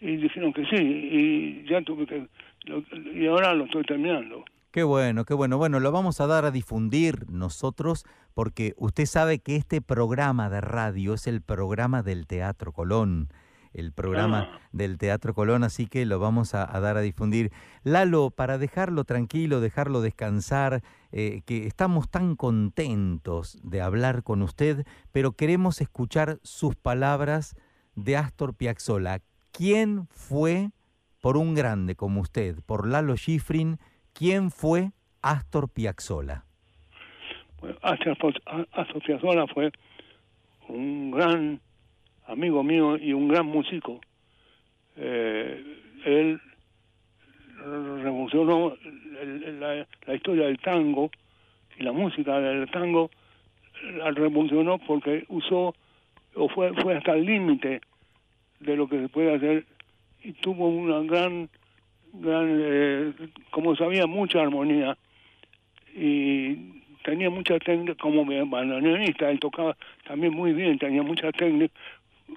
y 0.00 0.16
dijeron 0.16 0.52
que 0.52 0.64
sí, 0.66 0.76
y 0.76 1.64
ya 1.68 1.82
tuve 1.82 2.06
que, 2.06 2.28
lo- 2.64 2.82
y 3.14 3.26
ahora 3.26 3.54
lo 3.54 3.64
estoy 3.64 3.82
terminando. 3.84 4.44
Qué 4.70 4.82
bueno, 4.82 5.24
qué 5.24 5.32
bueno. 5.32 5.56
Bueno, 5.56 5.80
lo 5.80 5.90
vamos 5.90 6.20
a 6.20 6.26
dar 6.26 6.44
a 6.44 6.50
difundir 6.50 7.30
nosotros 7.30 8.04
porque 8.34 8.74
usted 8.76 9.06
sabe 9.06 9.38
que 9.38 9.56
este 9.56 9.80
programa 9.80 10.50
de 10.50 10.60
radio 10.60 11.14
es 11.14 11.26
el 11.26 11.40
programa 11.40 12.02
del 12.02 12.26
Teatro 12.26 12.72
Colón, 12.72 13.28
el 13.72 13.92
programa 13.92 14.50
Ah. 14.52 14.60
del 14.72 14.98
Teatro 14.98 15.32
Colón, 15.32 15.64
así 15.64 15.86
que 15.86 16.04
lo 16.04 16.18
vamos 16.18 16.54
a, 16.54 16.76
a 16.76 16.80
dar 16.80 16.98
a 16.98 17.00
difundir. 17.00 17.52
Lalo, 17.84 18.30
para 18.30 18.58
dejarlo 18.58 19.04
tranquilo, 19.04 19.60
dejarlo 19.60 20.02
descansar, 20.02 20.82
eh, 21.10 21.40
que 21.46 21.66
estamos 21.66 22.10
tan 22.10 22.36
contentos 22.36 23.58
de 23.62 23.80
hablar 23.80 24.22
con 24.22 24.42
usted, 24.42 24.86
pero 25.12 25.32
queremos 25.32 25.80
escuchar 25.80 26.38
sus 26.42 26.76
palabras 26.76 27.54
de 27.94 28.16
Astor 28.18 28.54
Piazzolla. 28.54 29.20
¿Quién 29.56 30.06
fue, 30.08 30.68
por 31.22 31.38
un 31.38 31.54
grande 31.54 31.94
como 31.94 32.20
usted, 32.20 32.56
por 32.66 32.86
Lalo 32.86 33.16
Schifrin, 33.16 33.78
quién 34.12 34.50
fue 34.50 34.90
Astor 35.22 35.70
Piazzolla? 35.70 36.44
Bueno, 37.62 37.78
Astor 37.80 38.18
Astor 38.72 39.02
Piazzolla 39.02 39.46
fue 39.46 39.72
un 40.68 41.10
gran 41.10 41.58
amigo 42.26 42.62
mío 42.62 42.98
y 42.98 43.14
un 43.14 43.28
gran 43.28 43.46
músico. 43.46 43.98
Eh, 44.96 45.64
él 46.04 46.38
revolucionó 47.64 48.76
la, 49.58 49.86
la 50.06 50.14
historia 50.14 50.48
del 50.48 50.58
tango 50.58 51.10
y 51.78 51.82
la 51.82 51.92
música 51.92 52.38
del 52.40 52.70
tango 52.70 53.10
la 53.96 54.10
revolucionó 54.10 54.76
porque 54.86 55.24
usó 55.28 55.74
o 56.34 56.48
fue 56.50 56.74
fue 56.74 56.96
hasta 56.96 57.12
el 57.12 57.24
límite 57.24 57.80
de 58.60 58.76
lo 58.76 58.88
que 58.88 59.00
se 59.00 59.08
puede 59.08 59.34
hacer 59.34 59.66
y 60.22 60.32
tuvo 60.32 60.68
una 60.68 61.00
gran 61.00 61.48
gran 62.12 62.46
eh, 62.48 63.12
como 63.50 63.76
sabía 63.76 64.06
mucha 64.06 64.40
armonía 64.40 64.96
y 65.94 66.82
tenía 67.04 67.30
mucha 67.30 67.58
técnica 67.58 67.94
como 68.00 68.24
bandoneonista, 68.24 69.30
él 69.30 69.38
tocaba 69.40 69.76
también 70.06 70.34
muy 70.34 70.52
bien, 70.52 70.78
tenía 70.78 71.02
mucha 71.02 71.30
técnica, 71.32 71.72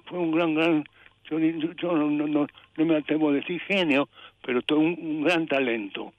fue 0.06 0.18
un 0.18 0.30
gran, 0.32 0.54
gran, 0.54 0.84
yo, 1.24 1.38
yo- 1.38 1.72
yo 1.72 1.92
no, 1.96 2.10
no, 2.10 2.26
no, 2.26 2.84
me 2.84 2.96
atrevo 2.96 3.30
a 3.30 3.32
decir 3.32 3.60
genio, 3.62 4.08
pero 4.44 4.62
todo 4.62 4.78
un, 4.78 4.96
un 5.00 5.22
gran 5.24 5.46
talento. 5.46 6.12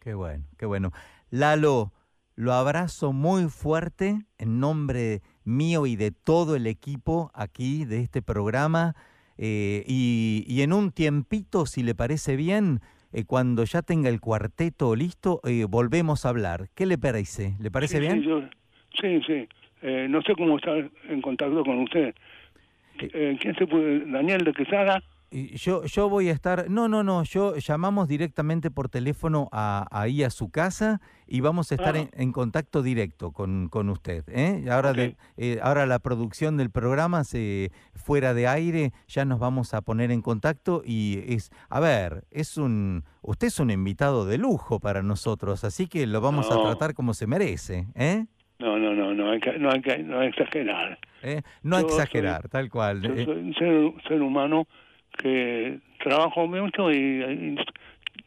Qué 0.00 0.14
bueno, 0.14 0.44
qué 0.58 0.66
bueno. 0.66 0.92
Lalo, 1.30 1.92
lo 2.36 2.52
abrazo 2.52 3.12
muy 3.12 3.44
fuerte 3.48 4.18
en 4.38 4.60
nombre 4.60 5.22
mío 5.44 5.86
y 5.86 5.96
de 5.96 6.10
todo 6.10 6.56
el 6.56 6.66
equipo 6.66 7.30
aquí 7.34 7.84
de 7.84 8.00
este 8.00 8.20
programa. 8.22 8.94
Eh, 9.38 9.84
y, 9.86 10.44
y 10.46 10.62
en 10.62 10.72
un 10.72 10.90
tiempito, 10.92 11.66
si 11.66 11.82
le 11.82 11.94
parece 11.94 12.36
bien, 12.36 12.80
eh, 13.12 13.24
cuando 13.24 13.64
ya 13.64 13.82
tenga 13.82 14.08
el 14.08 14.20
cuarteto 14.20 14.94
listo, 14.96 15.40
eh, 15.44 15.64
volvemos 15.68 16.24
a 16.24 16.30
hablar. 16.30 16.68
¿Qué 16.74 16.86
le 16.86 16.98
parece? 16.98 17.54
¿Le 17.60 17.70
parece 17.70 17.94
Sí, 17.96 18.00
bien? 18.00 18.20
Sí, 18.22 18.28
yo- 18.28 18.42
sí, 19.00 19.20
sí. 19.26 19.48
Eh, 19.82 20.06
no 20.08 20.22
sé 20.22 20.34
cómo 20.34 20.56
estar 20.56 20.90
en 21.08 21.20
contacto 21.20 21.62
con 21.64 21.80
usted. 21.80 22.14
Eh, 23.00 23.36
¿Quién 23.40 23.54
se 23.56 23.66
puede? 23.66 24.00
Daniel 24.10 24.44
de 24.44 24.52
Quesada. 24.52 25.02
Yo, 25.56 25.84
yo 25.84 26.08
voy 26.08 26.28
a 26.28 26.32
estar, 26.32 26.70
no, 26.70 26.86
no, 26.86 27.02
no, 27.02 27.24
yo 27.24 27.56
llamamos 27.56 28.06
directamente 28.06 28.70
por 28.70 28.88
teléfono 28.88 29.48
a, 29.50 29.86
ahí 29.90 30.22
a 30.22 30.30
su 30.30 30.50
casa 30.50 31.00
y 31.26 31.40
vamos 31.40 31.72
a 31.72 31.74
estar 31.74 31.96
Ah. 31.96 31.98
en, 32.00 32.10
en 32.12 32.30
contacto 32.32 32.82
directo 32.82 33.32
con, 33.32 33.68
con 33.68 33.88
usted. 33.90 34.22
¿eh? 34.28 34.64
Ahora, 34.70 34.92
de, 34.92 35.16
eh, 35.36 35.58
ahora 35.62 35.86
la 35.86 35.98
producción 35.98 36.56
del 36.56 36.70
programa, 36.70 37.24
se, 37.24 37.72
fuera 37.94 38.32
de 38.32 38.46
aire, 38.46 38.92
ya 39.08 39.24
nos 39.24 39.40
vamos 39.40 39.74
a 39.74 39.80
poner 39.80 40.12
en 40.12 40.22
contacto 40.22 40.82
y 40.84 41.24
es, 41.26 41.50
a 41.68 41.80
ver, 41.80 42.24
es 42.30 42.56
un, 42.56 43.02
usted 43.22 43.48
es 43.48 43.58
un 43.58 43.70
invitado 43.72 44.26
de 44.26 44.38
lujo 44.38 44.78
para 44.78 45.02
nosotros, 45.02 45.64
así 45.64 45.88
que 45.88 46.06
lo 46.06 46.20
vamos 46.20 46.48
a 46.52 46.62
tratar 46.62 46.94
como 46.94 47.12
se 47.12 47.26
merece. 47.26 47.86
¿eh? 47.96 48.26
No, 48.60 48.78
no, 48.78 48.94
no, 48.94 49.12
no 49.14 49.32
hay 49.32 49.40
que, 49.40 49.58
no 49.58 49.70
no 49.72 50.22
exagerar. 50.22 50.98
¿Eh? 51.22 51.42
No 51.64 51.80
soy- 51.80 51.86
exagerar, 51.88 52.48
tal 52.48 52.70
cual. 52.70 53.02
Yo 53.02 53.12
eh. 53.14 53.24
soy 53.24 53.34
un 53.38 53.54
ser, 53.54 54.02
ser 54.08 54.22
humano 54.22 54.66
que 55.16 55.78
trabajo 56.02 56.46
mucho 56.46 56.92
y, 56.92 57.56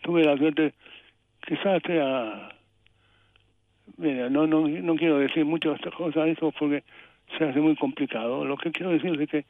tuve 0.02 0.24
la 0.24 0.38
suerte, 0.38 0.74
quizás 1.46 1.82
sea, 1.86 2.50
mira, 3.98 4.30
no, 4.30 4.48
no, 4.48 4.68
no 4.68 4.96
quiero 4.96 5.20
decir 5.20 5.46
muchas 5.46 5.80
de 5.82 5.92
cosas, 5.92 6.28
eso 6.28 6.52
porque 6.58 6.84
se 7.38 7.44
hace 7.44 7.60
muy 7.60 7.76
complicado. 7.76 8.46
Lo 8.46 8.58
que 8.58 8.72
quiero 8.72 8.92
decir 8.92 9.20
es 9.22 9.30
que, 9.30 9.46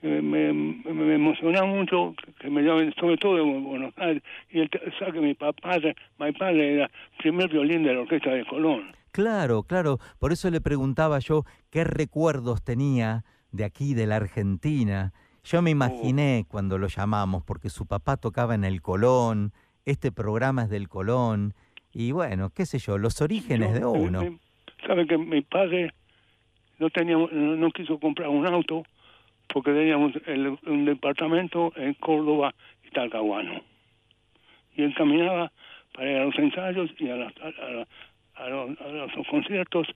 que 0.00 0.22
me, 0.22 0.52
me, 0.52 0.92
me 0.92 1.14
emociona 1.14 1.64
mucho 1.64 2.14
que 2.40 2.50
me 2.50 2.62
llamen, 2.62 2.92
sobre 2.98 3.16
todo 3.16 3.36
de 3.36 3.42
Buenos 3.42 3.94
Aires, 3.96 4.22
y 4.50 4.60
el, 4.60 4.70
sabe 4.98 5.12
que 5.12 5.20
mi 5.20 5.34
papá, 5.34 5.78
mi 6.18 6.32
padre 6.32 6.74
era 6.74 6.90
primer 7.18 7.48
violín 7.48 7.82
de 7.82 7.94
la 7.94 8.00
orquesta 8.00 8.30
de 8.30 8.44
Colón. 8.46 8.92
Claro, 9.12 9.62
claro. 9.62 9.98
Por 10.18 10.32
eso 10.32 10.50
le 10.50 10.60
preguntaba 10.60 11.18
yo 11.18 11.44
qué 11.70 11.84
recuerdos 11.84 12.62
tenía 12.62 13.24
de 13.52 13.64
aquí, 13.64 13.94
de 13.94 14.06
la 14.06 14.16
Argentina. 14.16 15.12
Yo 15.44 15.62
me 15.62 15.70
imaginé 15.70 16.44
cuando 16.48 16.78
lo 16.78 16.88
llamamos, 16.88 17.42
porque 17.44 17.70
su 17.70 17.86
papá 17.86 18.16
tocaba 18.16 18.54
en 18.54 18.64
el 18.64 18.82
Colón, 18.82 19.52
este 19.84 20.12
programa 20.12 20.64
es 20.64 20.70
del 20.70 20.88
Colón, 20.88 21.54
y 21.92 22.12
bueno, 22.12 22.50
qué 22.50 22.66
sé 22.66 22.78
yo, 22.78 22.98
los 22.98 23.20
orígenes 23.22 23.72
de 23.74 23.86
uno. 23.86 24.22
eh, 24.22 24.36
Sabe 24.86 25.06
que 25.06 25.16
mi 25.18 25.40
padre 25.42 25.92
no 26.78 26.90
tenía, 26.90 27.16
no, 27.16 27.28
no 27.30 27.70
quiso 27.72 27.98
comprar 27.98 28.28
un 28.28 28.46
auto 28.46 28.84
porque 29.52 29.72
teníamos 29.72 30.12
el- 30.26 30.58
un 30.66 30.84
departamento 30.84 31.72
en 31.76 31.94
Córdoba 31.94 32.54
y 32.86 32.90
Talcahuano. 32.90 33.62
Y 34.76 34.82
él 34.82 34.94
caminaba 34.94 35.50
para 35.94 36.10
ir 36.12 36.16
a 36.18 36.24
los 36.26 36.38
ensayos 36.38 36.90
y 36.98 37.08
a, 37.08 37.16
las- 37.16 37.34
a, 37.38 37.46
a- 37.48 38.44
a 38.44 38.48
los, 38.50 38.80
a 38.80 38.88
los 38.88 39.26
conciertos. 39.28 39.88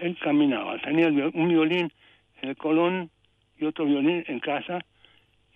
Él 0.00 0.16
caminaba. 0.22 0.78
Tenía 0.80 1.08
un 1.08 1.48
violín 1.48 1.92
en 2.40 2.48
el 2.50 2.56
Colón 2.56 3.10
y 3.58 3.64
otro 3.64 3.84
violín 3.84 4.24
en 4.26 4.40
casa 4.40 4.80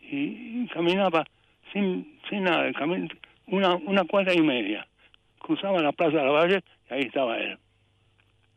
y, 0.00 0.62
y 0.62 0.68
caminaba 0.72 1.24
sin, 1.72 2.18
sin 2.28 2.44
nada, 2.44 2.68
camin- 2.72 3.16
una, 3.46 3.76
una 3.76 4.04
cuadra 4.04 4.34
y 4.34 4.42
media. 4.42 4.86
Cruzaba 5.40 5.80
la 5.80 5.92
Plaza 5.92 6.18
de 6.18 6.24
la 6.24 6.30
Valle 6.30 6.64
y 6.90 6.94
ahí 6.94 7.02
estaba 7.02 7.38
él. 7.38 7.58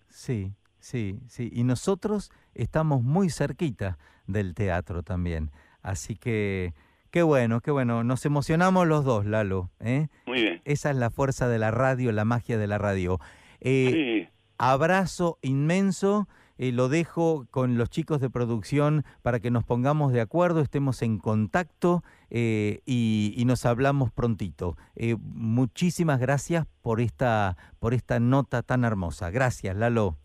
Sí, 0.09 0.51
sí, 0.79 1.19
sí. 1.27 1.49
Y 1.53 1.63
nosotros 1.63 2.31
estamos 2.53 3.01
muy 3.03 3.29
cerquita 3.29 3.97
del 4.27 4.53
teatro 4.53 5.03
también. 5.03 5.51
Así 5.81 6.15
que, 6.15 6.73
qué 7.11 7.23
bueno, 7.23 7.61
qué 7.61 7.71
bueno. 7.71 8.03
Nos 8.03 8.25
emocionamos 8.25 8.87
los 8.87 9.05
dos, 9.05 9.25
Lalo. 9.25 9.69
¿eh? 9.79 10.07
Muy 10.25 10.41
bien. 10.41 10.61
Esa 10.65 10.89
es 10.91 10.97
la 10.97 11.09
fuerza 11.09 11.47
de 11.47 11.59
la 11.59 11.71
radio, 11.71 12.11
la 12.11 12.25
magia 12.25 12.57
de 12.57 12.67
la 12.67 12.77
radio. 12.77 13.19
Eh, 13.61 14.27
Abrazo 14.57 15.37
inmenso 15.41 16.27
eh, 16.57 16.71
lo 16.71 16.89
dejo 16.89 17.45
con 17.51 17.77
los 17.77 17.89
chicos 17.89 18.21
de 18.21 18.29
producción 18.29 19.03
para 19.21 19.39
que 19.39 19.51
nos 19.51 19.63
pongamos 19.63 20.13
de 20.13 20.21
acuerdo, 20.21 20.61
estemos 20.61 21.01
en 21.01 21.17
contacto 21.17 22.03
eh, 22.29 22.79
y, 22.85 23.33
y, 23.35 23.45
nos 23.45 23.65
hablamos 23.65 24.11
prontito. 24.11 24.77
Eh, 24.95 25.15
muchísimas 25.19 26.19
gracias 26.19 26.65
por 26.81 27.01
esta, 27.01 27.57
por 27.79 27.93
esta 27.93 28.19
nota 28.19 28.63
tan 28.63 28.83
hermosa. 28.83 29.31
Gracias, 29.31 29.75
Lalo. 29.75 30.17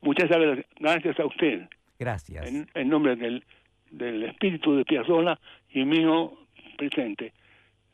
Muchas 0.00 0.28
gracias 0.28 0.66
gracias 0.78 1.18
a 1.18 1.26
usted. 1.26 1.68
Gracias. 1.98 2.46
En, 2.46 2.68
en 2.74 2.88
nombre 2.88 3.16
del, 3.16 3.44
del, 3.90 4.24
espíritu 4.24 4.76
de 4.76 4.84
Piazzolla 4.84 5.38
y 5.70 5.84
mío 5.84 6.32
presente. 6.76 7.32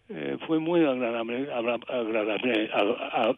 Eh, 0.08 0.36
fue 0.46 0.58
muy 0.58 0.84
agradable, 0.84 1.52
agradable, 1.52 1.86
agradable, 1.88 2.70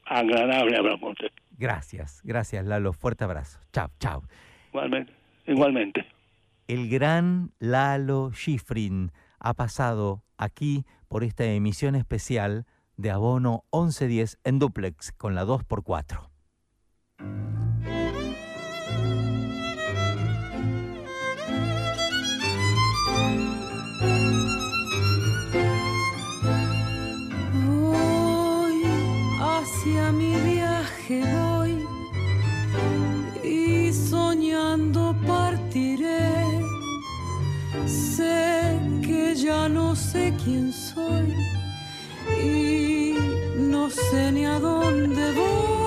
agradable 0.06 0.76
hablar 0.76 1.00
con 1.00 1.10
usted. 1.10 1.30
Gracias, 1.62 2.22
gracias 2.24 2.66
Lalo, 2.66 2.92
fuerte 2.92 3.22
abrazo. 3.22 3.60
Chao, 3.72 3.88
chao. 4.00 4.24
Igualmente, 4.70 5.12
igualmente. 5.46 6.06
El 6.66 6.88
gran 6.88 7.52
Lalo 7.60 8.32
Schifrin 8.32 9.12
ha 9.38 9.54
pasado 9.54 10.24
aquí 10.36 10.84
por 11.06 11.22
esta 11.22 11.44
emisión 11.44 11.94
especial 11.94 12.66
de 12.96 13.12
Abono 13.12 13.62
1110 13.72 14.40
en 14.42 14.58
Duplex 14.58 15.12
con 15.12 15.36
la 15.36 15.44
2x4. 15.44 17.61
ya 39.42 39.68
no 39.68 39.96
sé 39.96 40.32
quién 40.44 40.72
soy 40.72 41.34
y 42.40 43.14
no 43.58 43.90
sé 43.90 44.30
ni 44.30 44.46
a 44.46 44.60
dónde 44.60 45.32
voy. 45.32 45.81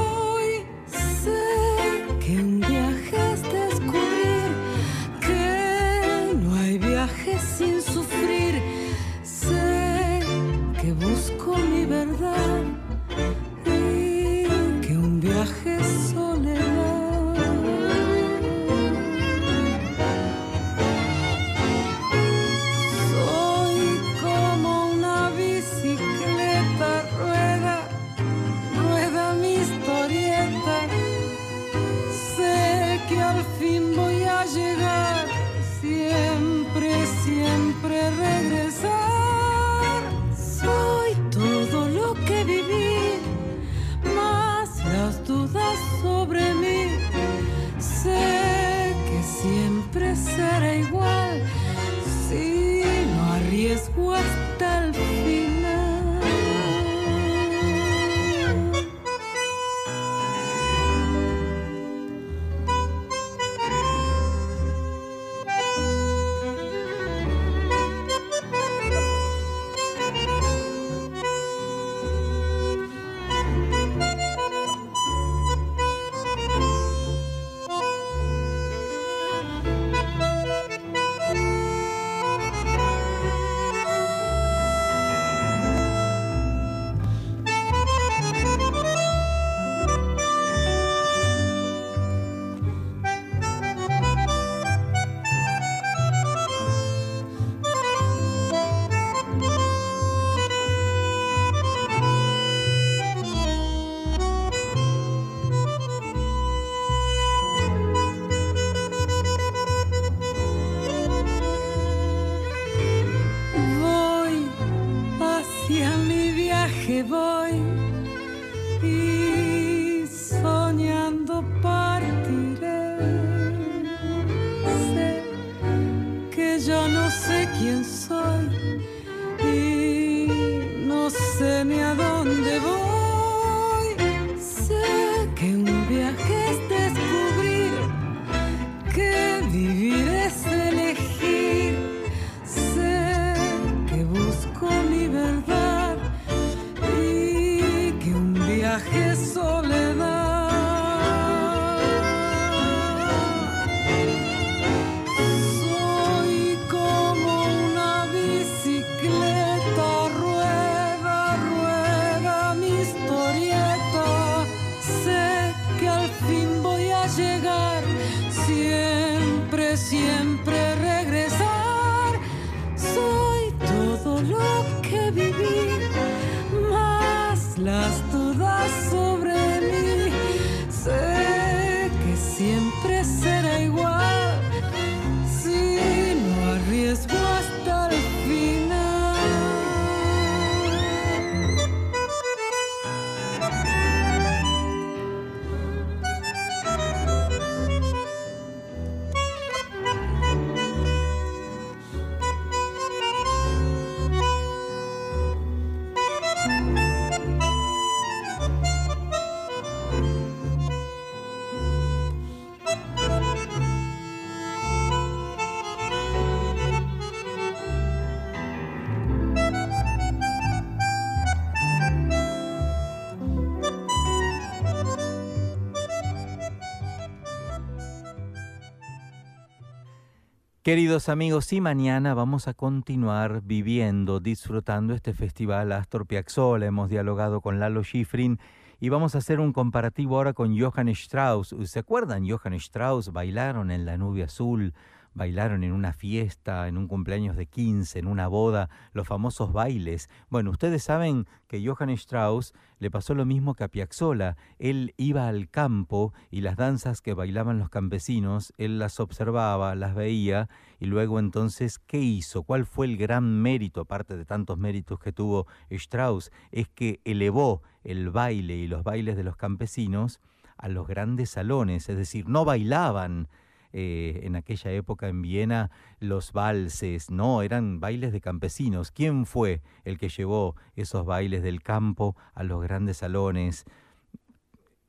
Queridos 230.65 231.09
amigos, 231.09 231.53
y 231.53 231.61
mañana 231.61 232.15
vamos 232.15 232.47
a 232.47 232.55
continuar 232.55 233.43
viviendo, 233.43 234.19
disfrutando 234.19 234.95
este 234.95 235.13
festival 235.13 235.71
Astor 235.71 236.07
Piazzolla. 236.07 236.65
Hemos 236.65 236.89
dialogado 236.89 237.39
con 237.39 237.59
Lalo 237.59 237.83
Schifrin 237.83 238.39
y 238.79 238.89
vamos 238.89 239.13
a 239.13 239.19
hacer 239.19 239.39
un 239.39 239.53
comparativo 239.53 240.15
ahora 240.15 240.33
con 240.33 240.59
Johann 240.59 240.89
Strauss. 240.89 241.55
¿Se 241.65 241.77
acuerdan? 241.77 242.27
Johann 242.27 242.55
Strauss 242.55 243.13
bailaron 243.13 243.69
en 243.69 243.85
La 243.85 243.99
Nube 243.99 244.23
Azul, 244.23 244.73
bailaron 245.15 245.63
en 245.63 245.71
una 245.71 245.93
fiesta, 245.93 246.67
en 246.67 246.77
un 246.77 246.87
cumpleaños 246.87 247.35
de 247.35 247.47
15, 247.47 247.97
en 247.97 248.07
una 248.07 248.27
boda, 248.27 248.69
los 248.91 249.07
famosos 249.07 249.53
bailes. 249.53 250.09
Bueno, 250.29 250.51
ustedes 250.51 250.83
saben 250.83 251.25
que 251.47 251.65
Johann 251.65 251.89
Strauss 251.91 252.53
le 252.79 252.91
pasó 252.91 253.15
lo 253.15 253.25
mismo 253.25 253.55
que 253.55 253.63
a 253.63 253.69
Piazzolla. 253.69 254.35
Él 254.59 254.93
iba 254.97 255.27
al 255.27 255.49
campo 255.49 256.13
y 256.29 256.41
las 256.41 256.57
danzas 256.57 257.01
que 257.01 257.13
bailaban 257.13 257.57
los 257.57 257.69
campesinos, 257.69 258.53
él 258.57 258.77
las 258.77 258.99
observaba, 258.99 259.73
las 259.73 259.95
veía 259.95 260.49
y 260.79 260.85
luego 260.85 261.17
entonces, 261.19 261.79
¿qué 261.79 261.99
hizo? 261.99 262.43
¿Cuál 262.43 262.65
fue 262.65 262.85
el 262.85 262.97
gran 262.97 263.41
mérito, 263.41 263.81
aparte 263.81 264.17
de 264.17 264.25
tantos 264.25 264.57
méritos 264.57 264.99
que 264.99 265.13
tuvo 265.13 265.47
Strauss? 265.69 266.31
Es 266.51 266.67
que 266.67 266.99
elevó 267.05 267.63
el 267.83 268.09
baile 268.09 268.57
y 268.57 268.67
los 268.67 268.83
bailes 268.83 269.15
de 269.15 269.23
los 269.23 269.37
campesinos 269.37 270.19
a 270.57 270.67
los 270.67 270.87
grandes 270.87 271.31
salones, 271.31 271.89
es 271.89 271.97
decir, 271.97 272.27
no 272.27 272.45
bailaban 272.45 273.27
eh, 273.77 274.21
en 274.23 274.37
aquella 274.37 274.71
época 274.71 275.09
en 275.09 275.21
Viena 275.21 275.69
los 275.99 276.31
valses, 276.31 277.11
no, 277.11 277.41
eran 277.41 277.81
bailes 277.81 278.13
de 278.13 278.21
campesinos. 278.21 278.89
¿Quién 278.89 279.25
fue 279.25 279.61
el 279.83 279.97
que 279.97 280.07
llevó 280.07 280.55
esos 280.77 281.05
bailes 281.05 281.43
del 281.43 281.61
campo 281.61 282.15
a 282.33 282.43
los 282.43 282.63
grandes 282.63 282.97
salones? 282.97 283.65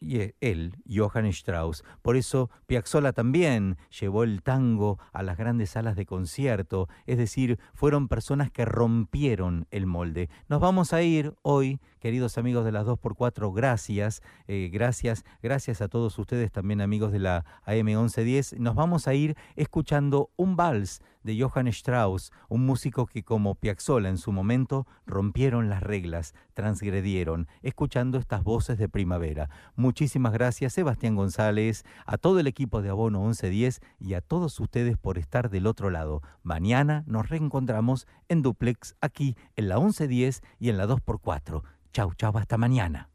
Y 0.00 0.20
e, 0.20 0.34
él, 0.40 0.76
Johann 0.88 1.26
Strauss. 1.26 1.84
Por 2.02 2.16
eso 2.16 2.50
Piazzolla 2.66 3.12
también 3.12 3.76
llevó 3.98 4.24
el 4.24 4.42
tango 4.42 4.98
a 5.12 5.22
las 5.22 5.36
grandes 5.36 5.70
salas 5.70 5.96
de 5.96 6.06
concierto, 6.06 6.88
es 7.06 7.18
decir, 7.18 7.58
fueron 7.74 8.08
personas 8.08 8.50
que 8.50 8.64
rompieron 8.64 9.66
el 9.70 9.86
molde. 9.86 10.28
Nos 10.48 10.60
vamos 10.60 10.92
a 10.92 11.02
ir 11.02 11.34
hoy, 11.42 11.80
queridos 12.00 12.38
amigos 12.38 12.64
de 12.64 12.72
las 12.72 12.86
2x4, 12.86 13.54
gracias, 13.54 14.22
eh, 14.46 14.70
gracias, 14.72 15.24
gracias 15.42 15.80
a 15.80 15.88
todos 15.88 16.18
ustedes 16.18 16.52
también 16.52 16.80
amigos 16.80 17.12
de 17.12 17.18
la 17.18 17.44
AM 17.64 17.86
1110. 17.86 18.58
Nos 18.58 18.74
vamos 18.74 19.08
a 19.08 19.14
ir 19.14 19.36
escuchando 19.56 20.30
un 20.36 20.56
vals 20.56 21.02
de 21.26 21.38
Johann 21.38 21.66
Strauss, 21.68 22.32
un 22.48 22.64
músico 22.64 23.06
que 23.06 23.22
como 23.22 23.56
Piazzolla 23.56 24.08
en 24.08 24.16
su 24.16 24.32
momento 24.32 24.86
rompieron 25.04 25.68
las 25.68 25.82
reglas, 25.82 26.34
transgredieron, 26.54 27.48
escuchando 27.60 28.16
estas 28.16 28.42
voces 28.42 28.78
de 28.78 28.88
primavera. 28.88 29.50
Muchísimas 29.74 30.32
gracias 30.32 30.72
Sebastián 30.72 31.16
González, 31.16 31.84
a 32.06 32.16
todo 32.16 32.40
el 32.40 32.46
equipo 32.46 32.80
de 32.80 32.88
Abono 32.88 33.20
1110 33.20 33.80
y 34.00 34.14
a 34.14 34.22
todos 34.22 34.58
ustedes 34.60 34.96
por 34.96 35.18
estar 35.18 35.50
del 35.50 35.66
otro 35.66 35.90
lado. 35.90 36.22
Mañana 36.42 37.04
nos 37.06 37.28
reencontramos 37.28 38.06
en 38.28 38.40
Duplex 38.40 38.96
aquí 39.00 39.36
en 39.56 39.68
la 39.68 39.76
1110 39.76 40.42
y 40.58 40.70
en 40.70 40.78
la 40.78 40.86
2x4. 40.86 41.62
Chau, 41.92 42.14
chau, 42.14 42.38
hasta 42.38 42.56
mañana. 42.56 43.10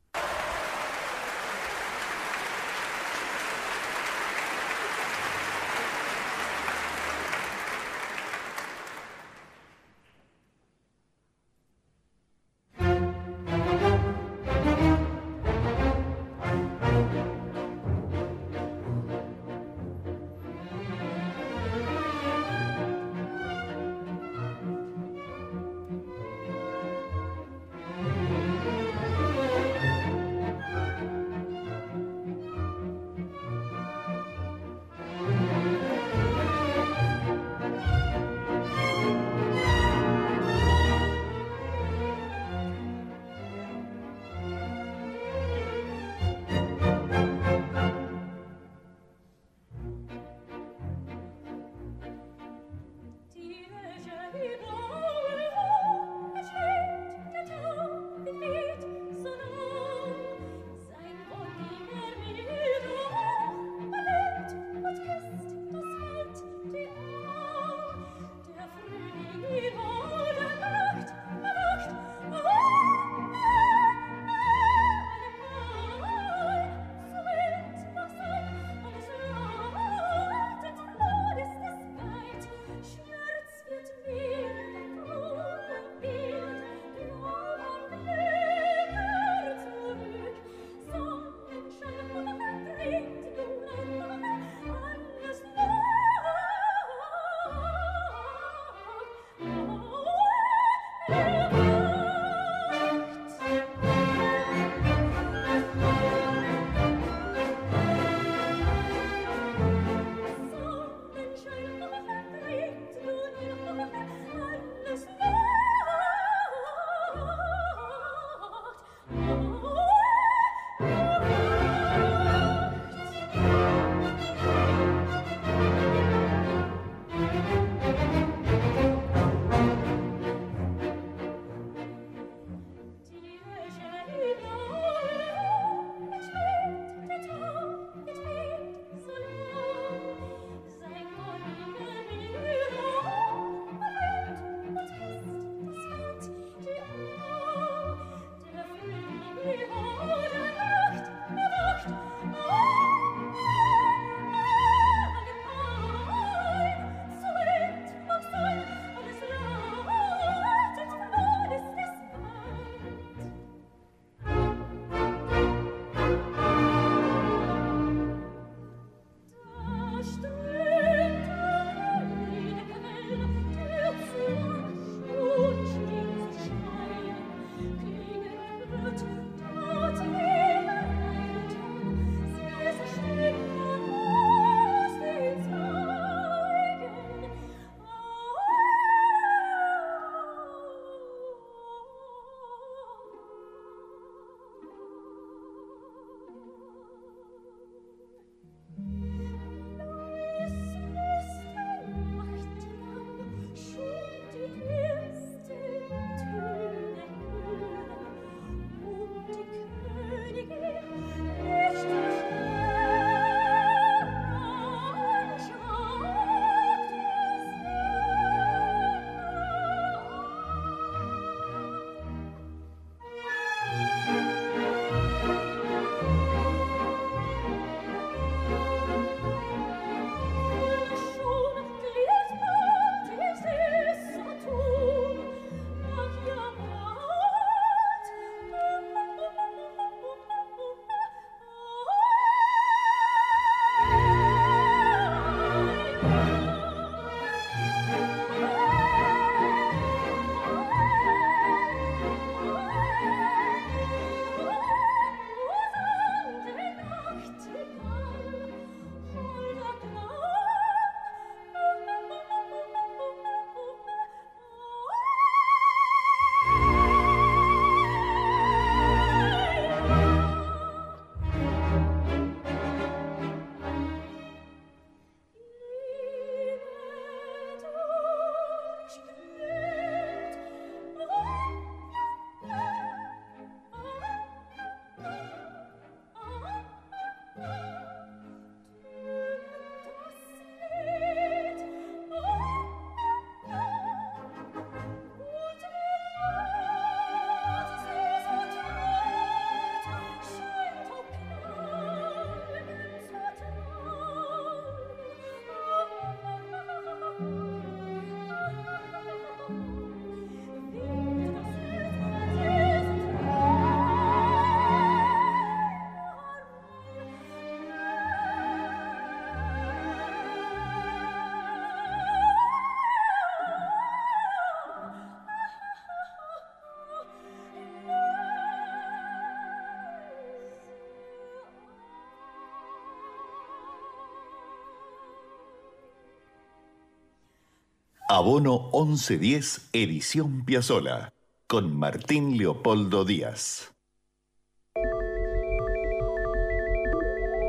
Abono 338.13 338.69
1110, 338.73 339.69
edición 339.71 340.43
Piazzola, 340.43 341.13
con 341.47 341.73
Martín 341.73 342.37
Leopoldo 342.37 343.05
Díaz. 343.05 343.71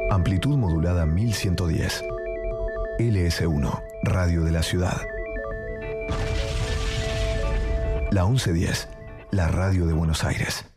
Amplitud 0.09 0.57
modulada 0.57 1.05
1110. 1.05 2.05
LS1, 3.01 3.83
Radio 4.05 4.45
de 4.45 4.53
la 4.53 4.63
Ciudad. 4.63 5.03
La 8.13 8.25
1110, 8.25 8.89
la 9.33 9.49
radio 9.49 9.87
de 9.87 9.95
Buenos 9.95 10.23
Aires. 10.23 10.72